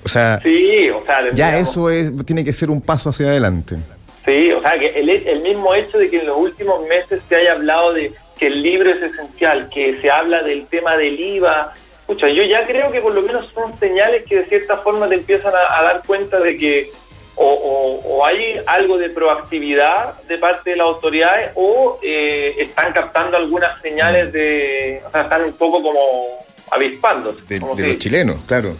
O 0.04 0.08
sea, 0.08 0.40
Sí, 0.42 0.90
o 0.90 1.04
sea, 1.04 1.32
ya 1.32 1.58
eso 1.58 1.88
es, 1.90 2.12
tiene 2.26 2.44
que 2.44 2.52
ser 2.52 2.70
un 2.70 2.80
paso 2.80 3.10
hacia 3.10 3.28
adelante. 3.28 3.76
Sí, 4.24 4.50
o 4.50 4.60
sea, 4.60 4.78
que 4.78 4.88
el, 4.88 5.08
el 5.10 5.40
mismo 5.42 5.74
hecho 5.74 5.98
de 5.98 6.10
que 6.10 6.20
en 6.20 6.26
los 6.26 6.38
últimos 6.38 6.86
meses 6.88 7.20
se 7.28 7.36
haya 7.36 7.52
hablado 7.52 7.92
de 7.92 8.12
que 8.38 8.48
el 8.48 8.62
libro 8.62 8.90
es 8.90 9.00
esencial, 9.00 9.68
que 9.72 10.00
se 10.00 10.10
habla 10.10 10.42
del 10.42 10.66
tema 10.66 10.96
del 10.96 11.20
IVA, 11.20 11.74
escucha, 12.02 12.28
yo 12.28 12.42
ya 12.44 12.64
creo 12.66 12.90
que 12.92 13.00
por 13.00 13.12
lo 13.14 13.22
menos 13.22 13.48
son 13.54 13.78
señales 13.78 14.24
que 14.24 14.36
de 14.38 14.44
cierta 14.44 14.76
forma 14.78 15.08
te 15.08 15.14
empiezan 15.16 15.52
a, 15.54 15.78
a 15.78 15.82
dar 15.84 16.02
cuenta 16.06 16.38
de 16.40 16.56
que 16.56 16.90
o, 17.34 17.46
o- 17.46 18.16
o 18.16 18.26
hay 18.26 18.60
algo 18.66 18.98
de 18.98 19.08
proactividad 19.08 20.14
de 20.24 20.36
parte 20.38 20.70
de 20.70 20.76
las 20.76 20.86
autoridades 20.86 21.50
o 21.54 21.98
eh, 22.02 22.54
están 22.58 22.92
captando 22.92 23.36
algunas 23.38 23.80
señales 23.80 24.32
de, 24.32 25.00
o 25.06 25.10
sea, 25.10 25.22
están 25.22 25.42
un 25.44 25.52
poco 25.54 25.82
como 25.82 26.26
avispándose. 26.70 27.40
De, 27.48 27.58
como 27.60 27.74
de 27.74 27.86
los 27.88 27.98
chilenos, 27.98 28.36
claro. 28.46 28.74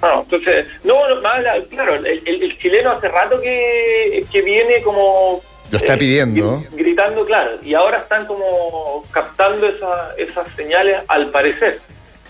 no, 0.00 0.20
entonces, 0.22 0.66
no, 0.84 1.08
no, 1.08 1.20
más 1.22 1.42
claro, 1.70 1.96
el, 1.96 2.06
el- 2.06 2.42
el 2.42 2.58
chileno 2.58 2.92
hace 2.92 3.08
rato 3.08 3.40
que, 3.40 4.24
que 4.30 4.42
viene 4.42 4.80
como... 4.82 5.42
Lo 5.70 5.78
está 5.78 5.94
eh, 5.94 5.98
pidiendo. 5.98 6.60
gri- 6.60 6.66
Gritando, 6.76 7.24
claro, 7.24 7.50
y 7.62 7.74
ahora 7.74 7.98
están 7.98 8.26
como 8.26 9.04
captando 9.10 9.66
esa- 9.66 10.12
esas 10.18 10.46
señales 10.54 10.98
al 11.08 11.30
parecer. 11.30 11.80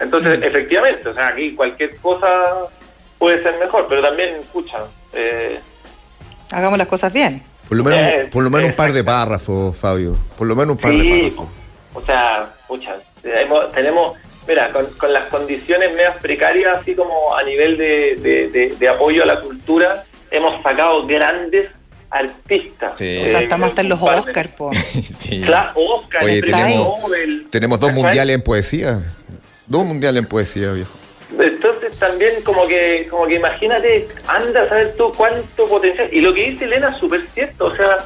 Entonces, 0.01 0.39
Mm. 0.39 0.43
efectivamente, 0.45 1.09
o 1.09 1.15
sea, 1.15 1.29
aquí 1.29 1.55
cualquier 1.55 1.97
cosa 1.97 2.27
puede 3.19 3.43
ser 3.43 3.59
mejor, 3.59 3.87
pero 3.89 4.03
también, 4.03 4.37
escucha, 4.37 4.79
eh, 5.13 5.61
Hagamos 6.51 6.77
las 6.77 6.87
cosas 6.87 7.13
bien. 7.13 7.43
Por 7.67 7.79
lo 7.79 7.85
menos, 7.85 8.01
Eh, 8.01 8.29
por 8.31 8.45
lo 8.45 8.51
menos 8.51 8.69
un 8.71 8.77
par 8.77 8.93
de 8.93 9.03
párrafos, 9.03 9.75
Fabio. 9.77 10.19
Por 10.37 10.47
lo 10.47 10.55
menos 10.55 10.75
un 10.77 10.81
par 10.83 10.93
de 10.93 11.09
párrafos. 11.09 11.47
o 11.95 12.03
sea, 12.05 12.51
escucha, 12.61 12.97
tenemos, 13.23 13.73
tenemos 13.73 14.19
mira, 14.47 14.71
con, 14.71 14.85
con 14.99 15.13
las 15.13 15.25
condiciones 15.29 15.93
medias 15.95 16.17
precarias, 16.21 16.79
así 16.81 16.95
como 16.95 17.35
a 17.35 17.43
nivel 17.45 17.79
de, 17.79 18.17
de- 18.17 18.49
de- 18.49 18.77
de 18.77 18.89
apoyo 18.89 19.23
a 19.23 19.27
la 19.27 19.41
cultura, 19.41 20.05
hemos 20.31 20.63
sacado 20.63 21.07
grandes 21.07 21.71
artistas. 22.11 22.93
Sí. 22.99 23.21
O 23.23 23.27
sea, 23.27 23.41
Eh, 23.41 23.45
estamos 23.45 23.69
hasta 23.69 23.81
en 23.81 23.89
los 23.89 24.03
Oscar, 24.03 24.49
po. 24.55 24.71
Sí. 25.21 25.41
Claro, 25.47 25.73
Oscar, 25.77 26.25
Oye, 26.25 26.43
tenemos- 26.43 27.01
Nobel. 27.03 27.47
Tenemos 27.51 27.81
dos 27.81 27.93
mundiales 27.93 28.35
en 28.35 28.43
poesía. 28.43 29.01
Dos 29.73 29.87
mundiales 29.87 30.23
en 30.23 30.29
poesía, 30.29 30.71
viejo. 30.73 30.91
Entonces 31.39 31.97
también 31.99 32.43
como 32.43 32.67
que 32.67 33.07
como 33.11 33.27
que 33.27 33.37
imagínate, 33.37 34.05
anda 34.27 34.65
a 34.65 34.69
saber 34.69 34.95
tú 34.99 35.11
cuánto 35.17 35.65
potencial. 35.65 36.11
Y 36.13 36.21
lo 36.21 36.35
que 36.35 36.51
dice 36.51 36.67
Elena 36.67 36.91
es 36.91 36.97
súper 36.97 37.23
cierto, 37.23 37.65
o 37.69 37.75
sea, 37.75 37.97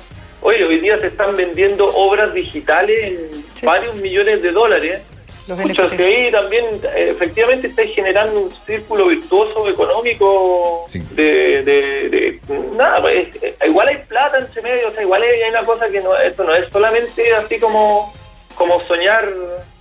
oye, 0.43 0.65
hoy 0.65 0.79
día 0.79 0.97
se 1.01 1.09
están 1.09 1.35
vendiendo 1.35 1.89
obras 1.89 2.33
digitales 2.33 3.19
en 3.19 3.45
Sí. 3.57 3.67
varios 3.67 3.97
millones 3.97 4.43
de 4.43 4.53
dólares. 4.53 5.01
NFT. 5.49 5.97
si 5.97 6.03
ahí 6.03 6.31
también 6.33 6.65
efectivamente 6.97 7.67
estáis 7.69 7.95
generando 7.97 8.41
un 8.43 8.51
círculo 8.65 9.07
virtuoso 9.09 9.69
económico 9.69 10.87
Sí. 10.89 11.03
de, 11.13 11.63
de, 11.63 12.09
de- 12.09 12.41
nada, 12.77 13.01
pues, 13.01 13.29
eh, 13.43 13.57
igual 13.67 13.89
hay 13.89 13.97
plata 14.09 14.39
entre 14.39 14.63
medio, 14.63 14.89
o 14.89 14.93
sea, 14.93 15.03
igual 15.03 15.23
hay, 15.23 15.43
hay 15.43 15.51
una 15.51 15.63
cosa 15.65 15.89
que 15.89 16.01
no, 16.01 16.17
esto 16.17 16.43
no 16.45 16.53
es 16.55 16.65
solamente 16.73 17.33
así 17.35 17.59
como, 17.61 18.13
como 18.57 18.81
soñar, 18.87 19.25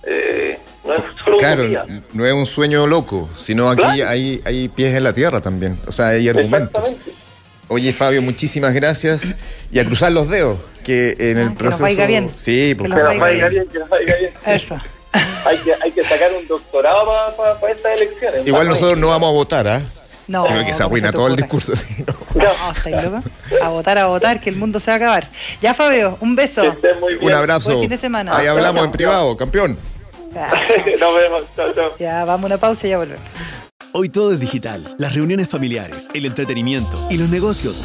eh, 0.04 0.58
no 0.84 0.94
es 0.94 1.02
solo 1.24 1.36
Claro, 1.38 1.64
no 2.12 2.26
es 2.26 2.32
un 2.32 2.46
sueño 2.46 2.86
loco, 2.86 3.28
sino 3.34 3.68
aquí 3.70 3.82
Claro. 3.82 4.08
hay, 4.08 4.40
hay 4.44 4.68
pies 4.68 4.94
en 4.94 5.02
la 5.04 5.12
tierra 5.12 5.40
también. 5.40 5.78
O 5.88 5.92
sea, 5.92 6.08
hay 6.08 6.28
argumentos. 6.28 6.68
Exactamente. 6.88 7.12
Oye, 7.68 7.92
Fabio, 7.92 8.22
muchísimas 8.22 8.72
gracias. 8.74 9.22
Y 9.72 9.80
a 9.80 9.84
cruzar 9.84 10.12
los 10.12 10.28
dedos, 10.28 10.58
que 10.84 11.16
en 11.18 11.38
Ah, 11.38 11.40
el 11.40 11.46
que 11.48 11.50
nos 11.50 11.56
proceso... 11.58 11.82
vaya 11.82 12.06
bien. 12.06 12.30
Sí, 12.36 12.68
Que 12.68 12.76
porque 12.76 12.88
nos 12.90 12.98
Que 12.98 13.02
nos 13.04 13.20
vaya 13.20 13.34
vaya 13.44 13.48
bien. 13.48 13.66
que 13.72 13.78
nos 13.80 13.88
vaya 13.88 14.04
bien. 14.04 14.30
Eso. 14.56 14.76
Hay 15.46 15.56
que, 15.58 15.72
hay 15.82 15.90
que 15.92 16.04
sacar 16.04 16.30
un 16.34 16.46
doctorado 16.46 17.06
para 17.36 17.72
estas 17.72 17.92
elecciones. 17.96 18.46
igual 18.46 18.68
nosotros 18.68 18.98
no 18.98 19.08
vamos 19.08 19.30
a 19.30 19.32
votar, 19.32 19.66
¿ah? 19.66 19.82
No, 20.28 20.44
Creo 20.46 20.64
que 20.64 20.72
se 20.72 20.78
¿cómo 20.78 20.86
arruina 20.86 21.12
todo 21.12 21.28
el 21.28 21.36
discurso. 21.36 21.74
sí, 21.76 22.04
¿no? 22.06 22.42
No, 22.42 22.72
¿estáis 22.74 23.02
loco? 23.02 23.22
A 23.62 23.68
votar, 23.68 23.98
a 23.98 24.06
votar, 24.06 24.40
que 24.40 24.50
el 24.50 24.56
mundo 24.56 24.80
se 24.80 24.90
va 24.90 24.94
a 24.94 24.96
acabar. 24.96 25.30
Ya, 25.62 25.72
Fabio, 25.72 26.18
un 26.20 26.34
beso. 26.34 26.62
Que 26.62 26.68
estén 26.68 27.00
muy 27.00 27.14
bien. 27.14 27.24
Un 27.26 27.32
abrazo. 27.32 27.68
Buen 27.70 27.80
fin 27.82 27.90
de 27.90 27.98
semana. 27.98 28.36
Ahí 28.36 28.46
hablamos 28.46 28.76
chao. 28.76 28.84
en 28.86 28.90
privado, 28.90 29.36
campeón. 29.36 29.78
Nos 31.00 31.16
vemos. 31.16 31.44
Chao, 31.54 31.72
chao. 31.74 31.92
Ya, 31.98 32.24
vamos 32.24 32.44
a 32.44 32.46
una 32.46 32.58
pausa 32.58 32.86
y 32.86 32.90
ya 32.90 32.98
volvemos. 32.98 33.22
Hoy 33.92 34.08
todo 34.10 34.32
es 34.32 34.40
digital. 34.40 34.94
Las 34.98 35.14
reuniones 35.14 35.48
familiares, 35.48 36.08
el 36.12 36.26
entretenimiento 36.26 37.06
y 37.08 37.16
los 37.16 37.28
negocios. 37.28 37.84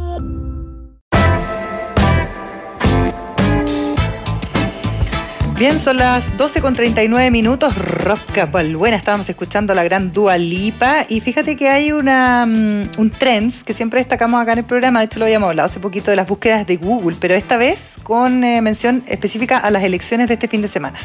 Bien, 5.61 5.79
son 5.79 5.97
las 5.97 6.37
12 6.37 6.59
con 6.59 6.73
39 6.73 7.29
minutos. 7.29 7.77
Rosca 7.77 8.47
buena, 8.47 8.97
estábamos 8.97 9.29
escuchando 9.29 9.75
la 9.75 9.83
gran 9.83 10.11
Dua 10.11 10.35
Lipa. 10.35 11.05
Y 11.07 11.21
fíjate 11.21 11.55
que 11.55 11.69
hay 11.69 11.91
una, 11.91 12.47
mm, 12.47 12.93
un 12.97 13.11
trends 13.11 13.63
que 13.63 13.75
siempre 13.75 13.99
destacamos 13.99 14.41
acá 14.41 14.53
en 14.53 14.57
el 14.57 14.65
programa. 14.65 15.01
De 15.01 15.05
hecho, 15.05 15.19
lo 15.19 15.25
habíamos 15.25 15.49
hablado 15.49 15.69
hace 15.69 15.79
poquito 15.79 16.09
de 16.09 16.17
las 16.17 16.27
búsquedas 16.27 16.65
de 16.65 16.77
Google, 16.77 17.15
pero 17.19 17.35
esta 17.35 17.57
vez 17.57 17.97
con 18.01 18.43
eh, 18.43 18.59
mención 18.63 19.03
específica 19.05 19.59
a 19.59 19.69
las 19.69 19.83
elecciones 19.83 20.29
de 20.29 20.33
este 20.33 20.47
fin 20.47 20.63
de 20.63 20.67
semana. 20.67 20.97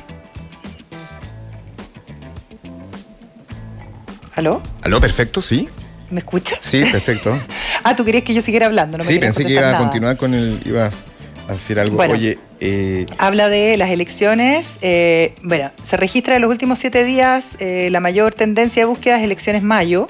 ¿Aló? 4.36 4.62
¿Aló, 4.80 5.02
perfecto? 5.02 5.42
¿Sí? 5.42 5.68
¿Me 6.10 6.20
escuchas? 6.20 6.60
Sí, 6.62 6.82
perfecto. 6.90 7.38
ah, 7.84 7.94
tú 7.94 8.06
querías 8.06 8.24
que 8.24 8.32
yo 8.32 8.40
siguiera 8.40 8.64
hablando, 8.64 8.96
no 8.96 9.04
me 9.04 9.10
sí, 9.10 9.18
pensé 9.18 9.44
que 9.44 9.52
iba 9.52 9.76
a 9.76 9.76
continuar 9.76 10.16
con 10.16 10.32
el... 10.32 10.58
Ibas 10.64 11.04
a 11.46 11.52
decir 11.52 11.78
algo. 11.78 11.96
Bueno. 11.96 12.14
Oye, 12.14 12.38
eh, 12.60 13.06
Habla 13.18 13.48
de 13.48 13.76
las 13.76 13.90
elecciones. 13.90 14.66
eh, 14.82 15.34
bueno, 15.42 15.70
se 15.82 15.96
registra 15.96 16.36
en 16.36 16.42
los 16.42 16.50
últimos 16.50 16.78
siete 16.78 17.04
días 17.04 17.56
eh, 17.58 17.88
la 17.90 18.00
mayor 18.00 18.34
tendencia 18.34 18.82
de 18.82 18.86
búsqueda 18.86 19.18
es 19.18 19.24
elecciones 19.24 19.62
mayo. 19.62 20.08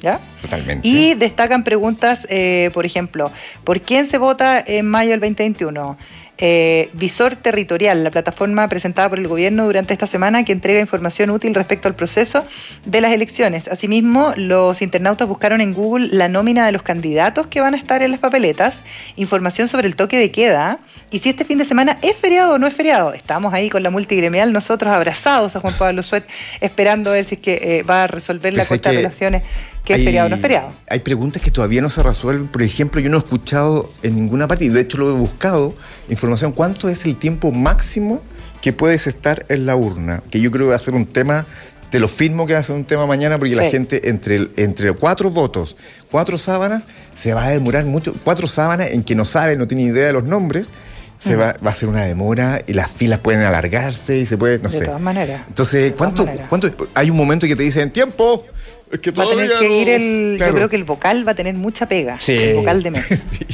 ¿Ya? 0.00 0.20
totalmente. 0.42 0.86
Y 0.86 1.14
destacan 1.14 1.64
preguntas, 1.64 2.24
eh, 2.30 2.70
por 2.72 2.86
ejemplo, 2.86 3.32
¿por 3.64 3.80
quién 3.80 4.06
se 4.06 4.16
vota 4.16 4.62
en 4.64 4.86
mayo 4.86 5.10
del 5.10 5.18
2021? 5.18 5.98
Eh, 6.40 6.88
Visor 6.92 7.34
Territorial, 7.34 8.04
la 8.04 8.12
plataforma 8.12 8.68
presentada 8.68 9.08
por 9.08 9.18
el 9.18 9.26
gobierno 9.26 9.66
durante 9.66 9.92
esta 9.92 10.06
semana 10.06 10.44
que 10.44 10.52
entrega 10.52 10.78
información 10.78 11.30
útil 11.30 11.52
respecto 11.52 11.88
al 11.88 11.96
proceso 11.96 12.44
de 12.84 13.00
las 13.00 13.12
elecciones. 13.12 13.66
Asimismo, 13.66 14.32
los 14.36 14.80
internautas 14.80 15.26
buscaron 15.26 15.60
en 15.60 15.74
Google 15.74 16.08
la 16.12 16.28
nómina 16.28 16.64
de 16.64 16.70
los 16.70 16.82
candidatos 16.82 17.48
que 17.48 17.60
van 17.60 17.74
a 17.74 17.76
estar 17.76 18.02
en 18.02 18.12
las 18.12 18.20
papeletas, 18.20 18.82
información 19.16 19.66
sobre 19.66 19.88
el 19.88 19.96
toque 19.96 20.16
de 20.16 20.30
queda 20.30 20.78
y 21.10 21.18
si 21.18 21.30
este 21.30 21.44
fin 21.44 21.58
de 21.58 21.64
semana 21.64 21.98
es 22.02 22.16
feriado 22.16 22.54
o 22.54 22.58
no 22.58 22.68
es 22.68 22.74
feriado. 22.74 23.14
Estamos 23.14 23.52
ahí 23.52 23.68
con 23.68 23.82
la 23.82 23.90
multigremial, 23.90 24.52
nosotros 24.52 24.92
abrazados 24.92 25.56
a 25.56 25.60
Juan 25.60 25.74
Pablo 25.76 26.04
Suet, 26.04 26.24
esperando 26.60 27.10
a 27.10 27.14
ver 27.14 27.24
si 27.24 27.34
es 27.34 27.40
que 27.40 27.54
eh, 27.60 27.82
va 27.82 28.04
a 28.04 28.06
resolver 28.06 28.52
la 28.52 28.62
es 28.62 28.68
Corte 28.68 28.88
de 28.88 28.94
que 28.94 28.98
Apelaciones 28.98 29.42
que 29.88 29.94
es 29.94 29.98
hay- 30.00 30.04
feriado 30.04 30.26
o 30.26 30.30
no 30.30 30.36
es 30.36 30.42
feriado. 30.42 30.72
Hay 30.88 31.00
preguntas 31.00 31.42
que 31.42 31.50
todavía 31.50 31.80
no 31.82 31.90
se 31.90 32.02
resuelven. 32.02 32.46
Por 32.48 32.62
ejemplo, 32.62 33.00
yo 33.00 33.10
no 33.10 33.16
he 33.16 33.20
escuchado 33.20 33.90
en 34.02 34.14
ninguna 34.14 34.46
parte, 34.46 34.64
y 34.64 34.68
de 34.68 34.80
hecho 34.80 34.98
lo 34.98 35.08
he 35.10 35.12
buscado, 35.18 35.74
información, 36.08 36.52
¿cuánto 36.52 36.88
es 36.88 37.04
el 37.04 37.16
tiempo 37.16 37.50
máximo 37.50 38.22
que 38.62 38.72
puedes 38.72 39.06
estar 39.06 39.44
en 39.48 39.66
la 39.66 39.74
urna? 39.76 40.22
Que 40.30 40.40
yo 40.40 40.50
creo 40.50 40.66
que 40.66 40.70
va 40.70 40.76
a 40.76 40.80
ser 40.80 40.94
un 40.94 41.06
tema, 41.06 41.46
te 41.90 41.98
lo 42.00 42.06
firmo 42.08 42.46
que 42.46 42.52
va 42.52 42.58
a 42.60 42.62
ser 42.62 42.76
un 42.76 42.84
tema 42.84 43.06
mañana, 43.06 43.38
porque 43.38 43.56
la 43.56 43.64
gente 43.70 44.08
entre, 44.10 44.48
entre 44.56 44.92
cuatro 44.92 45.30
votos, 45.30 45.76
cuatro 46.10 46.36
sábanas, 46.38 46.84
se 47.14 47.32
va 47.34 47.44
a 47.46 47.50
demorar 47.50 47.84
mucho. 47.86 48.14
Cuatro 48.24 48.46
sábanas 48.46 48.90
en 48.92 49.02
que 49.02 49.14
no 49.14 49.24
sabe, 49.24 49.56
no 49.56 49.66
tiene 49.66 49.84
idea 49.84 50.06
de 50.06 50.12
los 50.12 50.24
nombres. 50.24 50.68
Se 51.16 51.34
va, 51.34 51.56
va 51.66 51.70
a 51.70 51.74
ser 51.74 51.88
una 51.88 52.04
demora 52.04 52.60
y 52.68 52.74
las 52.74 52.92
filas 52.92 53.18
pueden 53.18 53.40
alargarse 53.40 54.16
y 54.18 54.24
se 54.24 54.38
puede, 54.38 54.60
no 54.60 54.68
De 54.68 54.78
sé. 54.78 54.84
todas 54.84 55.00
maneras. 55.00 55.42
Entonces, 55.48 55.90
De 55.90 55.92
¿cuánto, 55.94 56.24
maneras. 56.24 56.46
¿cuánto? 56.48 56.70
Hay 56.94 57.10
un 57.10 57.16
momento 57.16 57.44
que 57.48 57.56
te 57.56 57.64
dicen 57.64 57.90
tiempo. 57.90 58.46
Es 58.90 59.00
que 59.00 59.10
Va 59.10 59.24
a 59.24 59.28
tener 59.30 59.50
que 59.58 59.80
ir 59.80 59.88
no". 59.88 59.94
el. 59.94 60.34
Claro. 60.38 60.52
Yo 60.52 60.56
creo 60.56 60.68
que 60.68 60.76
el 60.76 60.84
vocal 60.84 61.26
va 61.26 61.32
a 61.32 61.34
tener 61.34 61.54
mucha 61.54 61.86
pega. 61.86 62.18
Sí. 62.20 62.32
El 62.36 62.56
vocal 62.56 62.82
de 62.82 62.90
mesa. 62.90 63.16
Sí. 63.38 63.46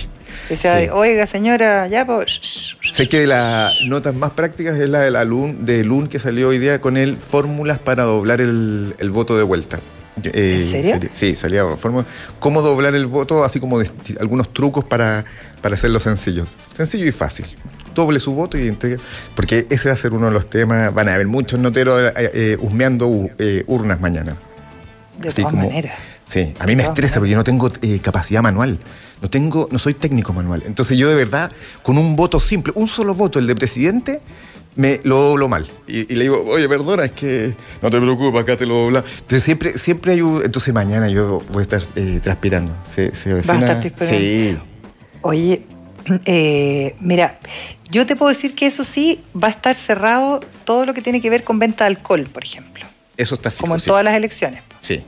Que 0.48 0.56
sea 0.56 0.74
de, 0.74 0.84
Sí. 0.86 0.90
oiga, 0.92 1.26
señora, 1.26 1.88
ya, 1.88 2.04
pues. 2.04 2.76
Sé 2.92 3.08
que 3.08 3.26
las 3.26 3.72
notas 3.86 4.14
más 4.14 4.30
prácticas 4.32 4.76
es 4.78 4.90
la 4.90 5.00
de 5.00 5.10
la 5.10 5.24
LUN, 5.24 5.64
de 5.64 5.84
LUN 5.84 6.06
que 6.06 6.18
salió 6.18 6.48
hoy 6.48 6.58
día 6.58 6.82
con 6.82 6.98
él, 6.98 7.16
fórmulas 7.16 7.78
para 7.78 8.02
doblar 8.02 8.42
el, 8.42 8.94
el 8.98 9.10
voto 9.10 9.38
de 9.38 9.42
vuelta. 9.42 9.80
Eh, 10.22 10.70
¿En 10.74 10.82
serio? 10.92 11.08
Sí, 11.12 11.34
salía 11.34 11.64
fórmula. 11.78 12.04
Cómo 12.40 12.60
doblar 12.60 12.94
el 12.94 13.06
voto, 13.06 13.42
así 13.42 13.58
como 13.58 13.78
de- 13.78 13.90
algunos 14.20 14.52
trucos 14.52 14.84
para, 14.84 15.24
para 15.62 15.76
hacerlo 15.76 15.98
sencillo. 15.98 16.46
Sencillo 16.76 17.06
y 17.06 17.12
fácil. 17.12 17.46
Doble 17.94 18.20
su 18.20 18.34
voto 18.34 18.58
y 18.58 18.68
entregue. 18.68 18.98
Porque 19.34 19.66
ese 19.70 19.88
va 19.88 19.94
a 19.94 19.96
ser 19.96 20.12
uno 20.12 20.26
de 20.26 20.32
los 20.32 20.50
temas. 20.50 20.92
Van 20.92 21.08
a 21.08 21.14
haber 21.14 21.26
muchos 21.26 21.58
noteros 21.58 22.12
eh, 22.16 22.30
eh, 22.34 22.56
husmeando 22.60 23.06
uh, 23.08 23.30
eh, 23.38 23.62
urnas 23.66 23.98
mañana. 24.00 24.36
De 25.18 25.28
Así 25.28 25.42
todas 25.42 25.52
como- 25.52 25.66
maneras. 25.68 25.94
Sí, 26.26 26.52
a 26.58 26.66
mí 26.66 26.74
me 26.74 26.82
estresa 26.82 27.16
porque 27.16 27.30
yo 27.30 27.36
no 27.36 27.44
tengo 27.44 27.70
eh, 27.82 27.98
capacidad 28.00 28.42
manual. 28.42 28.80
No 29.22 29.30
tengo, 29.30 29.68
no 29.70 29.78
soy 29.78 29.94
técnico 29.94 30.32
manual. 30.32 30.62
Entonces 30.66 30.96
yo 30.98 31.08
de 31.08 31.14
verdad, 31.14 31.50
con 31.82 31.98
un 31.98 32.16
voto 32.16 32.40
simple, 32.40 32.72
un 32.76 32.88
solo 32.88 33.14
voto, 33.14 33.38
el 33.38 33.46
de 33.46 33.54
presidente, 33.54 34.20
me 34.76 34.98
lo 35.04 35.16
doblo 35.20 35.48
mal. 35.48 35.64
Y, 35.86 36.12
y 36.12 36.16
le 36.16 36.24
digo, 36.24 36.42
oye, 36.48 36.68
perdona, 36.68 37.04
es 37.04 37.12
que 37.12 37.54
no 37.82 37.90
te 37.90 38.00
preocupes, 38.00 38.40
acá 38.42 38.56
te 38.56 38.66
lo 38.66 38.74
dobla. 38.74 39.04
Pero 39.28 39.40
siempre, 39.40 39.78
siempre 39.78 40.12
hay 40.12 40.20
un. 40.22 40.42
Entonces 40.44 40.74
mañana 40.74 41.08
yo 41.08 41.42
voy 41.52 41.60
a 41.60 41.62
estar 41.62 41.82
eh, 41.94 42.20
transpirando. 42.22 42.72
Se, 42.92 43.14
se 43.14 43.30
avecina- 43.32 43.60
estar 43.60 43.80
transpirando. 43.80 44.18
Sí. 44.18 44.56
Oye, 45.20 45.62
eh, 46.24 46.96
mira, 47.00 47.38
yo 47.90 48.06
te 48.06 48.16
puedo 48.16 48.30
decir 48.30 48.54
que 48.54 48.66
eso 48.66 48.82
sí 48.82 49.20
va 49.40 49.48
a 49.48 49.50
estar 49.52 49.76
cerrado 49.76 50.40
todo 50.64 50.86
lo 50.86 50.94
que 50.94 51.02
tiene 51.02 51.20
que 51.20 51.30
ver 51.30 51.44
con 51.44 51.58
venta 51.58 51.84
de 51.84 51.88
alcohol, 51.90 52.24
por 52.32 52.42
ejemplo. 52.44 52.84
Eso 53.16 53.34
está 53.34 53.50
fijo. 53.50 53.62
Como 53.62 53.74
en 53.74 53.80
sí. 53.80 53.86
todas 53.86 54.04
las 54.04 54.14
elecciones. 54.14 54.62
Sí. 54.80 55.02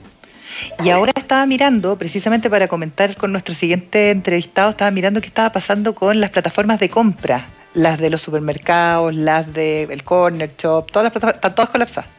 Y 0.83 0.89
ahora 0.89 1.11
estaba 1.15 1.45
mirando, 1.45 1.97
precisamente 1.97 2.49
para 2.49 2.67
comentar 2.67 3.15
con 3.15 3.31
nuestro 3.31 3.53
siguiente 3.53 4.09
entrevistado, 4.11 4.71
estaba 4.71 4.89
mirando 4.91 5.21
qué 5.21 5.27
estaba 5.27 5.51
pasando 5.51 5.93
con 5.93 6.19
las 6.19 6.31
plataformas 6.31 6.79
de 6.79 6.89
compra, 6.89 7.47
las 7.75 7.99
de 7.99 8.09
los 8.09 8.21
supermercados, 8.21 9.13
las 9.13 9.53
del 9.53 10.03
Corner 10.03 10.51
Shop, 10.57 10.89
todas 10.91 11.03
las 11.03 11.11
plataformas, 11.13 11.35
están 11.35 11.53
todas 11.55 11.69
colapsadas. 11.69 12.09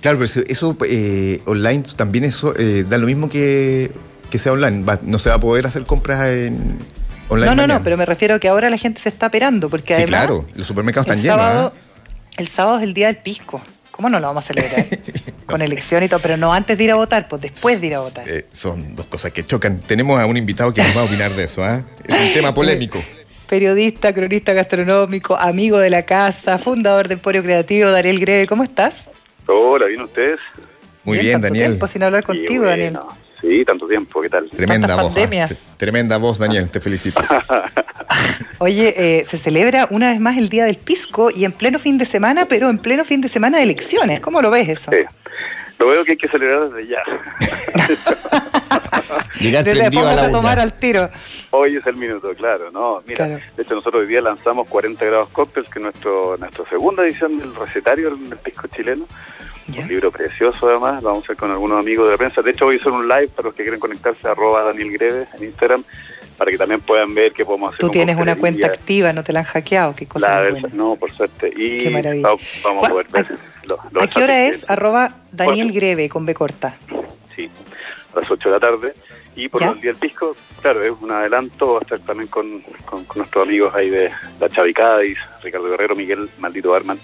Claro, 0.00 0.18
pero 0.18 0.30
eso, 0.46 0.76
eh, 0.86 1.42
online 1.46 1.82
también 1.96 2.24
eso 2.24 2.54
eh, 2.56 2.84
da 2.88 2.98
lo 2.98 3.06
mismo 3.06 3.28
que, 3.28 3.90
que 4.30 4.38
sea 4.38 4.52
online. 4.52 4.84
Va- 4.84 5.00
no 5.02 5.18
se 5.18 5.28
va 5.30 5.34
a 5.36 5.40
poder 5.40 5.66
hacer 5.66 5.84
compras 5.84 6.28
en 6.28 6.78
online. 7.28 7.46
no, 7.46 7.54
no, 7.56 7.62
mañana. 7.62 7.78
no, 7.78 7.82
pero 7.82 7.96
me 7.96 8.06
refiero 8.06 8.36
a 8.36 8.38
que 8.38 8.46
ahora 8.46 8.70
la 8.70 8.78
gente 8.78 9.00
se 9.02 9.08
está 9.08 9.26
operando, 9.26 9.68
porque 9.68 9.96
Sí, 9.96 10.02
además 10.02 10.20
claro, 10.26 10.46
los 10.54 10.66
supermercados 10.66 11.06
están 11.08 11.20
llenos. 11.20 11.38
sábado, 11.40 11.72
¿ah? 11.74 11.80
el 12.36 12.46
sábado 12.46 12.76
es 12.78 12.84
el 12.84 12.94
día 12.94 13.08
del 13.08 13.16
pisco. 13.16 13.60
¿Cómo 13.98 14.10
no 14.10 14.20
lo 14.20 14.28
vamos 14.28 14.44
a 14.48 14.54
celebrar? 14.54 14.84
con 15.46 15.60
elección 15.60 16.04
y 16.04 16.08
todo, 16.08 16.20
pero 16.20 16.36
no 16.36 16.54
antes 16.54 16.78
de 16.78 16.84
ir 16.84 16.92
a 16.92 16.94
votar, 16.94 17.26
pues 17.26 17.42
después 17.42 17.80
de 17.80 17.88
ir 17.88 17.94
a 17.96 17.98
votar. 17.98 18.28
Eh, 18.28 18.46
son 18.52 18.94
dos 18.94 19.06
cosas 19.06 19.32
que 19.32 19.44
chocan. 19.44 19.80
Tenemos 19.80 20.20
a 20.20 20.26
un 20.26 20.36
invitado 20.36 20.72
que 20.72 20.80
nos 20.84 20.96
va 20.96 21.00
a 21.00 21.04
opinar 21.04 21.32
de 21.32 21.42
eso. 21.42 21.64
¿ah? 21.64 21.82
Es 22.06 22.14
un 22.14 22.32
tema 22.32 22.54
polémico. 22.54 23.02
Periodista, 23.48 24.14
cronista 24.14 24.52
gastronómico, 24.52 25.36
amigo 25.36 25.78
de 25.80 25.90
la 25.90 26.04
casa, 26.04 26.58
fundador 26.58 27.08
de 27.08 27.14
Emporio 27.14 27.42
Creativo, 27.42 27.90
Daniel 27.90 28.20
Greve, 28.20 28.46
¿cómo 28.46 28.62
estás? 28.62 29.10
Hola, 29.48 29.86
¿bien 29.86 30.02
ustedes? 30.02 30.38
Muy 31.02 31.18
bien, 31.18 31.32
tanto 31.32 31.48
Daniel. 31.48 31.70
tiempo 31.72 31.88
sin 31.88 32.04
hablar 32.04 32.22
contigo, 32.22 32.62
Sí, 32.62 32.70
Daniel. 32.70 32.98
Sí, 33.40 33.64
tanto 33.64 33.86
tiempo, 33.86 34.20
¿qué 34.20 34.28
tal? 34.28 34.50
Tremenda 34.50 34.96
voz. 34.96 35.04
¿ah? 35.04 35.14
pandemias. 35.14 35.74
Tremenda 35.76 36.16
voz, 36.18 36.38
Daniel. 36.38 36.68
Te 36.70 36.80
felicito. 36.80 37.22
Oye, 38.58 38.94
eh, 39.20 39.24
se 39.24 39.38
celebra 39.38 39.86
una 39.90 40.10
vez 40.10 40.18
más 40.20 40.36
el 40.38 40.48
Día 40.48 40.64
del 40.64 40.76
Pisco 40.76 41.30
y 41.34 41.44
en 41.44 41.52
pleno 41.52 41.78
fin 41.78 41.98
de 41.98 42.04
semana, 42.04 42.46
pero 42.48 42.68
en 42.68 42.78
pleno 42.78 43.04
fin 43.04 43.20
de 43.20 43.28
semana 43.28 43.58
de 43.58 43.64
elecciones. 43.64 44.20
¿Cómo 44.20 44.42
lo 44.42 44.50
ves 44.50 44.68
eso? 44.68 44.90
Sí. 44.90 44.98
Lo 45.78 45.86
veo 45.86 46.04
que 46.04 46.12
hay 46.12 46.16
que 46.18 46.26
celebrar 46.28 46.70
desde 46.70 46.88
ya. 46.90 46.98
Llegar 49.40 49.64
Desde 49.64 49.78
prendido 49.80 50.02
a 50.02 50.06
vamos 50.06 50.22
la 50.22 50.28
a 50.28 50.30
tomar 50.32 50.58
al 50.58 50.72
tiro. 50.78 51.08
Hoy 51.50 51.76
es 51.76 51.86
el 51.86 51.96
minuto, 51.96 52.34
claro, 52.34 52.70
¿no? 52.72 53.02
Mira, 53.06 53.26
Claro. 53.26 53.40
de 53.56 53.62
hecho 53.62 53.74
nosotros 53.76 54.02
hoy 54.02 54.08
día 54.08 54.20
lanzamos 54.20 54.66
40 54.68 55.04
grados 55.04 55.28
cócteles, 55.28 55.70
que 55.70 55.78
es 55.78 55.82
nuestro, 55.84 56.36
nuestra 56.38 56.68
segunda 56.68 57.04
edición 57.04 57.38
del 57.38 57.54
recetario 57.54 58.10
del 58.10 58.36
pisco 58.38 58.66
chileno. 58.74 59.06
Ya. 59.68 59.82
Un 59.82 59.88
libro 59.88 60.10
precioso 60.10 60.68
además, 60.68 61.02
lo 61.02 61.08
vamos 61.10 61.24
a 61.24 61.26
hacer 61.26 61.36
con 61.36 61.50
algunos 61.50 61.78
amigos 61.78 62.06
de 62.06 62.12
la 62.12 62.16
prensa. 62.18 62.40
De 62.42 62.50
hecho 62.52 62.64
voy 62.64 62.76
a 62.76 62.80
hacer 62.80 62.92
un 62.92 63.06
live 63.06 63.28
para 63.28 63.48
los 63.48 63.54
que 63.54 63.62
quieren 63.62 63.78
conectarse 63.80 64.26
a 64.26 64.30
arroba 64.30 64.62
Daniel 64.62 64.92
Greve 64.92 65.26
en 65.36 65.44
Instagram, 65.44 65.84
para 66.38 66.50
que 66.50 66.56
también 66.56 66.80
puedan 66.80 67.14
ver 67.14 67.32
qué 67.32 67.44
podemos 67.44 67.68
hacer. 67.70 67.80
Tú 67.80 67.90
tienes 67.90 68.16
una 68.16 68.36
cuenta 68.36 68.66
activa, 68.68 69.12
no 69.12 69.22
te 69.24 69.32
la 69.32 69.40
han 69.40 69.44
hackeado, 69.46 69.94
qué 69.94 70.06
cosa 70.06 70.28
La 70.28 70.34
más 70.36 70.44
vers- 70.44 70.60
buena. 70.62 70.76
no, 70.76 70.96
por 70.96 71.12
suerte. 71.12 71.52
Y 71.54 71.78
Qué 71.78 71.90
maravilla. 71.90 72.28
va- 72.28 72.36
vamos 72.64 72.84
a 72.86 72.90
¿Cuál- 72.90 73.06
poder 73.06 73.26
ver. 73.26 73.38
a- 73.38 73.66
los- 73.66 73.92
los 73.92 74.02
¿A 74.02 74.06
qué 74.06 74.22
hora 74.22 74.46
es? 74.46 74.70
Arroba 74.70 75.16
Daniel. 75.32 75.72
Greve 75.72 76.08
con 76.08 76.24
B 76.24 76.32
corta. 76.34 76.76
Sí, 77.36 77.50
a 78.14 78.20
las 78.20 78.30
8 78.30 78.48
de 78.48 78.54
la 78.54 78.60
tarde. 78.60 78.94
Y 79.36 79.48
por 79.48 79.62
el 79.62 79.74
Día 79.80 79.92
del 79.92 79.96
Pisco, 80.00 80.34
claro, 80.62 80.82
es 80.82 80.90
un 81.00 81.12
adelanto, 81.12 81.74
va 81.74 81.78
a 81.78 81.82
estar 81.82 82.00
también 82.00 82.28
con, 82.28 82.60
con- 82.86 83.04
con 83.04 83.18
nuestros 83.18 83.46
amigos 83.46 83.72
ahí 83.74 83.88
de 83.90 84.10
la 84.40 84.48
Chavi 84.48 84.74
Cádiz, 84.74 85.16
Ricardo 85.42 85.68
Guerrero, 85.68 85.94
Miguel 85.94 86.28
Maldito 86.40 86.74
Arman, 86.74 86.98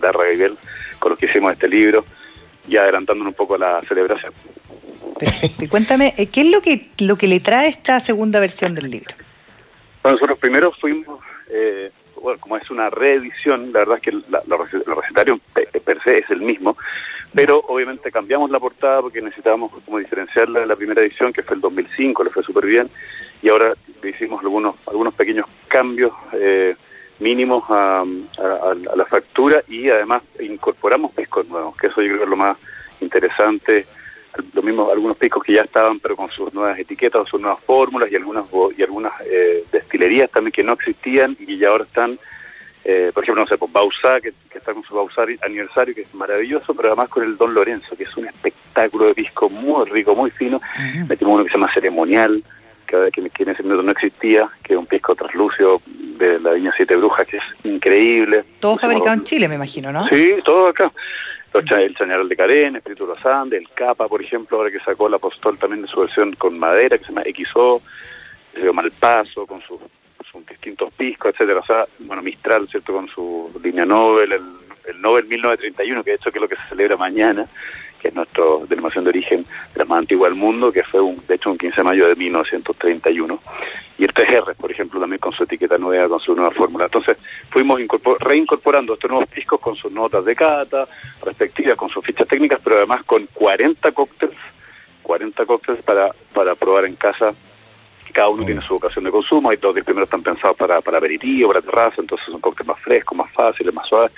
Darra 0.00 0.24
Gabriel, 0.24 0.56
con 0.98 1.10
los 1.10 1.18
que 1.18 1.26
hicimos 1.26 1.52
este 1.52 1.68
libro, 1.68 2.04
y 2.68 2.76
adelantándonos 2.76 3.30
un 3.32 3.36
poco 3.36 3.54
a 3.54 3.58
la 3.58 3.80
celebración. 3.88 4.32
Perfecto. 5.18 5.64
Y 5.64 5.68
cuéntame, 5.68 6.14
eh, 6.16 6.26
¿qué 6.26 6.42
es 6.42 6.46
lo 6.48 6.60
que, 6.60 6.88
lo 6.98 7.16
que 7.16 7.26
le 7.26 7.40
trae 7.40 7.68
esta 7.68 7.98
segunda 8.00 8.38
versión 8.40 8.74
del 8.74 8.90
libro? 8.90 9.14
Bueno, 10.02 10.16
nosotros 10.16 10.38
primero 10.38 10.70
fuimos, 10.72 11.20
eh, 11.50 11.90
bueno, 12.20 12.38
como 12.40 12.56
es 12.56 12.70
una 12.70 12.88
reedición, 12.90 13.72
la 13.72 13.80
verdad 13.80 13.96
es 13.96 14.02
que 14.02 14.10
el 14.10 14.24
recetario 14.96 15.40
pe- 15.54 15.66
per 15.80 16.02
se 16.02 16.18
es 16.18 16.30
el 16.30 16.40
mismo, 16.40 16.76
pero 17.34 17.58
obviamente 17.68 18.10
cambiamos 18.12 18.50
la 18.50 18.60
portada 18.60 19.00
porque 19.02 19.20
necesitábamos 19.20 19.72
como 19.84 19.98
diferenciarla 19.98 20.60
de 20.60 20.66
la 20.66 20.76
primera 20.76 21.00
edición, 21.00 21.32
que 21.32 21.42
fue 21.42 21.56
el 21.56 21.60
2005, 21.62 22.24
le 22.24 22.30
fue 22.30 22.42
súper 22.42 22.66
bien, 22.66 22.88
y 23.42 23.48
ahora 23.48 23.74
le 24.02 24.10
hicimos 24.10 24.40
algunos, 24.42 24.76
algunos 24.86 25.14
pequeños 25.14 25.46
cambios 25.68 26.12
eh, 26.34 26.74
mínimos 27.20 27.64
a, 27.70 28.00
a- 28.02 28.70
a 28.92 28.96
la 28.96 29.04
factura 29.06 29.62
y 29.68 29.88
además 29.90 30.22
incorporamos 30.40 31.12
piscos 31.12 31.48
nuevos, 31.48 31.76
que 31.76 31.88
eso 31.88 32.00
yo 32.00 32.08
creo 32.08 32.18
que 32.18 32.24
es 32.24 32.30
lo 32.30 32.36
más 32.36 32.56
interesante. 33.00 33.86
Lo 34.52 34.62
mismo 34.62 34.90
algunos 34.92 35.16
piscos 35.16 35.42
que 35.42 35.54
ya 35.54 35.62
estaban 35.62 35.98
pero 35.98 36.14
con 36.14 36.30
sus 36.30 36.52
nuevas 36.54 36.78
etiquetas 36.78 37.22
o 37.22 37.26
sus 37.26 37.40
nuevas 37.40 37.58
fórmulas 37.64 38.12
y 38.12 38.16
algunas 38.16 38.44
y 38.76 38.82
algunas 38.82 39.12
eh, 39.26 39.64
destilerías 39.72 40.30
también 40.30 40.52
que 40.52 40.62
no 40.62 40.74
existían 40.74 41.36
y 41.40 41.46
que 41.46 41.56
ya 41.56 41.68
ahora 41.70 41.84
están 41.84 42.18
eh, 42.84 43.10
por 43.12 43.24
ejemplo 43.24 43.42
no 43.42 43.48
sé 43.48 43.56
pues 43.58 43.72
Bausá 43.72 44.20
que, 44.20 44.32
que 44.48 44.58
está 44.58 44.72
con 44.74 44.84
su 44.84 44.94
Bausá 44.94 45.24
aniversario 45.42 45.92
que 45.94 46.02
es 46.02 46.14
maravilloso 46.14 46.72
pero 46.74 46.88
además 46.90 47.08
con 47.08 47.24
el 47.24 47.36
Don 47.36 47.52
Lorenzo 47.52 47.96
que 47.96 48.04
es 48.04 48.16
un 48.16 48.26
espectáculo 48.26 49.06
de 49.06 49.14
pisco 49.14 49.48
muy 49.48 49.88
rico 49.90 50.14
muy 50.14 50.30
fino. 50.30 50.60
Metimos 51.08 51.34
uno 51.34 51.44
que 51.44 51.50
se 51.50 51.56
llama 51.58 51.72
ceremonial 51.72 52.42
que, 52.86 53.10
que, 53.10 53.42
en 53.42 53.48
ese 53.48 53.62
momento 53.64 53.82
no 53.82 53.90
existía 53.92 54.48
que 54.62 54.74
es 54.74 54.78
un 54.78 54.86
pisco 54.86 55.16
translúcido 55.16 55.80
de 56.18 56.40
la 56.40 56.52
viña 56.52 56.72
Siete 56.76 56.96
Brujas 56.96 57.26
que 57.26 57.38
es 57.38 57.42
increíble 57.64 58.44
Todo 58.60 58.76
fabricado 58.76 59.14
en 59.14 59.24
Chile, 59.24 59.48
me 59.48 59.54
imagino, 59.54 59.92
¿no? 59.92 60.08
Sí, 60.08 60.34
todo 60.44 60.68
acá. 60.68 60.90
Los 61.54 61.64
El 61.70 61.94
Chañaral 61.96 62.28
de 62.28 62.36
Carén, 62.36 62.76
Espíritu 62.76 63.06
de 63.06 63.14
los 63.14 63.24
Andes, 63.24 63.60
el 63.60 63.68
Capa, 63.70 64.06
por 64.06 64.20
ejemplo, 64.20 64.58
ahora 64.58 64.70
que 64.70 64.80
sacó 64.80 65.08
la 65.08 65.16
Apostol 65.16 65.58
también 65.58 65.82
de 65.82 65.88
su 65.88 65.98
versión 65.98 66.32
con 66.32 66.58
madera, 66.58 66.98
que 66.98 67.04
se 67.04 67.12
llama 67.12 67.22
XO, 67.22 67.80
el 68.54 68.62
río 68.62 68.74
Malpaso, 68.74 69.46
con 69.46 69.62
sus 69.62 69.80
pisco, 70.96 71.28
etcétera. 71.28 71.60
O 71.60 71.66
sea, 71.66 71.86
bueno, 72.00 72.22
Mistral, 72.22 72.68
¿cierto? 72.68 72.92
Con 72.92 73.08
su 73.08 73.50
línea 73.62 73.84
Nobel, 73.84 74.32
el, 74.32 74.42
el 74.86 75.00
Nobel 75.00 75.26
1931, 75.26 76.02
que 76.02 76.10
de 76.10 76.16
hecho 76.16 76.30
que 76.30 76.38
es 76.38 76.42
lo 76.42 76.48
que 76.48 76.56
se 76.56 76.68
celebra 76.68 76.96
mañana, 76.96 77.46
que 78.00 78.08
es 78.08 78.14
nuestra 78.14 78.44
denominación 78.68 79.04
de 79.04 79.10
origen 79.10 79.44
de 79.74 79.78
la 79.78 79.84
más 79.84 79.98
antigua 80.00 80.28
del 80.28 80.38
mundo, 80.38 80.72
que 80.72 80.82
fue 80.82 81.00
un, 81.00 81.20
de 81.26 81.34
hecho 81.34 81.50
un 81.50 81.58
15 81.58 81.76
de 81.76 81.84
mayo 81.84 82.08
de 82.08 82.14
1931. 82.14 83.40
Y 83.98 84.04
el 84.04 84.14
3R, 84.14 84.54
por 84.54 84.70
ejemplo, 84.70 85.00
también 85.00 85.18
con 85.18 85.32
su 85.32 85.42
etiqueta 85.42 85.76
nueva, 85.76 86.08
con 86.08 86.20
su 86.20 86.34
nueva 86.34 86.52
fórmula. 86.52 86.84
Entonces, 86.84 87.16
fuimos 87.50 87.80
reincorporando 88.20 88.94
estos 88.94 89.10
nuevos 89.10 89.28
piscos 89.28 89.60
con 89.60 89.74
sus 89.74 89.90
notas 89.90 90.24
de 90.24 90.36
cata, 90.36 90.86
respectivas, 91.24 91.76
con 91.76 91.88
sus 91.88 92.04
fichas 92.04 92.28
técnicas, 92.28 92.60
pero 92.62 92.76
además 92.76 93.02
con 93.04 93.26
40 93.34 93.90
cócteles, 93.90 94.38
40 95.02 95.46
cócteles 95.46 95.82
para, 95.82 96.12
para 96.32 96.54
probar 96.54 96.84
en 96.84 96.94
casa 96.94 97.34
cada 98.18 98.30
uno 98.30 98.44
tiene 98.44 98.60
su 98.60 98.74
ocasión 98.74 99.04
de 99.04 99.12
consumo, 99.12 99.50
hay 99.50 99.58
dos 99.58 99.74
de 99.76 99.84
primeros 99.84 100.08
están 100.08 100.22
pensados 100.22 100.56
para, 100.56 100.80
para 100.80 100.98
aperitivo, 100.98 101.48
para 101.48 101.62
terraza, 101.62 102.00
entonces 102.00 102.26
son 102.26 102.40
cócteles 102.40 102.66
más 102.66 102.80
frescos, 102.80 103.16
más 103.16 103.30
fáciles, 103.32 103.72
más 103.72 103.86
suaves, 103.86 104.12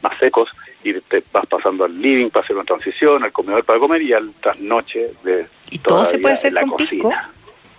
más 0.00 0.18
secos, 0.18 0.48
y 0.84 1.00
te 1.00 1.22
vas 1.32 1.46
pasando 1.46 1.84
al 1.84 2.00
living 2.00 2.28
para 2.30 2.44
hacer 2.44 2.56
una 2.56 2.64
transición, 2.64 3.22
al 3.22 3.32
comedor 3.32 3.64
para 3.64 3.78
comer 3.78 4.02
y 4.02 4.12
al 4.12 4.32
trasnoche 4.40 5.12
de 5.22 5.46
¿Y 5.70 5.78
todo 5.78 6.04
se 6.04 6.18
puede 6.18 6.34
hacer 6.34 6.54
con 6.54 6.76
pisco? 6.76 7.12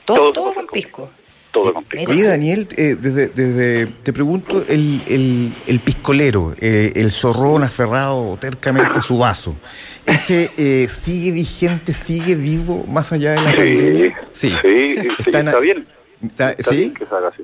Todo, 0.06 0.34
todo, 0.34 0.54
con 0.54 0.68
pisco. 0.68 1.12
Todo 1.52 1.74
con 1.74 1.84
pisco. 1.84 2.12
Oye, 2.12 2.24
Daniel, 2.24 2.68
eh, 2.76 2.96
desde, 3.00 3.28
desde, 3.28 3.86
te 3.86 4.12
pregunto, 4.12 4.64
el, 4.68 5.02
el, 5.08 5.54
el 5.68 5.80
piscolero, 5.80 6.54
eh, 6.60 6.92
el 6.96 7.12
zorrón 7.12 7.64
aferrado 7.64 8.36
tercamente 8.38 8.98
a 8.98 9.02
su 9.02 9.20
vaso, 9.20 9.56
¿ese 10.06 10.50
eh, 10.58 10.88
sigue 10.88 11.32
vigente, 11.32 11.94
sigue 11.94 12.36
vivo 12.36 12.86
más 12.88 13.12
allá 13.12 13.32
de 13.32 13.42
la 13.42 13.52
sí, 13.52 13.58
pandemia? 13.58 14.22
Sí, 14.32 14.54
sí, 14.62 14.96
está, 15.20 15.40
está, 15.40 15.60
bien. 15.60 15.88
Está, 16.24 16.52
está 16.52 16.72
¿Sí? 16.72 16.78
bien 16.78 16.94
que 16.96 17.06
se 17.06 17.16
haga 17.16 17.28
así. 17.28 17.44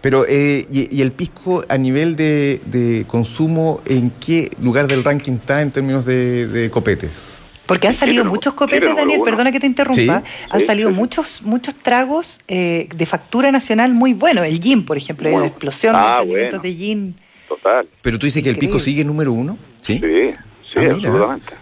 Pero, 0.00 0.24
eh, 0.26 0.64
y, 0.70 0.96
y, 0.96 1.02
el 1.02 1.12
pisco 1.12 1.62
a 1.68 1.76
nivel 1.76 2.16
de, 2.16 2.58
de, 2.66 3.04
consumo, 3.06 3.82
¿en 3.86 4.10
qué 4.10 4.48
lugar 4.62 4.86
del 4.86 5.04
ranking 5.04 5.34
está 5.34 5.60
en 5.60 5.70
términos 5.72 6.06
de, 6.06 6.46
de 6.46 6.70
copetes? 6.70 7.42
Porque 7.66 7.86
han 7.86 7.94
salido 7.94 8.24
muchos 8.24 8.54
copetes, 8.54 8.96
Daniel, 8.96 9.20
perdona 9.24 9.52
que 9.52 9.60
te 9.60 9.66
interrumpa. 9.66 10.22
¿Sí? 10.24 10.46
Han 10.50 10.60
sí, 10.60 10.66
salido 10.66 10.88
sí. 10.88 10.94
muchos 10.96 11.42
muchos 11.42 11.74
tragos 11.76 12.40
eh, 12.48 12.88
de 12.94 13.06
factura 13.06 13.52
nacional 13.52 13.92
muy 13.92 14.12
buenos. 14.14 14.44
El 14.46 14.58
gin, 14.58 14.84
por 14.84 14.96
ejemplo, 14.96 15.28
hay 15.28 15.32
Bueno. 15.34 15.44
una 15.44 15.50
explosión 15.50 15.94
Ah, 15.96 16.20
de 16.22 16.26
bueno. 16.30 16.58
de 16.58 16.74
gin. 16.74 17.14
Total. 17.48 17.86
Pero 18.02 18.18
tú 18.18 18.26
dices 18.26 18.42
que 18.42 18.48
el 18.50 18.58
pisco 18.58 18.78
sigue 18.78 19.04
número 19.04 19.32
uno, 19.32 19.56
¿sí? 19.82 19.94
Sí, 19.94 20.00
sí, 20.00 20.32
Ah, 20.32 20.80
mira. 20.80 20.90
absolutamente. 20.92 21.52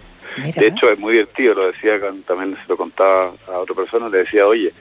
Mira, 0.42 0.62
De 0.62 0.68
hecho, 0.68 0.90
es 0.90 0.98
muy 0.98 1.12
divertido, 1.14 1.54
lo 1.54 1.66
decía 1.66 1.98
también, 2.26 2.54
se 2.54 2.68
lo 2.68 2.76
contaba 2.76 3.32
a 3.48 3.58
otra 3.58 3.74
persona, 3.74 4.08
le 4.08 4.18
decía, 4.18 4.46
oye, 4.46 4.72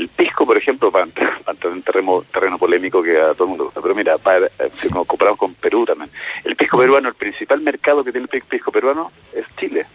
el 0.00 0.08
pisco, 0.08 0.46
por 0.46 0.56
ejemplo, 0.56 0.90
para, 0.90 1.06
para 1.44 1.52
entrar 1.52 1.72
en 1.72 1.82
terreno, 1.82 2.24
terreno 2.32 2.58
polémico 2.58 3.02
que 3.02 3.20
a 3.20 3.34
todo 3.34 3.44
el 3.44 3.48
mundo 3.50 3.64
gusta, 3.66 3.80
pero 3.80 3.94
mira, 3.94 4.18
para, 4.18 4.46
eh, 4.46 4.70
si 4.76 4.88
nos 4.88 5.06
comparamos 5.06 5.38
con 5.38 5.54
Perú 5.54 5.84
también, 5.84 6.10
el 6.44 6.56
pisco 6.56 6.76
peruano, 6.78 7.08
el 7.08 7.14
principal 7.14 7.60
mercado 7.60 8.02
que 8.04 8.12
tiene 8.12 8.24
el 8.24 8.28
pi- 8.28 8.46
pisco 8.48 8.72
peruano 8.72 9.12
es 9.34 9.44
Chile. 9.58 9.86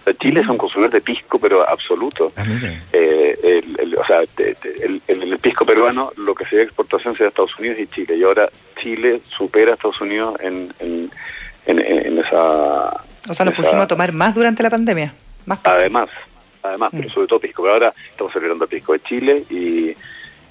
O 0.00 0.04
sea, 0.04 0.14
Chile 0.14 0.40
es 0.40 0.48
un 0.48 0.58
consumidor 0.58 0.90
de 0.92 1.00
pisco, 1.00 1.38
pero 1.38 1.68
absoluto. 1.68 2.32
Ah. 2.36 2.44
Eh, 2.92 3.38
el, 3.64 3.80
el- 3.80 3.96
o 3.96 4.04
sea, 4.04 4.20
el, 4.20 5.00
el- 5.06 5.22
el 5.22 5.38
pisco 5.38 5.64
peruano, 5.64 6.12
lo 6.16 6.34
que 6.34 6.44
sería 6.46 6.64
exportación 6.64 7.14
sería 7.14 7.28
Estados 7.28 7.56
Unidos 7.58 7.78
y 7.78 7.86
Chile. 7.86 8.16
Y 8.16 8.24
ahora 8.24 8.48
Chile 8.80 9.20
supera 9.36 9.70
a 9.70 9.74
Estados 9.74 10.00
Unidos 10.00 10.34
en, 10.40 10.74
en, 10.80 11.08
en, 11.66 11.78
en 11.78 12.18
esa... 12.18 12.88
o 13.28 13.32
sea, 13.32 13.44
nos 13.44 13.54
esa- 13.54 13.62
pusimos 13.62 13.84
a 13.84 13.86
tomar 13.86 14.10
más 14.12 14.34
durante 14.34 14.62
la 14.64 14.70
pandemia. 14.70 15.14
Más 15.46 15.60
Además, 15.62 16.08
además, 16.62 16.90
pero 16.92 17.08
Mm. 17.08 17.12
sobre 17.12 17.26
todo 17.26 17.38
pisco. 17.40 17.68
Ahora 17.68 17.92
estamos 18.10 18.32
celebrando 18.32 18.64
el 18.64 18.70
pisco 18.70 18.92
de 18.92 19.00
Chile 19.00 19.44
y, 19.50 19.90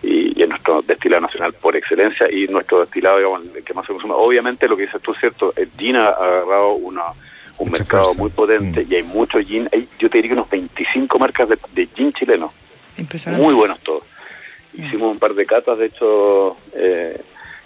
y, 0.04 0.34
y 0.40 0.42
es 0.44 0.50
nuestro 0.50 0.82
destilado 0.82 1.22
nacional 1.22 1.54
por 1.54 1.76
excelencia 1.76 2.32
y 2.32 2.48
nuestro 2.48 2.82
destilado, 2.82 3.18
digamos, 3.18 3.42
el 3.56 3.64
que 3.64 3.74
más 3.74 3.86
se 3.86 3.94
consume. 3.94 4.14
Obviamente, 4.18 4.68
lo 4.68 4.76
que 4.76 4.84
dices 4.84 5.02
tú 5.02 5.12
es 5.14 5.20
cierto, 5.20 5.54
el 5.56 5.70
gin 5.78 5.96
ha 5.96 6.08
agarrado 6.08 6.74
una, 6.74 7.04
un 7.58 7.70
Mucha 7.70 7.80
mercado 7.84 8.04
fuerza. 8.06 8.22
muy 8.22 8.30
potente 8.32 8.84
Mm. 8.86 8.92
y 8.92 8.96
hay 8.96 9.04
mucho 9.04 9.40
gin. 9.40 9.70
Hay, 9.72 9.88
yo 10.00 10.10
te 10.10 10.18
diría 10.18 10.30
que 10.30 10.34
unos 10.36 10.50
25 10.50 11.20
marcas 11.20 11.50
de, 11.50 11.58
de 11.74 11.88
gin 11.96 12.12
chileno, 12.14 12.52
impresionante. 12.98 13.44
muy 13.46 13.54
buenos 13.54 13.80
todos. 13.82 14.04
Mm. 14.74 14.86
Hicimos 14.86 15.12
un 15.12 15.20
par 15.20 15.34
de 15.34 15.46
catas, 15.46 15.78
de 15.78 15.86
hecho, 15.88 16.58
eh, 16.74 17.20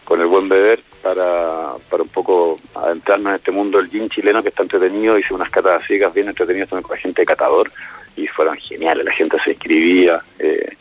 con 0.03 0.19
el 0.21 0.27
buen 0.27 0.47
beber 0.49 0.81
para, 1.01 1.73
para 1.89 2.03
un 2.03 2.09
poco 2.09 2.57
adentrarnos 2.75 3.29
en 3.29 3.35
este 3.35 3.51
mundo 3.51 3.77
del 3.79 3.89
gin 3.89 4.09
chileno 4.09 4.43
que 4.43 4.49
está 4.49 4.61
entretenido. 4.63 5.17
Hice 5.17 5.33
unas 5.33 5.49
catas 5.49 5.83
ciegas 5.87 6.13
bien 6.13 6.27
entretenidas 6.27 6.67
también 6.69 6.83
con 6.83 6.95
la 6.95 7.01
gente 7.01 7.21
de 7.21 7.25
catador 7.25 7.71
y 8.15 8.27
fueron 8.27 8.57
geniales. 8.57 9.05
La 9.05 9.13
gente 9.13 9.37
se 9.43 9.51
inscribía, 9.51 10.21
eh, 10.39 10.73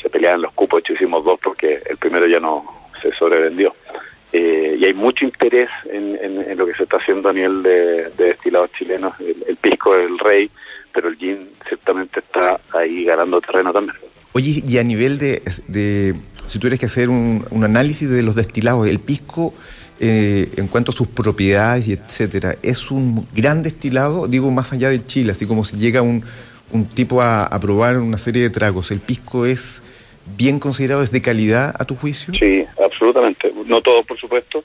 se 0.00 0.08
peleaban 0.10 0.42
los 0.42 0.52
cupos. 0.52 0.78
De 0.78 0.80
hecho, 0.80 0.92
hicimos 0.94 1.24
dos 1.24 1.38
porque 1.42 1.80
el 1.88 1.96
primero 1.96 2.26
ya 2.26 2.40
no 2.40 2.64
se 3.02 3.12
sobrevendió. 3.12 3.74
Eh, 4.32 4.76
y 4.78 4.84
hay 4.84 4.92
mucho 4.94 5.24
interés 5.24 5.68
en, 5.90 6.18
en- 6.22 6.58
lo 6.58 6.66
que 6.66 6.74
se 6.74 6.82
está 6.82 6.98
haciendo 6.98 7.28
a 7.30 7.32
nivel 7.32 7.62
de, 7.62 8.10
de 8.10 8.24
destilados 8.24 8.70
chilenos. 8.78 9.14
El, 9.20 9.36
el 9.48 9.56
pisco 9.56 9.96
es 9.96 10.06
el 10.08 10.18
rey, 10.18 10.50
pero 10.92 11.08
el 11.08 11.16
gin 11.16 11.48
ciertamente 11.66 12.20
está 12.20 12.60
ahí 12.78 13.04
ganando 13.04 13.40
terreno 13.40 13.72
también. 13.72 13.96
Oye, 14.32 14.62
y 14.66 14.78
a 14.78 14.84
nivel 14.84 15.18
de, 15.18 15.42
de 15.68 16.14
si 16.44 16.58
tuvieras 16.58 16.78
que 16.78 16.86
hacer 16.86 17.08
un, 17.08 17.44
un 17.50 17.64
análisis 17.64 18.08
de 18.10 18.22
los 18.22 18.34
destilados, 18.34 18.86
el 18.86 18.98
pisco, 18.98 19.54
eh, 20.00 20.48
en 20.56 20.68
cuanto 20.68 20.92
a 20.92 20.94
sus 20.94 21.08
propiedades 21.08 21.88
y 21.88 21.92
etcétera, 21.94 22.54
¿es 22.62 22.90
un 22.90 23.26
gran 23.34 23.62
destilado? 23.62 24.28
Digo, 24.28 24.50
más 24.50 24.72
allá 24.72 24.90
de 24.90 25.04
Chile, 25.06 25.32
así 25.32 25.46
como 25.46 25.64
si 25.64 25.76
llega 25.78 26.02
un, 26.02 26.22
un 26.72 26.88
tipo 26.88 27.20
a, 27.22 27.44
a 27.44 27.60
probar 27.60 27.98
una 27.98 28.18
serie 28.18 28.42
de 28.42 28.50
tragos, 28.50 28.90
¿el 28.90 29.00
pisco 29.00 29.46
es 29.46 29.82
bien 30.36 30.58
considerado, 30.58 31.02
es 31.02 31.10
de 31.10 31.22
calidad 31.22 31.74
a 31.78 31.84
tu 31.84 31.96
juicio? 31.96 32.34
Sí, 32.34 32.64
absolutamente. 32.84 33.52
No 33.66 33.80
todos, 33.80 34.04
por 34.06 34.18
supuesto, 34.18 34.62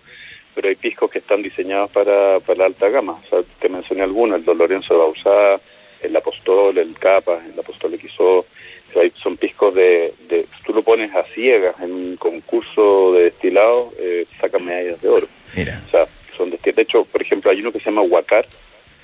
pero 0.55 0.67
hay 0.69 0.75
piscos 0.75 1.09
que 1.09 1.19
están 1.19 1.41
diseñados 1.41 1.89
para, 1.91 2.39
para 2.41 2.59
la 2.59 2.65
alta 2.65 2.89
gama. 2.89 3.13
O 3.13 3.29
sea, 3.29 3.39
te 3.59 3.69
mencioné 3.69 4.03
algunos, 4.03 4.39
el 4.39 4.45
Don 4.45 4.57
Lorenzo 4.57 4.93
de 4.93 4.99
Bausá, 4.99 5.61
el 6.01 6.15
Apostol, 6.15 6.77
el 6.77 6.93
Capa, 6.99 7.39
el 7.51 7.57
Apostol 7.59 7.97
XO. 7.97 8.39
O 8.39 8.45
sea, 8.91 9.01
hay- 9.03 9.13
son 9.15 9.37
piscos 9.37 9.73
de, 9.73 10.13
de... 10.27 10.45
Tú 10.65 10.73
lo 10.73 10.83
pones 10.83 11.15
a 11.15 11.23
ciegas 11.33 11.75
en 11.81 11.91
un 11.93 12.15
concurso 12.17 13.13
de 13.13 13.23
destilado, 13.23 13.93
eh, 13.97 14.25
sacan 14.39 14.65
medallas 14.65 15.01
de 15.01 15.09
oro. 15.09 15.27
Mira, 15.55 15.81
O 15.87 15.89
sea, 15.89 16.05
son 16.37 16.49
de, 16.51 16.59
de 16.71 16.81
hecho, 16.81 17.05
por 17.05 17.21
ejemplo, 17.21 17.49
hay 17.49 17.61
uno 17.61 17.71
que 17.71 17.79
se 17.79 17.85
llama 17.85 18.01
Huacar, 18.01 18.45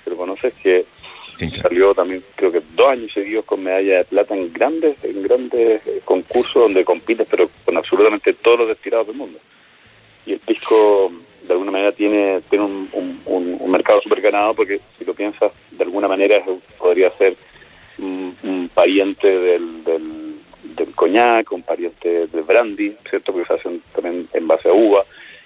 que 0.03 0.09
lo 0.09 0.17
conoces, 0.17 0.53
que 0.61 0.85
salió 1.61 1.93
también 1.93 2.23
creo 2.35 2.51
que 2.51 2.61
dos 2.75 2.89
años 2.89 3.11
seguidos 3.13 3.45
con 3.45 3.63
medalla 3.63 3.99
de 3.99 4.05
plata 4.05 4.35
en 4.35 4.51
grandes 4.51 4.95
en 5.03 5.21
grandes 5.23 5.81
eh, 5.87 6.01
concursos 6.03 6.55
donde 6.55 6.83
compites 6.83 7.27
pero 7.29 7.49
con 7.65 7.77
absolutamente 7.77 8.33
todos 8.33 8.59
los 8.59 8.67
destilados 8.67 9.07
del 9.07 9.15
mundo. 9.15 9.39
Y 10.25 10.33
el 10.33 10.39
pisco 10.39 11.11
de 11.47 11.53
alguna 11.53 11.71
manera 11.71 11.91
tiene 11.91 12.41
tiene 12.49 12.65
un, 12.65 13.71
mercado 13.71 14.01
súper 14.01 14.19
ganado 14.21 14.53
porque 14.53 14.79
si 14.97 15.05
lo 15.05 15.13
piensas 15.13 15.51
de 15.71 15.83
alguna 15.83 16.07
manera 16.07 16.43
podría 16.77 17.09
ser 17.11 17.35
un, 17.99 18.69
pariente 18.73 19.27
del, 19.27 19.83
del, 19.83 20.35
del 20.75 20.91
coñac 20.95 21.51
un 21.51 21.63
pariente 21.63 22.27
del 22.27 22.41
brandy 22.43 22.95
cierto 23.09 23.31
porque 23.31 23.47
se 23.47 23.53
hacen 23.53 23.81
también 23.93 24.27
en 24.33 24.47
base 24.47 24.67
a 24.69 24.73
uva. 24.73 25.03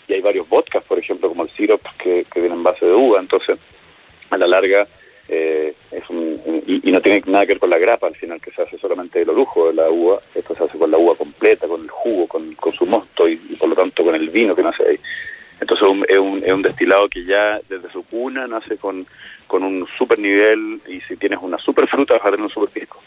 Y 0.07 0.13
hay 0.13 0.21
varios 0.21 0.47
vodkas 0.49 0.83
por 0.83 0.97
ejemplo 0.97 1.29
como 1.29 1.43
el 1.43 1.49
syrup 1.51 1.81
que, 1.97 2.25
que 2.31 2.39
vienen 2.39 2.59
en 2.59 2.63
base 2.63 2.85
de 2.85 2.93
uva. 2.93 3.19
Entonces 3.19 3.57
a 4.29 4.37
la 4.37 4.47
larga 4.47 4.87
eh, 5.29 5.73
es 5.91 6.09
un, 6.09 6.41
un- 6.45 6.63
y, 6.67 6.82
y 6.82 6.82
no 6.93 7.01
tiene 7.01 7.21
nada 7.25 7.45
que 7.45 7.53
ver 7.53 7.59
con 7.59 7.69
la 7.71 7.77
grapa 7.79 8.07
al 8.07 8.15
final 8.15 8.39
que 8.39 8.51
se 8.51 8.61
hace 8.61 8.77
solamente 8.77 9.19
de 9.19 9.25
lo 9.25 9.33
lujo 9.33 9.67
de 9.67 9.73
la 9.73 9.89
uva 9.89 10.19
esto 10.35 10.55
se 10.55 10.63
hace 10.63 10.77
con 10.77 10.91
la 10.91 10.97
uva 10.97 11.15
completa 11.15 11.67
con 11.67 11.81
el 11.81 11.89
jugo 11.89 12.27
con, 12.27 12.55
su 12.77 12.85
mosto 12.85 13.27
y, 13.27 13.35
por 13.35 13.67
lo 13.69 13.75
tanto 13.75 14.03
con 14.03 14.15
el 14.15 14.29
vino 14.29 14.55
que 14.55 14.61
nace 14.63 14.83
ahí 14.87 14.99
entonces 15.59 15.87
un- 15.87 16.05
es, 16.07 16.19
un, 16.19 16.43
es 16.45 16.53
un 16.53 16.61
destilado 16.61 17.09
que 17.09 17.25
ya 17.25 17.59
desde 17.67 17.91
su 17.91 18.03
cuna 18.03 18.47
nace 18.47 18.77
con, 18.77 19.05
con 19.47 19.63
un 19.63 19.87
super 19.97 20.19
nivel 20.19 20.79
y 20.87 21.01
si 21.01 21.17
tienes 21.17 21.39
una 21.41 21.57
super 21.57 21.87
fruta 21.87 22.13
vas 22.13 22.23
a 22.25 22.31
tener 22.31 22.41
un 22.45 22.49
super 22.51 22.69
pisco 22.69 23.01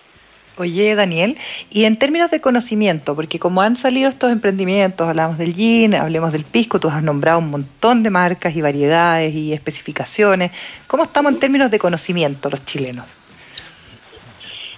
Oye, 0.59 0.95
Daniel, 0.95 1.37
y 1.68 1.84
en 1.84 1.99
términos 1.99 2.30
de 2.30 2.41
conocimiento, 2.41 3.14
porque 3.14 3.39
como 3.39 3.61
han 3.61 3.76
salido 3.76 4.09
estos 4.09 4.32
emprendimientos, 4.32 5.07
hablamos 5.07 5.37
del 5.37 5.53
gin, 5.55 5.95
hablemos 5.95 6.32
del 6.32 6.45
pisco, 6.45 6.80
tú 6.80 6.89
has 6.89 7.03
nombrado 7.03 7.41
un 7.41 7.51
montón 7.51 8.03
de 8.03 8.09
marcas 8.09 8.57
y 8.57 8.62
variedades 8.62 9.34
y 9.34 9.53
especificaciones. 9.53 10.53
¿Cómo 10.87 11.03
estamos 11.03 11.32
en 11.32 11.41
términos 11.41 11.70
de 11.70 11.78
conocimiento 11.78 12.49
los 12.49 12.64
chilenos? 12.64 13.05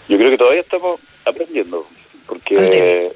Yo 0.09 0.17
creo 0.19 0.31
que 0.31 0.39
todavía 0.39 0.61
estamos 0.61 1.01
aprendiendo, 1.25 1.87
porque 2.27 3.11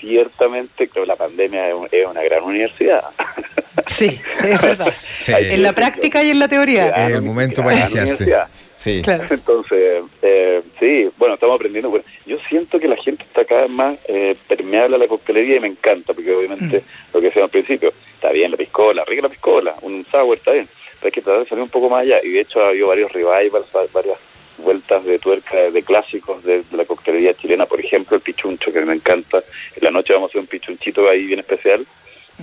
ciertamente 0.00 0.88
creo 0.88 1.04
la 1.06 1.16
pandemia 1.16 1.68
es, 1.68 1.74
un- 1.74 1.88
es 1.90 2.06
una 2.06 2.22
gran 2.22 2.42
universidad. 2.44 3.02
Sí, 3.86 4.20
es 4.44 4.60
verdad. 4.60 4.92
Sí. 5.18 5.32
En 5.34 5.62
la 5.62 5.72
práctica 5.72 6.22
y 6.22 6.30
en 6.30 6.38
la 6.38 6.48
teoría. 6.48 6.88
Es 7.08 7.14
el 7.14 7.22
momento 7.22 7.62
para 7.62 7.76
iniciarse. 7.80 8.34
Sí. 8.76 9.02
Claro. 9.02 9.24
Entonces, 9.30 10.02
eh, 10.22 10.62
sí, 10.78 11.08
bueno, 11.16 11.34
estamos 11.34 11.54
aprendiendo. 11.56 11.88
Bueno, 11.90 12.04
yo 12.26 12.36
siento 12.48 12.78
que 12.78 12.86
la 12.88 12.96
gente 12.96 13.22
está 13.24 13.44
cada 13.44 13.62
vez 13.62 13.70
más 13.70 13.98
eh, 14.06 14.36
permeable 14.46 14.96
a 14.96 14.98
la 14.98 15.06
coctelería 15.08 15.56
y 15.56 15.60
me 15.60 15.68
encanta, 15.68 16.12
porque 16.12 16.32
obviamente 16.34 16.82
lo 17.14 17.20
que 17.20 17.26
decía 17.26 17.44
al 17.44 17.50
principio, 17.50 17.92
está 18.14 18.30
bien 18.30 18.50
la 18.50 18.56
piscola, 18.56 19.04
rica 19.04 19.22
la 19.22 19.28
piscola, 19.30 19.74
un 19.82 20.04
sour 20.10 20.36
está 20.36 20.52
bien, 20.52 20.68
pero 21.00 21.06
hay 21.06 21.12
que 21.12 21.22
tratar 21.22 21.42
de 21.42 21.48
salir 21.48 21.62
un 21.62 21.70
poco 21.70 21.88
más 21.88 22.02
allá. 22.02 22.18
Y 22.22 22.30
de 22.30 22.40
hecho 22.40 22.62
ha 22.64 22.68
habido 22.68 22.88
varios 22.88 23.10
revivals, 23.12 23.66
va- 23.74 23.86
varias 23.92 24.18
vueltas 24.58 25.04
de 25.04 25.18
tuerca 25.18 25.56
de 25.70 25.82
clásicos 25.82 26.42
de, 26.44 26.62
de 26.62 26.76
la 26.76 26.84
coctelería 26.84 27.34
chilena, 27.34 27.66
por 27.66 27.80
ejemplo, 27.80 28.16
el 28.16 28.22
pichuncho, 28.22 28.72
que 28.72 28.80
me 28.84 28.94
encanta. 28.94 29.38
En 29.76 29.84
la 29.84 29.90
noche 29.90 30.12
vamos 30.12 30.28
a 30.28 30.30
hacer 30.32 30.40
un 30.40 30.46
pichunchito 30.46 31.08
ahí 31.08 31.26
bien 31.26 31.40
especial, 31.40 31.86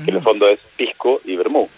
que 0.04 0.10
en 0.12 0.18
el 0.18 0.22
fondo 0.24 0.48
es 0.50 0.60
pisco 0.76 1.22
y 1.26 1.36
vermú. 1.36 1.70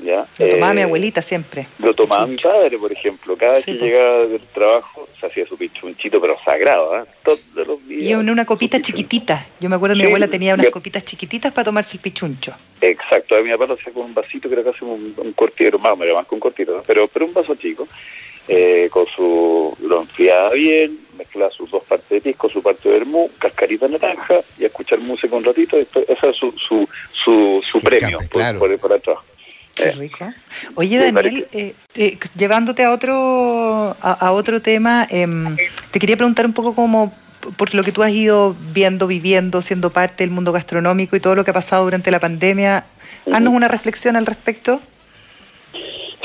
¿ya? 0.00 0.24
Lo 0.38 0.48
tomaba 0.48 0.74
mi 0.74 0.80
Eh, 0.80 0.84
abuelita 0.84 1.20
siempre. 1.22 1.66
Lo 1.80 1.92
tomaba 1.92 2.24
mi 2.26 2.36
padre, 2.36 2.78
por 2.78 2.92
ejemplo. 2.92 3.36
Cada 3.36 3.54
vez 3.54 3.64
Sí, 3.64 3.72
que 3.72 3.78
po. 3.80 3.84
llegaba 3.86 4.18
del 4.26 4.40
trabajo, 4.54 5.08
se 5.18 5.26
hacía 5.26 5.44
su 5.44 5.56
pichunchito, 5.58 6.20
pero 6.20 6.36
sagrado. 6.44 7.04
Todos 7.24 7.48
los 7.66 7.84
días. 7.88 8.02
Y 8.02 8.12
en 8.12 8.30
una 8.30 8.46
copita 8.46 8.80
chiquitita. 8.80 9.44
Yo 9.58 9.68
me 9.68 9.74
acuerdo 9.74 9.96
mi 9.96 10.02
Sí, 10.02 10.06
abuela 10.06 10.28
tenía 10.28 10.54
unas 10.54 10.68
copitas 10.70 11.04
chiquititas 11.04 11.52
para 11.52 11.64
tomarse 11.64 11.96
el 11.96 12.00
pichuncho. 12.00 12.54
Exacto, 12.80 13.34
a 13.34 13.40
mi 13.40 13.50
papá 13.50 13.66
lo 13.66 13.74
hacía 13.74 13.92
con 13.92 14.04
un 14.04 14.14
vasito 14.14 14.48
que 14.48 14.54
era 14.54 14.62
casi 14.62 14.84
un, 14.84 15.12
un 15.16 15.32
cortiro, 15.32 15.80
más, 15.80 15.98
más 15.98 16.06
que 16.28 16.34
un 16.34 16.40
cortiro, 16.40 16.76
¿no? 16.76 16.82
pero, 16.86 17.08
pero 17.08 17.26
un 17.26 17.34
vaso 17.34 17.56
chico, 17.56 17.88
eh, 18.48 18.88
con 18.90 19.06
su, 19.06 19.76
lo 19.82 20.00
enfriaba 20.02 20.50
bien, 20.50 20.98
mezclaba 21.16 21.50
sus 21.50 21.70
dos 21.70 21.82
partes 21.84 22.08
de 22.08 22.20
pisco, 22.20 22.48
su 22.48 22.62
parte 22.62 22.88
de 22.88 22.98
vermú, 22.98 23.30
cascarita 23.38 23.86
de 23.86 23.98
naranja 23.98 24.40
y 24.58 24.64
a 24.64 24.68
escuchar 24.68 24.98
música 25.00 25.36
un 25.36 25.44
ratito, 25.44 25.76
después, 25.76 26.04
ese 26.08 26.30
es 26.30 26.36
su, 26.36 26.52
su, 26.52 26.88
su, 27.24 27.62
su 27.70 27.80
premio 27.80 28.18
por, 28.18 28.28
claro. 28.28 28.58
por, 28.58 28.78
por 28.78 28.92
el 28.92 29.02
trabajo. 29.02 29.24
Qué 29.74 29.84
Eh, 29.84 29.92
rico. 29.92 30.26
Oye, 30.74 30.98
Daniel, 30.98 31.46
eh, 31.52 31.74
eh, 31.94 32.18
llevándote 32.36 32.82
a 32.84 32.90
otro, 32.90 33.96
a, 34.00 34.12
a 34.12 34.32
otro 34.32 34.60
tema, 34.60 35.06
em, 35.10 35.56
te 35.90 35.98
quería 36.00 36.16
preguntar 36.16 36.46
un 36.46 36.52
poco 36.52 36.74
como 36.74 37.12
por 37.56 37.74
lo 37.74 37.84
que 37.84 37.92
tú 37.92 38.02
has 38.02 38.10
ido 38.10 38.56
viendo, 38.72 39.06
viviendo, 39.06 39.62
siendo 39.62 39.90
parte 39.90 40.24
del 40.24 40.30
mundo 40.32 40.52
gastronómico 40.52 41.14
y 41.16 41.20
todo 41.20 41.34
lo 41.36 41.44
que 41.44 41.52
ha 41.52 41.54
pasado 41.54 41.84
durante 41.84 42.10
la 42.10 42.18
pandemia. 42.20 42.84
Haznos 43.32 43.52
una 43.52 43.68
reflexión 43.68 44.16
al 44.16 44.26
respecto. 44.26 44.80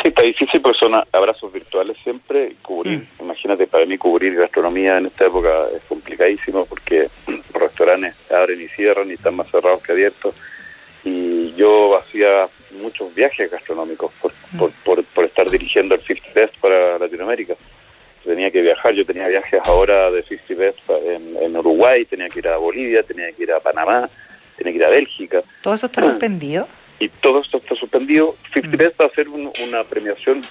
Sí, 0.03 0.09
está 0.09 0.23
difícil 0.23 0.61
porque 0.61 0.79
son 0.79 1.01
abrazos 1.13 1.53
virtuales 1.53 1.95
siempre. 2.03 2.55
Cubrir, 2.61 3.07
imagínate, 3.21 3.67
para 3.67 3.85
mí 3.85 3.97
cubrir 3.97 4.35
gastronomía 4.35 4.97
en 4.97 5.05
esta 5.05 5.27
época 5.27 5.49
es 5.73 5.81
complicadísimo 5.83 6.65
porque 6.65 7.07
los 7.25 7.53
restaurantes 7.53 8.13
abren 8.29 8.59
y 8.59 8.67
cierran 8.67 9.09
y 9.09 9.13
están 9.13 9.35
más 9.35 9.49
cerrados 9.49 9.81
que 9.81 9.93
abiertos. 9.93 10.35
Y 11.05 11.53
yo 11.55 11.97
hacía 11.97 12.47
muchos 12.81 13.15
viajes 13.15 13.49
gastronómicos 13.49 14.11
por, 14.21 14.33
por, 14.59 14.71
por, 14.83 15.03
por 15.05 15.23
estar 15.23 15.49
dirigiendo 15.49 15.95
el 15.95 16.01
50 16.01 16.37
Best 16.37 16.57
para 16.59 16.99
Latinoamérica. 16.99 17.55
Tenía 18.25 18.51
que 18.51 18.61
viajar, 18.61 18.93
yo 18.93 19.05
tenía 19.05 19.29
viajes 19.29 19.61
ahora 19.63 20.11
de 20.11 20.21
50 20.23 20.53
Best 20.55 20.79
en 21.41 21.55
Uruguay, 21.55 22.03
tenía 22.03 22.27
que 22.27 22.39
ir 22.39 22.49
a 22.49 22.57
Bolivia, 22.57 23.03
tenía 23.03 23.31
que 23.31 23.43
ir 23.43 23.53
a 23.53 23.61
Panamá, 23.61 24.09
tenía 24.57 24.73
que 24.73 24.77
ir 24.79 24.85
a 24.85 24.89
Bélgica 24.89 25.43
¿Todo 25.61 25.75
eso 25.75 25.85
está 25.85 26.01
suspendido? 26.03 26.67
y 27.03 27.09
todo 27.09 27.41
esto 27.41 27.57
está 27.57 27.75
suspendido. 27.75 28.35
50 28.53 28.77
Best 28.77 29.01
va 29.01 29.05
a 29.05 29.09
ser 29.09 29.27
un- 29.29 29.51
una 29.61 29.83
premiación, 29.83 30.41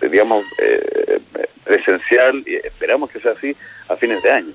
digamos, 0.00 0.44
eh, 0.58 1.20
presencial, 1.64 2.42
y 2.46 2.54
esperamos 2.56 3.10
que 3.10 3.20
sea 3.20 3.32
así, 3.32 3.54
a 3.88 3.96
fines 3.96 4.22
de 4.22 4.30
año. 4.30 4.52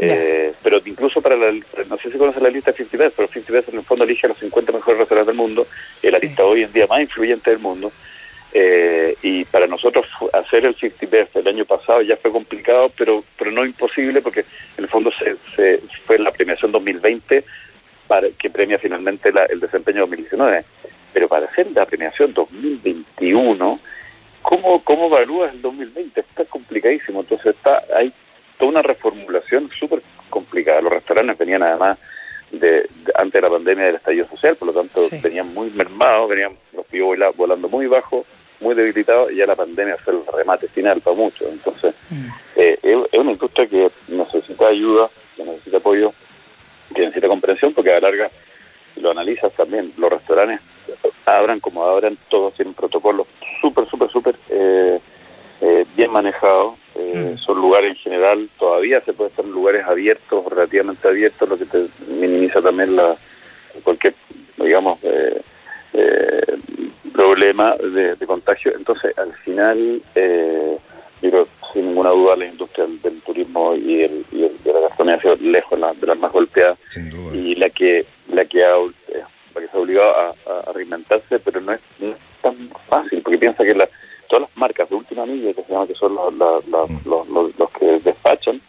Eh, 0.00 0.52
pero 0.62 0.80
incluso 0.84 1.20
para 1.20 1.34
la, 1.36 1.50
no 1.88 1.96
sé 1.98 2.12
si 2.12 2.18
conoces 2.18 2.40
la 2.40 2.50
lista 2.50 2.72
50 2.72 2.96
Best, 3.04 3.16
pero 3.16 3.26
50 3.28 3.52
Best 3.52 3.68
en 3.70 3.78
el 3.78 3.84
fondo 3.84 4.04
elige 4.04 4.26
a 4.26 4.28
los 4.28 4.38
50 4.38 4.70
mejores 4.72 4.98
restaurantes 5.00 5.26
del 5.26 5.36
mundo, 5.36 5.66
es 6.00 6.12
la 6.12 6.18
Sí. 6.18 6.26
lista 6.28 6.44
hoy 6.44 6.62
en 6.62 6.72
día 6.72 6.86
más 6.86 7.00
influyente 7.00 7.50
del 7.50 7.58
mundo. 7.58 7.90
Eh, 8.52 9.14
y 9.22 9.44
para 9.44 9.66
nosotros 9.66 10.06
hacer 10.32 10.64
el 10.64 10.74
50 10.76 11.06
Best 11.10 11.36
el 11.36 11.48
año 11.48 11.64
pasado 11.64 12.00
ya 12.02 12.16
fue 12.16 12.30
complicado, 12.30 12.90
pero 12.96 13.22
pero 13.36 13.50
no 13.50 13.64
imposible 13.66 14.22
porque 14.22 14.40
en 14.76 14.84
el 14.84 14.88
fondo 14.88 15.10
se, 15.18 15.36
se 15.56 15.82
fue 16.06 16.18
la 16.18 16.30
premiación 16.30 16.70
2020 16.72 17.44
para 18.08 18.28
que 18.30 18.50
premia 18.50 18.78
finalmente 18.78 19.30
la- 19.32 19.44
el 19.44 19.60
desempeño 19.60 20.00
2019. 20.00 20.64
Pero 21.12 21.28
para 21.28 21.46
hacer 21.46 21.68
la 21.72 21.86
premiación 21.86 22.32
2021, 22.34 23.78
¿cómo, 24.42 24.82
cómo 24.82 25.06
evalúas 25.06 25.52
el 25.52 25.62
2020? 25.62 26.20
Está 26.20 26.44
complicadísimo. 26.44 27.20
Entonces 27.20 27.54
está 27.54 27.82
hay 27.94 28.12
toda 28.58 28.70
una 28.72 28.82
reformulación 28.82 29.70
súper 29.78 30.02
complicada. 30.30 30.80
Los 30.80 30.92
restaurantes 30.92 31.38
venían 31.38 31.62
además 31.62 31.98
de, 32.50 32.58
de- 32.70 32.88
antes 33.14 33.32
de 33.34 33.40
la 33.42 33.50
pandemia 33.50 33.86
del 33.86 33.96
estallido 33.96 34.26
social, 34.28 34.56
por 34.56 34.68
lo 34.68 34.74
tanto 34.74 35.00
Sí. 35.08 35.18
venían 35.22 35.52
muy 35.54 35.70
mermados, 35.70 36.28
venían 36.30 36.52
los 36.72 36.86
pibos 36.86 37.08
vola- 37.10 37.30
volando 37.36 37.68
muy 37.68 37.86
bajo, 37.86 38.24
muy 38.60 38.74
debilitados, 38.74 39.30
y 39.32 39.36
ya 39.36 39.46
la 39.46 39.54
pandemia 39.54 39.96
fue 39.98 40.14
el 40.14 40.20
remate 40.34 40.66
final 40.68 41.00
para 41.00 41.14
muchos. 41.16 41.48
Entonces, 41.52 41.94
Mm. 42.10 42.26
eh, 42.56 42.78
es, 42.82 42.98
es 43.12 43.18
una 43.20 43.32
industria 43.32 43.66
que 43.66 43.88
necesita 44.08 44.66
ayuda, 44.68 45.08
que 45.36 45.44
necesita 45.44 45.76
apoyo, 45.76 46.12
que 46.94 47.02
necesita 47.02 47.28
comprensión, 47.28 47.72
porque 47.74 47.90
a 47.90 48.00
la 48.00 48.08
larga, 48.08 48.30
lo 49.00 49.10
analizas 49.10 49.52
también, 49.52 49.92
los 49.96 50.10
restaurantes 50.10 50.60
abran 51.26 51.60
como 51.60 51.84
abran, 51.84 52.16
todos 52.28 52.54
tienen 52.54 52.74
protocolos 52.74 53.26
súper, 53.60 53.86
súper, 53.88 54.10
súper 54.10 54.34
eh, 54.48 54.98
eh, 55.60 55.84
bien 55.96 56.10
manejados. 56.10 56.74
Eh, 56.94 57.18
Mm. 57.18 57.38
Son 57.38 57.56
lugares 57.60 57.90
en 57.90 57.96
general, 57.96 58.48
todavía 58.58 59.00
se 59.00 59.12
puede 59.12 59.30
estar 59.30 59.44
en 59.44 59.52
lugares 59.52 59.84
abiertos, 59.84 60.44
relativamente 60.46 61.08
abiertos, 61.08 61.48
lo 61.48 61.58
que 61.58 61.64
te 61.64 61.86
minimiza 62.08 62.60
también 62.60 62.96
la 62.96 63.16
cualquier, 63.84 64.14
digamos, 64.56 64.98
eh, 65.02 65.40
eh, 65.94 66.58
problema 67.12 67.76
de, 67.76 68.16
de 68.16 68.26
contagio. 68.26 68.72
Entonces, 68.76 69.16
al 69.18 69.32
final, 69.44 70.02
eh, 70.14 70.76
yo 71.22 71.30
creo, 71.30 71.48
sin 71.72 71.86
ninguna 71.86 72.10
duda, 72.10 72.36
la 72.36 72.46
industria 72.46 72.86
del, 72.86 73.00
del 73.00 73.20
turismo 73.22 73.74
y, 73.74 74.02
el, 74.02 74.24
ha 75.14 75.20
sido 75.20 75.36
lejos 75.36 75.78
la- 75.78 75.94
de 75.94 76.06
las 76.06 76.18
más 76.18 76.32
golpeadas 76.32 76.78
Sin 76.90 77.10
duda. 77.10 77.34
y 77.36 77.54
la 77.54 77.70
que 77.70 78.04
la 78.32 78.44
que 78.44 78.64
ha, 78.64 78.76
eh, 78.76 79.22
la 79.54 79.60
que 79.60 79.68
se 79.68 79.76
ha 79.76 79.80
obligado 79.80 80.14
a, 80.16 80.28
a- 80.68 80.72
reinventarse, 80.72 81.38
pero 81.38 81.60
no 81.60 81.72
es, 81.72 81.80
no 81.98 82.08
es 82.12 82.16
tan 82.42 82.70
fácil, 82.88 83.20
porque 83.22 83.38
piensa 83.38 83.64
que 83.64 83.74
la, 83.74 83.88
todas 84.28 84.42
las 84.42 84.56
marcas 84.56 84.88
de 84.90 84.96
última 84.96 85.24
milla, 85.26 85.52
que 85.54 85.62
se 85.64 85.72
llama 85.72 85.86
que 85.86 85.94
son 85.94 86.14
los, 86.14 86.34
la- 86.36 86.60
la- 86.70 86.86
Mm. 86.86 87.00
los, 87.08 87.28
los- 87.28 87.58
los 87.58 87.70
que 87.70 87.86
despachan, 88.00 88.60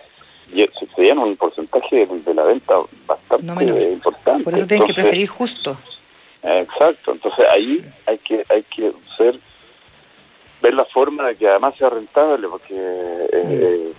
y 0.54 0.62
se, 0.96 1.02
llevan 1.04 1.20
un 1.20 1.36
porcentaje 1.38 2.06
de, 2.08 2.20
de 2.22 2.34
la 2.34 2.44
venta 2.44 2.76
bastante 3.06 3.46
No 3.46 3.62
importante. 3.62 4.44
Por 4.44 4.54
eso 4.56 4.66
tienen 4.66 4.88
que 4.88 4.94
preferir 4.94 5.28
justo. 5.28 5.78
Exacto, 6.42 7.12
entonces 7.12 7.46
ahí 7.54 7.84
hay 8.06 8.18
que 8.20 8.46
hay 8.50 8.64
que 8.64 8.94
ser 9.18 9.38
ver 10.62 10.74
la 10.74 10.86
forma 10.86 11.28
de 11.28 11.36
que 11.36 11.48
además 11.48 11.76
sea 11.78 11.90
rentable, 11.90 12.48
porque 12.48 12.74
eh, 12.76 13.92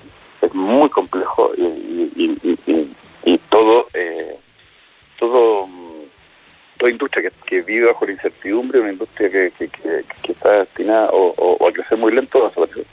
es 0.43 0.55
muy 0.55 0.89
complejo 0.89 1.53
y, 1.57 1.63
y, 1.63 2.13
y- 2.17 2.49
y- 2.51 2.73
y- 2.73 2.97
y 3.25 3.39
todo 3.51 3.87
eh, 3.95 4.37
todo 5.19 5.67
mm, 5.67 6.03
toda 6.79 6.91
industria 6.91 7.31
que, 7.31 7.37
que 7.47 7.63
vive 7.63 7.80
bajo 7.93 8.07
la 8.07 8.13
incertidumbre, 8.13 8.81
una 8.81 8.93
industria 8.93 9.31
que, 9.31 9.53
que, 9.59 9.69
que- 9.69 10.05
que 10.23 10.33
está 10.33 10.59
destinada 10.61 11.11
o, 11.11 11.35
o- 11.37 11.57
o 11.61 11.69
a 11.69 11.73
crecer 11.73 11.99
muy 11.99 12.13
lento, 12.13 12.39
va 12.41 12.47
a 12.47 12.49
desaparecer. 12.49 12.85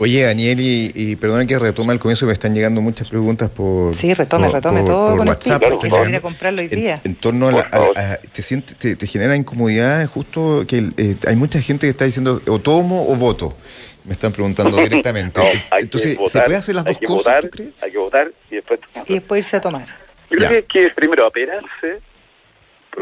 Oye, 0.00 0.22
Daniel, 0.22 0.60
y, 0.60 0.92
y 0.94 1.16
perdona 1.16 1.44
que 1.44 1.58
retome 1.58 1.92
al 1.92 1.98
comienzo, 1.98 2.24
me 2.24 2.32
están 2.32 2.54
llegando 2.54 2.80
muchas 2.80 3.08
preguntas 3.08 3.50
por. 3.50 3.96
Sí, 3.96 4.14
retome, 4.14 4.46
por- 4.46 4.54
retome 4.54 4.80
por- 4.82 4.88
todo 4.88 5.08
por 5.08 5.18
con 5.18 5.28
WhatsApp. 5.28 5.62
el 5.64 5.78
Claro, 5.78 6.04
que 6.10 6.20
comprarlo 6.20 6.60
hoy 6.60 6.68
en, 6.70 6.78
día. 6.80 7.00
en 7.02 7.14
torno 7.16 7.48
a, 7.48 7.52
la, 7.52 7.58
a- 7.72 8.00
a- 8.12 8.16
te, 8.18 8.42
siente, 8.42 8.74
te, 8.74 8.94
te 8.94 9.06
genera 9.08 9.34
incomodidad 9.34 10.06
justo 10.06 10.64
que 10.68 10.90
eh, 10.96 11.16
hay 11.26 11.34
mucha 11.34 11.60
gente 11.60 11.86
que 11.88 11.90
está 11.90 12.04
diciendo 12.04 12.40
o 12.46 12.58
tomo 12.60 13.08
o 13.08 13.16
voto. 13.16 13.56
Me 14.04 14.12
están 14.12 14.30
preguntando 14.30 14.76
directamente. 14.82 15.40
No, 15.40 15.46
hay 15.72 15.82
Entonces, 15.82 16.16
que 16.16 16.22
votar, 16.22 16.42
¿se 16.42 16.46
puede 16.46 16.58
hacer 16.58 16.74
las 16.76 16.84
dos 16.84 16.98
cosas, 16.98 17.16
votar, 17.24 17.40
tú 17.42 17.48
crees? 17.50 17.70
Hay 17.82 17.90
que 17.90 17.98
votar 17.98 18.32
y 18.52 18.54
después 18.54 18.80
Y 19.06 19.14
después 19.14 19.44
irse 19.44 19.56
a 19.56 19.60
tomar. 19.60 19.86
Yo 20.30 20.36
creo 20.36 20.48
que 20.48 20.56
hay 20.58 20.62
que 20.62 20.90
primero 20.94 21.26
aperarse, 21.26 21.98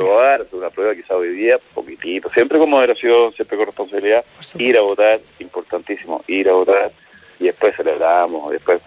probar, 0.01 0.43
hacer 0.43 0.55
una 0.59 0.71
prueba 0.71 0.95
quizá 0.95 1.15
hoy 1.15 1.31
día, 1.31 1.59
poquitito, 1.75 2.31
siempre 2.31 2.59
con 2.59 2.69
moderación, 2.71 3.33
siempre 3.33 3.57
con 3.57 3.67
responsabilidad, 3.67 4.25
ir 4.59 4.77
a 4.77 4.83
votar, 4.83 5.21
importantísimo, 5.39 6.23
ir 6.27 6.49
a 6.49 6.53
votar 6.53 6.93
y 7.39 7.45
después 7.45 7.75
celebramos, 7.77 8.51
después... 8.51 8.81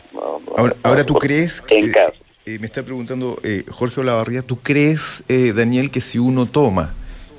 Ahora, 0.58 0.76
ahora 0.84 1.04
¿tú 1.06 1.16
crees, 1.16 1.64
En 1.70 1.92
que- 1.92 2.06
eh, 2.46 2.58
me 2.60 2.66
está 2.66 2.84
preguntando 2.84 3.36
eh, 3.44 3.64
Jorge 3.70 4.02
Olavarría, 4.02 4.42
¿tú 4.42 4.60
crees, 4.60 5.24
eh, 5.28 5.54
Daniel, 5.56 5.92
que 5.92 6.02
si 6.02 6.18
uno 6.20 6.46
toma 6.48 6.94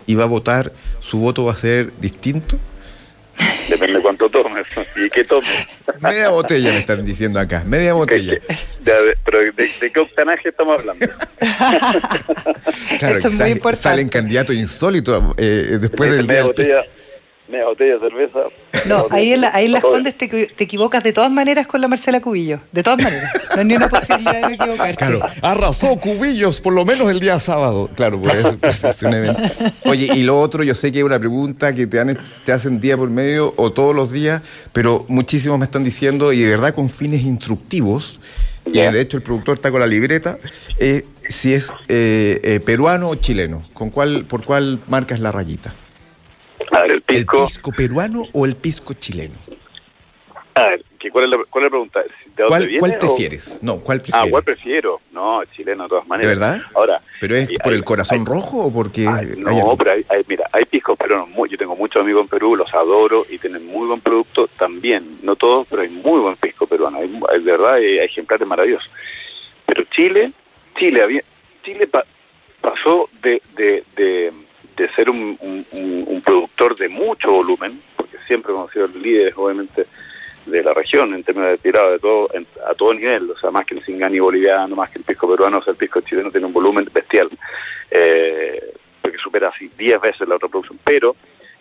y 0.07 0.15
va 0.15 0.25
a 0.25 0.29
votar, 0.29 0.73
su 1.01 1.19
voto 1.19 1.45
va 1.45 1.53
a 1.53 1.57
ser 1.57 1.93
distinto? 2.01 2.57
Depende 3.69 3.97
de 3.97 4.03
cuánto 4.03 4.29
tomes 4.29 4.67
y 4.97 5.09
qué 5.11 5.25
tomes. 5.25 5.49
Media 6.01 6.29
botella 6.31 6.71
me 6.71 6.79
están 6.79 7.05
diciendo 7.05 7.39
acá, 7.41 7.63
media 7.67 7.93
botella. 7.95 8.33
De- 8.81 8.93
de- 8.93 9.17
pero 9.25 9.39
de, 9.39 9.53
de 9.53 9.91
qué 9.93 10.01
octanaje 10.01 10.49
estamos 10.49 10.81
hablando? 10.81 11.07
Claro, 12.99 13.19
Eso 13.19 13.29
es 13.29 13.35
muy 13.35 13.51
importante. 13.51 13.83
salen 13.83 14.09
candidatos 14.09 14.55
insólitos 14.57 15.23
eh, 15.39 15.79
después 15.81 16.11
del 16.11 16.27
día 16.27 16.29
media 16.29 16.45
botella, 16.45 16.85
media 17.51 17.67
botella 17.67 17.95
de 17.95 18.01
cerveza. 18.01 18.39
No, 18.89 19.07
ahí 19.11 19.33
en, 19.33 19.43
la- 19.43 19.51
ahí 19.55 19.67
en 19.67 19.73
Las. 19.73 19.83
Condes 19.83 20.17
te, 20.17 20.29
te 20.29 20.65
equivocas 20.65 21.03
de 21.03 21.13
todas 21.13 21.31
maneras 21.31 21.67
con 21.67 21.81
la 21.81 21.89
Marcela 21.89 22.21
Cubillo. 22.21 22.61
De 22.73 22.83
todas 22.83 23.03
maneras. 23.03 23.31
No 23.55 23.61
hay 23.61 23.65
ni 23.67 23.75
una 23.75 23.89
posibilidad 23.89 24.33
de 24.35 24.41
no 24.43 24.49
equivocarte. 24.51 24.97
Claro, 24.97 25.21
arrasó 25.43 25.97
Cubillos 25.97 26.61
por 26.61 26.73
lo 26.73 26.85
menos 26.85 27.11
el 27.11 27.21
día 27.21 27.39
sábado. 27.41 27.91
Claro, 27.95 28.21
pues 28.21 28.85
es, 28.85 29.03
un 29.03 29.13
evento. 29.15 29.43
Oye, 29.87 30.09
y 30.15 30.23
lo 30.23 30.41
otro, 30.41 30.63
yo 30.63 30.75
sé 30.75 30.93
que 30.93 30.99
es 31.01 31.05
una 31.05 31.19
pregunta 31.19 31.75
que 31.75 31.87
te, 31.87 32.01
han- 32.01 32.19
te 32.45 32.53
hacen 32.53 32.81
día 32.81 32.97
por 32.97 33.11
medio 33.11 33.53
o 33.57 33.73
todos 33.73 33.95
los 33.95 34.13
días, 34.13 34.41
pero 34.73 35.05
muchísimos 35.09 35.59
me 35.59 35.65
están 35.65 35.85
diciendo, 35.85 36.33
y 36.33 36.41
de 36.41 36.51
verdad 36.51 36.75
con 36.75 36.89
fines 36.89 37.23
instructivos, 37.23 38.21
y 38.67 38.73
Ya. 38.73 38.93
de 38.93 39.01
hecho 39.01 39.17
el 39.17 39.23
productor 39.23 39.57
está 39.57 39.71
con 39.71 39.81
la 39.81 39.87
libreta, 39.87 40.39
eh, 40.79 41.05
si 41.29 41.53
es 41.55 41.71
eh, 41.89 42.41
eh, 42.45 42.61
peruano 42.61 43.09
o 43.09 43.15
chileno, 43.15 43.63
¿con 43.73 43.91
cuál, 43.91 44.25
¿por 44.27 44.45
cuál 44.45 44.81
marcas 44.89 45.21
la 45.21 45.33
rayita? 45.33 45.75
A 46.71 46.83
ver, 46.83 46.91
el 46.93 47.05
¿El 47.09 47.27
pisco, 47.27 47.73
peruano 47.73 48.25
o 48.33 48.47
el 48.47 48.55
pisco 48.57 48.95
chileno? 48.95 49.35
A 50.55 50.67
ver, 50.67 50.85
¿qué- 50.99 51.11
¿cuál, 51.11 51.25
es 51.25 51.31
la, 51.31 51.37
¿cuál 51.49 51.65
es 51.65 51.67
la 51.67 51.71
pregunta? 51.71 52.01
¿De 52.37 52.45
¿Cuál, 52.47 52.67
viene 52.67 52.81
cuál 52.81 52.93
o- 52.93 52.99
prefieres? 52.99 53.59
No, 53.63 53.81
¿cuál 53.81 54.03
Ah? 54.13 54.25
¿cuál 54.31 54.43
prefiero? 54.43 55.01
No, 55.13 55.43
chileno 55.57 55.85
de 55.85 55.89
todas 55.89 56.05
¿De 56.05 56.09
maneras. 56.09 56.31
verdad? 56.39 56.61
Ahora, 56.75 57.01
¿Pero 57.21 57.35
es 57.37 57.49
por 57.63 57.73
hay- 57.73 57.79
el 57.79 57.85
corazón 57.85 58.19
hay- 58.21 58.25
rojo 58.25 58.65
o 58.67 58.73
porque 58.73 59.07
Ay, 59.07 59.27
hay 59.29 59.41
no, 59.41 59.51
algo? 59.51 59.77
pero 59.77 59.93
hay, 59.93 60.05
hay- 60.09 60.25
mira, 60.29 60.49
hay 60.53 60.65
piscos 60.65 60.99
peruanos, 60.99 61.29
muy, 61.29 61.49
yo 61.49 61.57
tengo 61.57 61.77
muchos 61.77 62.03
amigos 62.03 62.23
en 62.23 62.29
Perú, 62.29 62.57
los 62.57 62.73
adoro 62.75 63.25
y 63.31 63.39
tienen 63.39 63.65
muy 63.67 63.87
buen 63.87 64.01
producto 64.01 64.49
también, 64.59 65.19
no 65.23 65.37
todos, 65.37 65.67
pero 65.71 65.83
hay 65.83 65.89
muy 65.89 66.21
buen 66.21 66.37
pisco 66.37 66.67
peruano, 66.67 66.99
hay, 66.99 67.09
de 67.09 67.51
verdad 67.51 67.75
hay, 67.75 67.99
hay 68.01 68.07
ejemplares 68.07 68.47
maravillosos. 68.47 68.91
Pero 69.67 69.85
Chile, 69.85 70.33
Chile 70.79 71.03
había, 71.03 71.23
Chile 71.65 71.87
pa- 71.87 72.05
pasó 72.61 73.09
de, 73.23 73.41
de, 73.57 73.85
de, 73.97 74.33
de 74.83 74.89
ser 74.95 75.11
un, 75.11 75.37
un- 75.41 76.23
productor 76.25 76.77
de 76.77 76.89
mucho 76.89 77.31
volumen, 77.33 77.81
porque 77.97 78.17
siempre 78.27 78.53
hemos 78.53 78.71
sido 78.73 78.87
líderes, 78.89 79.35
obviamente, 79.37 79.87
de 80.47 80.63
la 80.63 80.73
región 80.75 81.15
en 81.15 81.23
términos 81.25 81.51
de 81.51 81.59
tirado 81.59 81.91
de 81.93 81.99
todo 81.99 82.29
en- 82.35 82.47
a 82.69 82.75
todo 82.75 82.95
nivel, 82.95 83.31
o 83.31 83.39
sea, 83.39 83.51
más 83.51 83.67
que 83.67 83.75
el 83.75 83.85
cingani 83.85 84.21
boliviano, 84.21 84.77
más 84.77 84.91
que 84.91 84.99
el 84.99 85.05
pisco 85.05 85.29
peruano, 85.29 85.59
o 85.59 85.63
sea, 85.63 85.73
el 85.73 85.77
pisco 85.77 86.01
chileno 86.01 86.31
tiene 86.31 86.47
un 86.47 86.53
volumen 86.53 86.87
bestial, 86.93 87.29
eh, 87.91 88.75
porque 89.03 89.19
supera 89.19 89.49
así 89.49 89.71
10 89.77 90.01
veces 90.01 90.29
la 90.29 90.37
otra 90.37 90.49
producción, 90.49 90.79
pero 90.85 91.17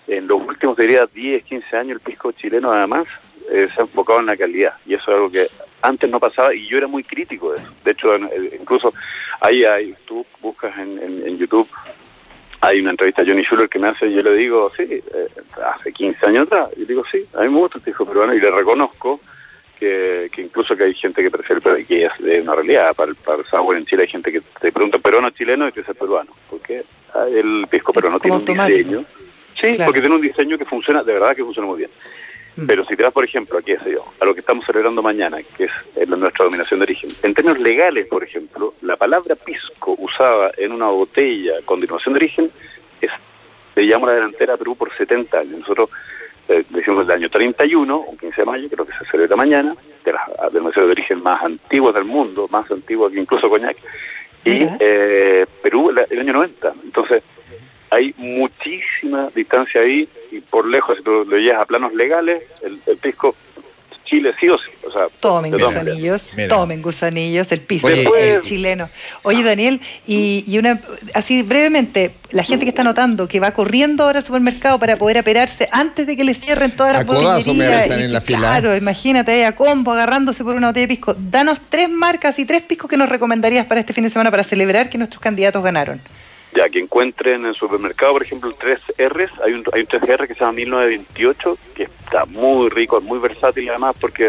en 0.08 0.28
los 0.28 0.42
últimos, 0.42 0.76
diría, 0.78 1.06
10, 1.14 1.44
15 1.44 1.76
años 1.78 1.94
el 1.96 2.00
pisco 2.02 2.32
chileno 2.32 2.72
además 2.72 3.06
eh, 3.52 3.68
se 3.74 3.82
ha 3.82 3.84
enfocado 3.84 4.20
en 4.20 4.28
la 4.28 4.38
calidad, 4.38 4.74
y 4.86 4.94
eso 4.94 5.04
es 5.12 5.16
algo 5.18 5.32
que 5.32 5.48
antes 5.82 6.10
no 6.10 6.20
pasaba, 6.20 6.54
y 6.54 6.68
yo 6.68 6.78
era 6.78 6.88
muy 6.88 7.04
crítico 7.04 7.52
de 7.52 7.58
eso, 7.60 7.72
de 7.84 7.92
hecho, 7.92 8.16
eh, 8.16 8.58
incluso 8.60 8.94
ahí 9.42 9.64
hay, 9.64 9.96
tú 10.06 10.26
buscas 10.42 10.78
en- 10.78 11.00
en 11.26 11.38
YouTube 11.38 11.68
hay 12.62 12.80
una 12.80 12.92
entrevista 12.92 13.22
a 13.22 13.26
Johnny 13.26 13.44
Schuller 13.44 13.70
que 13.70 13.80
me 13.80 13.88
hace 13.88 14.08
y 14.08 14.16
yo 14.16 14.22
le 14.22 14.34
digo, 14.36 14.72
sí, 14.76 14.84
eh, 14.90 15.28
hace 15.76 15.92
15 15.94 16.26
años 16.26 16.48
atrás, 16.48 16.70
y 16.76 16.86
digo, 16.86 17.04
sí, 17.12 17.26
a 17.34 17.42
mí 17.42 17.50
me 17.50 17.58
gusta 17.60 17.78
el 17.78 17.84
pisco 17.84 18.06
peruano 18.06 18.34
y 18.34 18.40
le 18.40 18.52
reconozco 18.52 19.20
que, 19.80 20.30
que 20.34 20.42
incluso 20.42 20.76
que 20.76 20.84
hay 20.84 20.94
gente 20.94 21.22
que 21.24 21.32
prefiere, 21.32 21.62
pero 21.62 21.76
que 21.88 22.06
es 22.06 22.12
de 22.20 22.42
una 22.42 22.56
realidad, 22.56 22.94
para 22.96 23.12
el, 23.12 23.16
para 23.16 23.38
el 23.40 23.46
sour 23.46 23.78
en 23.78 23.86
Chile 23.86 24.02
hay 24.04 24.10
gente 24.10 24.32
que 24.32 24.42
te 24.60 24.72
pregunta 24.72 24.98
peruano 25.00 25.30
chileno 25.30 25.68
y 25.68 25.72
te 25.72 25.80
dice 25.82 25.94
peruano, 25.94 26.32
porque 26.50 26.84
ah, 27.14 27.26
el 27.32 27.66
pisco 27.70 27.94
peruano 27.94 28.20
tiene 28.20 28.36
un 28.36 28.42
automático. 28.42 28.78
diseño, 28.78 29.00
sí, 29.62 29.76
Claro. 29.76 29.86
porque 29.86 30.02
tiene 30.02 30.16
un 30.16 30.22
diseño 30.22 30.58
que 30.58 30.66
funciona, 30.66 31.02
de 31.04 31.14
verdad 31.14 31.36
que 31.36 31.44
funciona 31.46 31.68
muy 31.68 31.78
bien. 31.80 31.90
Mm. 32.56 32.66
Pero 32.66 32.86
si 32.86 32.96
te 32.96 33.04
vas, 33.04 33.14
por 33.14 33.24
ejemplo, 33.24 33.58
aquí 33.58 33.76
sé 33.84 33.92
yo, 33.94 34.04
a 34.20 34.26
lo 34.26 34.34
que 34.34 34.42
estamos 34.42 34.66
celebrando 34.66 35.02
mañana, 35.02 35.38
que 35.56 35.66
es 35.66 35.72
eh, 35.96 36.06
nuestra 36.06 36.46
dominación 36.46 36.80
de 36.80 36.84
origen, 36.86 37.10
en 37.24 37.34
términos 37.34 37.60
legales, 37.60 38.08
por 38.08 38.24
ejemplo, 38.24 38.74
la 38.82 38.96
palabra 38.98 39.36
pisco 39.36 39.96
usada 39.98 40.52
en 40.58 40.72
una 40.72 40.88
botella 40.88 41.54
con 41.66 41.80
denominación 41.80 42.14
de 42.14 42.18
origen 42.18 42.52
es, 43.02 43.12
le 43.76 43.84
llamo 43.84 44.08
la 44.08 44.14
delantera 44.14 44.56
a 44.56 44.58
Perú 44.58 44.76
por 44.76 44.92
70 44.96 45.40
años. 45.40 45.60
Nosotros 45.60 45.90
eh, 46.50 46.64
decimos 46.70 47.06
el 47.06 47.12
año 47.12 47.30
31, 47.30 47.98
un 48.00 48.18
15 48.18 48.42
de 48.42 48.46
mayo, 48.46 48.68
creo 48.70 48.86
que 48.86 48.94
se 48.98 49.06
celebra 49.12 49.36
mañana, 49.36 49.76
de 50.04 50.12
las 50.14 50.28
denominaciones 50.52 50.88
de 50.88 50.92
origen 50.94 51.22
más 51.22 51.44
antiguas 51.44 51.94
del 51.94 52.06
mundo, 52.06 52.48
más 52.50 52.70
antigua 52.72 53.12
que 53.12 53.20
incluso 53.20 53.48
Coñac, 53.50 53.78
y 54.44 54.66
eh, 54.80 55.46
Perú 55.62 55.92
la- 55.92 56.06
el 56.10 56.20
año 56.22 56.34
90. 56.34 56.74
Entonces, 56.84 57.22
hay 57.92 58.14
muchísima 58.18 59.30
distancia 59.36 59.82
ahí 59.82 60.08
y 60.32 60.40
por 60.42 60.68
lejos, 60.68 60.98
si 60.98 61.04
tú 61.04 61.26
lo 61.26 61.38
llevas 61.38 61.62
a 61.62 61.66
planos 61.66 61.94
legales, 61.94 62.44
el, 62.62 62.80
el 62.86 62.98
pisco 62.98 63.36
Chile 64.10 64.34
sí 64.40 64.50
o 64.50 64.58
sí. 64.58 64.70
O 64.88 64.92
sea, 64.92 65.08
Tomen 65.20 65.52
gusanillos, 65.52 66.34
Mira. 66.36 66.50
tomen 66.50 66.82
gusanillos, 66.82 67.52
el 67.52 67.62
piso 67.62 67.88
Oye, 67.88 68.02
el 68.02 68.38
eh, 68.38 68.38
chileno. 68.42 68.90
Oye, 69.22 69.44
Daniel, 69.44 69.80
y, 70.08 70.44
y 70.48 70.58
una 70.58 70.80
así 71.14 71.44
brevemente, 71.44 72.16
la 72.32 72.44
gente 72.44 72.66
que 72.66 72.70
está 72.70 72.84
notando 72.84 73.28
que 73.28 73.40
va 73.40 73.52
corriendo 73.52 74.04
ahora 74.04 74.20
al 74.20 74.26
supermercado 74.26 74.80
para 74.80 74.98
poder 74.98 75.20
aperarse 75.20 75.70
antes 75.72 76.08
de 76.08 76.18
que 76.18 76.24
le 76.24 76.34
cierren 76.34 76.72
todas 76.76 76.94
las 76.94 77.06
botellerías 77.06 77.90
en 77.90 78.12
la 78.12 78.22
fila. 78.22 78.40
Claro, 78.40 78.76
imagínate 78.76 79.32
ahí 79.32 79.44
a 79.44 79.56
combo 79.56 79.92
agarrándose 79.92 80.44
por 80.44 80.56
una 80.56 80.68
botella 80.68 80.88
de 80.88 80.96
pisco. 80.96 81.16
Danos 81.18 81.60
tres 81.70 81.90
marcas 81.90 82.40
y 82.40 82.46
tres 82.46 82.64
piscos 82.64 82.90
que 82.90 82.98
nos 82.98 83.10
recomendarías 83.10 83.68
para 83.68 83.80
este 83.80 83.94
fin 83.94 84.04
de 84.04 84.10
semana 84.10 84.32
para 84.32 84.44
celebrar 84.44 84.90
que 84.90 84.98
nuestros 84.98 85.22
candidatos 85.22 85.64
ganaron. 85.64 86.02
Ya 86.56 86.68
que 86.70 86.80
encuentren 86.80 87.42
en 87.42 87.46
el 87.48 87.56
supermercado, 87.56 88.14
por 88.14 88.24
ejemplo, 88.24 88.50
el 88.50 88.56
3R, 88.56 89.30
hay 89.46 89.54
un, 89.54 89.64
hay 89.72 89.82
un 89.82 89.88
3R 89.88 90.28
que 90.28 90.34
se 90.34 90.40
llama 90.40 90.54
1928, 90.54 91.58
que 91.76 91.84
está 91.84 92.26
muy 92.26 92.70
rico, 92.70 92.98
es 92.98 93.04
muy 93.04 93.20
versátil 93.20 93.70
además 93.70 93.96
porque 94.02 94.28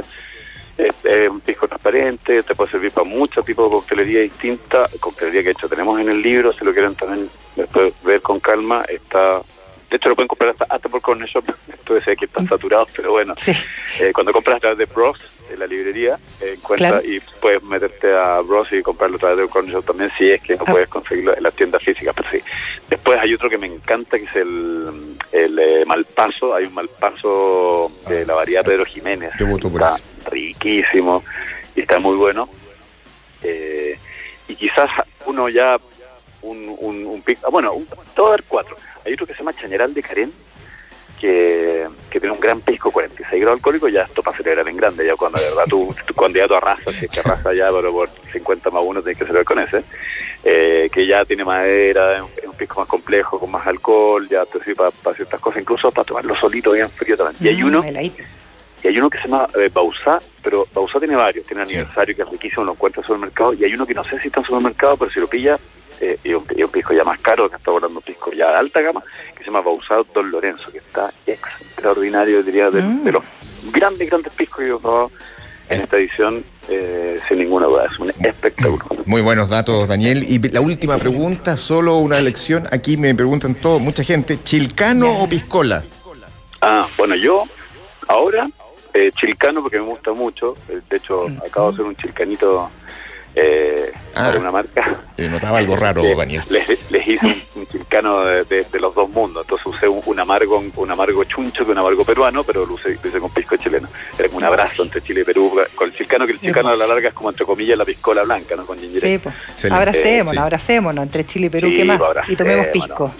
es, 0.78 0.94
es 1.04 1.30
un 1.30 1.40
pisco 1.40 1.66
transparente, 1.66 2.42
te 2.42 2.54
puede 2.54 2.70
servir 2.70 2.90
para 2.92 3.06
muchos 3.08 3.44
tipos 3.44 3.70
de 3.70 3.76
coctelería 3.76 4.20
distinta, 4.20 4.88
coctelería 5.00 5.40
que 5.40 5.46
de 5.46 5.52
hecho 5.52 5.68
tenemos 5.68 5.98
en 6.00 6.08
el 6.10 6.20
libro, 6.20 6.52
si 6.52 6.64
lo 6.64 6.72
quieren 6.72 6.94
también 6.94 7.30
después 7.56 7.92
ver 8.02 8.20
con 8.22 8.38
calma, 8.40 8.84
está... 8.88 9.40
De 9.90 9.96
hecho 9.96 10.08
lo 10.10 10.14
pueden 10.14 10.28
comprar 10.28 10.50
hasta, 10.50 10.66
hasta 10.68 10.88
por 10.88 11.00
Corner 11.00 11.28
Shop, 11.28 11.44
esto 11.72 11.94
decía 11.94 12.14
que 12.16 12.26
están 12.26 12.46
saturados, 12.46 12.88
pero 12.94 13.12
bueno, 13.12 13.34
Sí. 13.36 13.50
eh, 14.00 14.12
cuando 14.14 14.32
compras 14.32 14.56
a 14.58 14.60
través 14.60 14.78
de 14.78 14.84
Bros, 14.84 15.18
de 15.50 15.56
la 15.58 15.66
librería, 15.66 16.18
eh, 16.40 16.54
encuentras 16.56 17.02
Claro. 17.02 17.06
y 17.06 17.20
puedes 17.40 17.62
meterte 17.62 18.12
a 18.16 18.40
Bros 18.40 18.70
y 18.72 18.82
comprarlo 18.82 19.16
a 19.16 19.18
través 19.20 19.38
de 19.38 19.48
Corner 19.48 19.74
Shop 19.74 19.84
también, 19.84 20.10
si 20.16 20.30
es 20.30 20.40
que 20.40 20.56
no 20.56 20.64
Ah. 20.66 20.70
puedes 20.72 20.88
conseguirlo 20.88 21.36
en 21.36 21.42
las 21.42 21.54
tiendas 21.54 21.82
físicas, 21.82 22.14
pero 22.16 22.30
sí. 22.30 22.38
Después 22.88 23.18
hay 23.20 23.34
otro 23.34 23.50
que 23.50 23.58
me 23.58 23.66
encanta, 23.66 24.16
que 24.18 24.24
es 24.24 24.36
el, 24.36 25.16
el 25.32 25.58
eh, 25.58 25.84
Malpaso, 25.86 26.54
hay 26.54 26.64
un 26.66 26.74
Malpaso 26.74 27.90
de 28.08 28.22
Ah. 28.22 28.24
la 28.26 28.34
variedad 28.34 28.64
Pedro 28.64 28.84
Jiménez. 28.84 29.32
Yo 29.38 29.46
voto 29.46 29.70
por 29.70 29.82
está 29.82 29.96
riquísimo 30.30 31.22
y 31.74 31.80
está 31.80 31.98
muy 31.98 32.16
bueno. 32.16 32.48
Eh, 33.42 33.98
y 34.48 34.54
quizás 34.56 34.90
uno 35.26 35.48
ya, 35.48 35.78
un, 36.42 36.74
un, 36.78 37.06
un 37.06 37.22
pic- 37.24 37.38
ah, 37.44 37.48
bueno, 37.50 37.72
un, 37.72 37.86
te 37.86 38.20
voy 38.20 38.28
a 38.28 38.30
dar 38.32 38.44
cuatro. 38.44 38.76
Hay 39.04 39.12
otro 39.14 39.26
que 39.26 39.32
se 39.32 39.38
llama 39.40 39.52
Chañaral 39.54 39.94
de 39.94 40.02
Carén, 40.02 40.32
que, 41.20 41.86
que 42.10 42.18
tiene 42.18 42.34
un 42.34 42.40
gran 42.40 42.60
pisco 42.62 42.90
46 42.90 43.40
grados 43.40 43.58
alcohólico, 43.58 43.88
ya 43.88 44.02
esto 44.02 44.22
para 44.22 44.36
celebrar 44.36 44.66
en 44.68 44.76
grande, 44.76 45.04
ya 45.06 45.14
cuando 45.16 45.38
de 45.38 45.44
verdad 45.50 45.64
tu, 45.68 45.94
tu 46.06 46.14
candidato 46.14 46.56
arrasa, 46.56 46.90
si 46.92 47.04
es 47.04 47.10
que 47.10 47.20
arrasa 47.20 47.52
ya, 47.52 47.70
pero 47.70 47.92
por 47.92 48.08
50 48.32 48.70
más 48.70 48.82
uno 48.84 49.02
tienes 49.02 49.18
que 49.18 49.24
celebrar 49.24 49.44
con 49.44 49.58
ese, 49.60 49.82
eh, 50.44 50.88
que 50.92 51.06
ya 51.06 51.24
tiene 51.24 51.44
madera, 51.44 52.16
es 52.16 52.22
un, 52.22 52.28
es 52.38 52.44
un 52.46 52.54
pisco 52.54 52.80
más 52.80 52.88
complejo, 52.88 53.38
con 53.38 53.50
más 53.50 53.66
alcohol, 53.66 54.26
ya 54.28 54.44
te 54.46 54.58
sirve 54.60 54.76
para, 54.76 54.90
para 54.90 55.14
ciertas 55.16 55.38
cosas, 55.40 55.60
incluso 55.60 55.90
para 55.92 56.04
tomarlo 56.06 56.34
solito 56.36 56.72
bien 56.72 56.88
frío 56.90 57.16
también. 57.16 57.36
Y 57.44 57.48
hay 57.54 57.62
Mm, 57.62 57.66
uno 57.66 57.82
y 58.82 58.88
hay 58.88 58.98
uno 58.98 59.10
que 59.10 59.18
se 59.18 59.24
llama 59.28 59.46
eh, 59.58 59.68
Bausá, 59.70 60.18
pero 60.42 60.66
Bausá 60.72 60.98
tiene 60.98 61.14
varios, 61.14 61.44
tiene 61.44 61.66
Sí. 61.66 61.74
aniversario 61.76 62.16
que 62.16 62.22
es 62.22 62.28
riquísimo, 62.30 62.64
lo 62.64 62.72
encuentra 62.72 63.00
en 63.00 63.02
el 63.04 63.06
supermercado, 63.08 63.52
y 63.52 63.64
hay 63.64 63.74
uno 63.74 63.86
que 63.86 63.92
no 63.92 64.02
sé 64.04 64.18
si 64.20 64.28
está 64.28 64.40
en 64.40 64.46
supermercado, 64.46 64.96
pero 64.96 65.10
si 65.10 65.20
lo 65.20 65.26
pilla, 65.26 65.58
eh, 66.00 66.16
y 66.24 66.32
un, 66.32 66.46
y 66.56 66.62
un 66.62 66.70
pisco 66.70 66.94
ya 66.94 67.04
más 67.04 67.20
caro, 67.20 67.50
que 67.50 67.56
está 67.56 67.70
volando 67.70 67.98
un 67.98 68.02
pisco 68.02 68.32
ya 68.32 68.48
de 68.52 68.56
alta 68.56 68.80
gama, 68.80 69.02
que 69.40 69.44
se 69.46 69.50
llama 69.50 69.62
Bausá 69.62 69.96
Don 70.14 70.30
Lorenzo, 70.30 70.70
que 70.70 70.78
está 70.78 71.12
extraordinario, 71.26 72.42
diría, 72.42 72.70
de, 72.70 72.82
Mm. 72.82 73.04
de 73.04 73.12
los 73.12 73.24
grandes, 73.72 74.08
grandes 74.08 74.32
piscos 74.34 74.58
que 74.60 74.68
yo 74.68 74.76
he 74.76 74.80
probado 74.80 75.10
en 75.68 75.80
esta 75.82 75.96
edición, 75.96 76.44
eh, 76.68 77.18
sin 77.28 77.38
ninguna 77.38 77.66
duda, 77.66 77.86
es 77.86 77.98
un 77.98 78.10
espectáculo. 78.10 78.84
Muy 79.06 79.22
buenos 79.22 79.48
datos, 79.48 79.86
Daniel. 79.88 80.24
Y 80.28 80.38
la 80.52 80.60
última 80.60 80.98
pregunta, 80.98 81.56
solo 81.56 81.98
una 81.98 82.20
lección. 82.20 82.66
Aquí 82.72 82.96
me 82.96 83.14
preguntan 83.14 83.54
todo, 83.54 83.78
mucha 83.80 84.02
gente, 84.04 84.42
¿chilcano 84.42 85.08
o 85.22 85.28
piscola? 85.28 85.82
Ah, 86.60 86.86
bueno, 86.98 87.14
yo 87.14 87.44
ahora 88.08 88.48
eh, 88.92 89.10
chilcano 89.18 89.62
porque 89.62 89.78
me 89.78 89.86
gusta 89.86 90.12
mucho. 90.12 90.56
eh, 90.68 90.80
De 90.90 90.96
hecho, 90.96 91.26
acabo 91.46 91.68
de 91.68 91.74
hacer 91.74 91.86
un 91.86 91.96
chilcanito 91.96 92.68
eh, 93.34 93.92
Ah. 94.12 94.24
para 94.26 94.40
una 94.40 94.50
marca. 94.50 95.00
Eh, 95.16 95.28
notaba 95.28 95.58
algo 95.58 95.76
raro, 95.84 96.02
Eh, 96.04 96.14
Daniel. 96.16 96.42
Les, 96.50 96.90
les 96.90 97.06
hice 97.06 97.26
un, 97.54 97.60
un 97.62 97.66
chilcano 97.68 98.24
de, 98.24 98.42
de- 98.44 98.64
de 98.64 98.80
los 98.80 98.92
dos 98.94 99.08
mundos. 99.08 99.44
Entonces 99.44 99.64
usé 99.66 99.88
un, 99.88 100.02
un 100.04 100.18
amargo 100.20 100.62
un 100.76 100.90
amargo 100.90 101.22
chuncho 101.24 101.64
que 101.64 101.70
un 101.70 101.78
amargo 101.78 102.04
peruano, 102.04 102.42
pero 102.42 102.66
lo 102.66 102.74
usé, 102.74 102.98
lo 103.00 103.08
hice 103.08 103.20
con 103.20 103.30
pisco 103.30 103.56
chileno. 103.56 103.88
Era 104.18 104.26
como 104.28 104.38
un 104.38 104.44
abrazo 104.44 104.82
entre 104.82 105.00
Chile 105.00 105.20
y 105.20 105.24
Perú 105.24 105.52
con 105.76 105.88
el 105.88 105.94
chilcano, 105.94 106.26
que 106.26 106.32
el 106.32 106.40
chilcano 106.40 106.70
a 106.70 106.76
la 106.76 106.86
larga 106.88 107.08
es 107.08 107.14
como 107.14 107.30
entre 107.30 107.46
comillas 107.46 107.78
la 107.78 107.84
piscola 107.84 108.24
blanca, 108.24 108.56
¿no? 108.56 108.66
Con 108.66 108.78
ginger 108.78 109.02
ale. 109.04 109.12
Sí, 109.12 109.18
pues. 109.18 109.34
Excelente. 109.48 109.78
Abracémonos, 109.78 110.32
Sí. 110.32 110.38
abracémonos 110.38 111.02
entre 111.04 111.24
Chile 111.26 111.46
y 111.46 111.50
Perú, 111.50 111.68
Sí, 111.68 111.76
¿qué 111.76 111.84
más? 111.84 112.00
Y 112.28 112.36
tomemos 112.36 112.66
abracémonos. 112.66 112.72
pisco. 112.72 113.14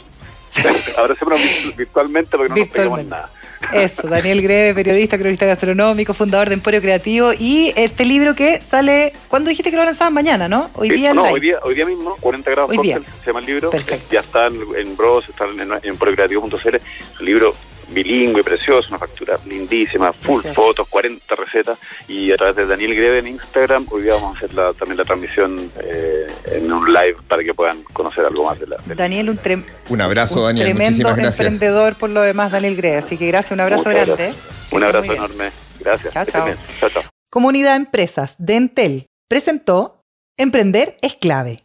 Hacemos 1.01 1.77
virtualmente 1.77 2.37
porque 2.37 2.49
no 2.49 2.57
nos 2.57 2.69
pegamos 2.69 2.99
Virtualmente. 2.99 3.11
nada. 3.11 3.31
Eso, 3.73 4.09
Daniel 4.09 4.41
Greve, 4.43 4.75
periodista, 4.75 5.19
cronista 5.19 5.45
gastronómico, 5.47 6.15
fundador 6.15 6.49
de 6.49 6.55
Emporio 6.55 6.81
Creativo 6.81 7.33
y 7.39 7.73
este 7.77 8.05
libro 8.05 8.35
que 8.35 8.59
sale, 8.61 9.13
¿cuándo 9.29 9.51
dijiste 9.51 9.71
que 9.71 9.77
lo 9.77 9.85
lanzaban? 9.85 10.15
Mañana, 10.15 10.49
¿no? 10.49 10.71
Hoy 10.75 10.89
Sí, 10.89 10.95
día 10.95 11.13
no, 11.15 11.25
hoy 11.25 11.41
día, 11.41 11.59
hoy 11.63 11.75
día 11.75 11.85
mismo, 11.85 12.17
40 12.21 12.51
grados 12.51 12.71
Hoy 12.71 12.79
día. 12.79 13.01
se 13.21 13.27
llama 13.27 13.41
el 13.41 13.47
libro. 13.47 13.71
Perfecto. 13.71 14.07
Ya 14.11 14.21
está 14.21 14.47
en, 14.47 14.61
en 14.77 14.97
Bros, 14.97 15.29
está 15.29 15.45
en, 15.45 15.71
en, 15.83 15.97
procreativo.cl. 15.97 16.77
Un 17.21 17.25
libro 17.27 17.55
bilingüe, 17.93 18.43
precioso, 18.45 18.89
una 18.89 18.99
factura 18.99 19.39
lindísima, 19.47 20.13
full 20.13 20.41
Precioso. 20.43 20.55
fotos, 20.55 20.89
40 20.89 21.35
recetas. 21.37 21.79
Y 22.09 22.31
a 22.33 22.37
través 22.37 22.57
de 22.57 22.67
Daniel 22.67 22.95
Greve 22.95 23.19
en 23.19 23.27
Instagram, 23.29 23.87
hoy 23.91 24.03
día 24.03 24.15
vamos 24.15 24.35
a 24.35 24.39
hacer 24.39 24.55
la- 24.55 24.73
también 24.73 24.97
la 24.99 25.05
transmisión 25.05 25.71
eh, 25.83 26.27
en 26.53 26.73
un 26.73 26.93
live 26.93 27.17
para 27.29 27.43
que 27.43 27.53
puedan 27.55 27.83
conocer 27.93 28.25
algo 28.25 28.45
más 28.45 28.59
de 28.59 28.67
la. 28.69 28.77
de 28.85 28.95
Daniel, 28.95 29.31
un, 29.31 29.39
trem- 29.39 29.65
Un 29.89 30.01
abrazo, 30.01 30.37
un 30.41 30.47
Daniel. 30.47 30.67
tremendo 30.67 30.85
Muchísimas 30.91 31.17
gracias. 31.17 31.53
emprendedor 31.53 31.95
por 31.97 32.11
lo 32.11 32.23
demás, 32.23 32.53
Daniel 32.53 32.77
Greve. 32.77 32.97
Así 32.99 33.17
que 33.17 33.27
gracias, 33.27 33.53
un 33.53 33.61
abrazo 33.61 33.89
Muchas 33.91 34.07
grande. 34.07 34.35
Un 34.71 34.85
abrazo 34.85 35.13
enorme. 35.13 35.51
Gracias. 35.81 36.13
Chao, 36.15 36.25
chao. 36.27 36.49
Chao, 36.79 36.91
chao. 36.91 37.03
Comunidad 37.31 37.77
Empresas 37.77 38.35
de 38.39 38.55
Entel 38.57 39.07
presentó 39.29 40.03
Emprender 40.37 40.97
es 41.03 41.15
clave. 41.15 41.61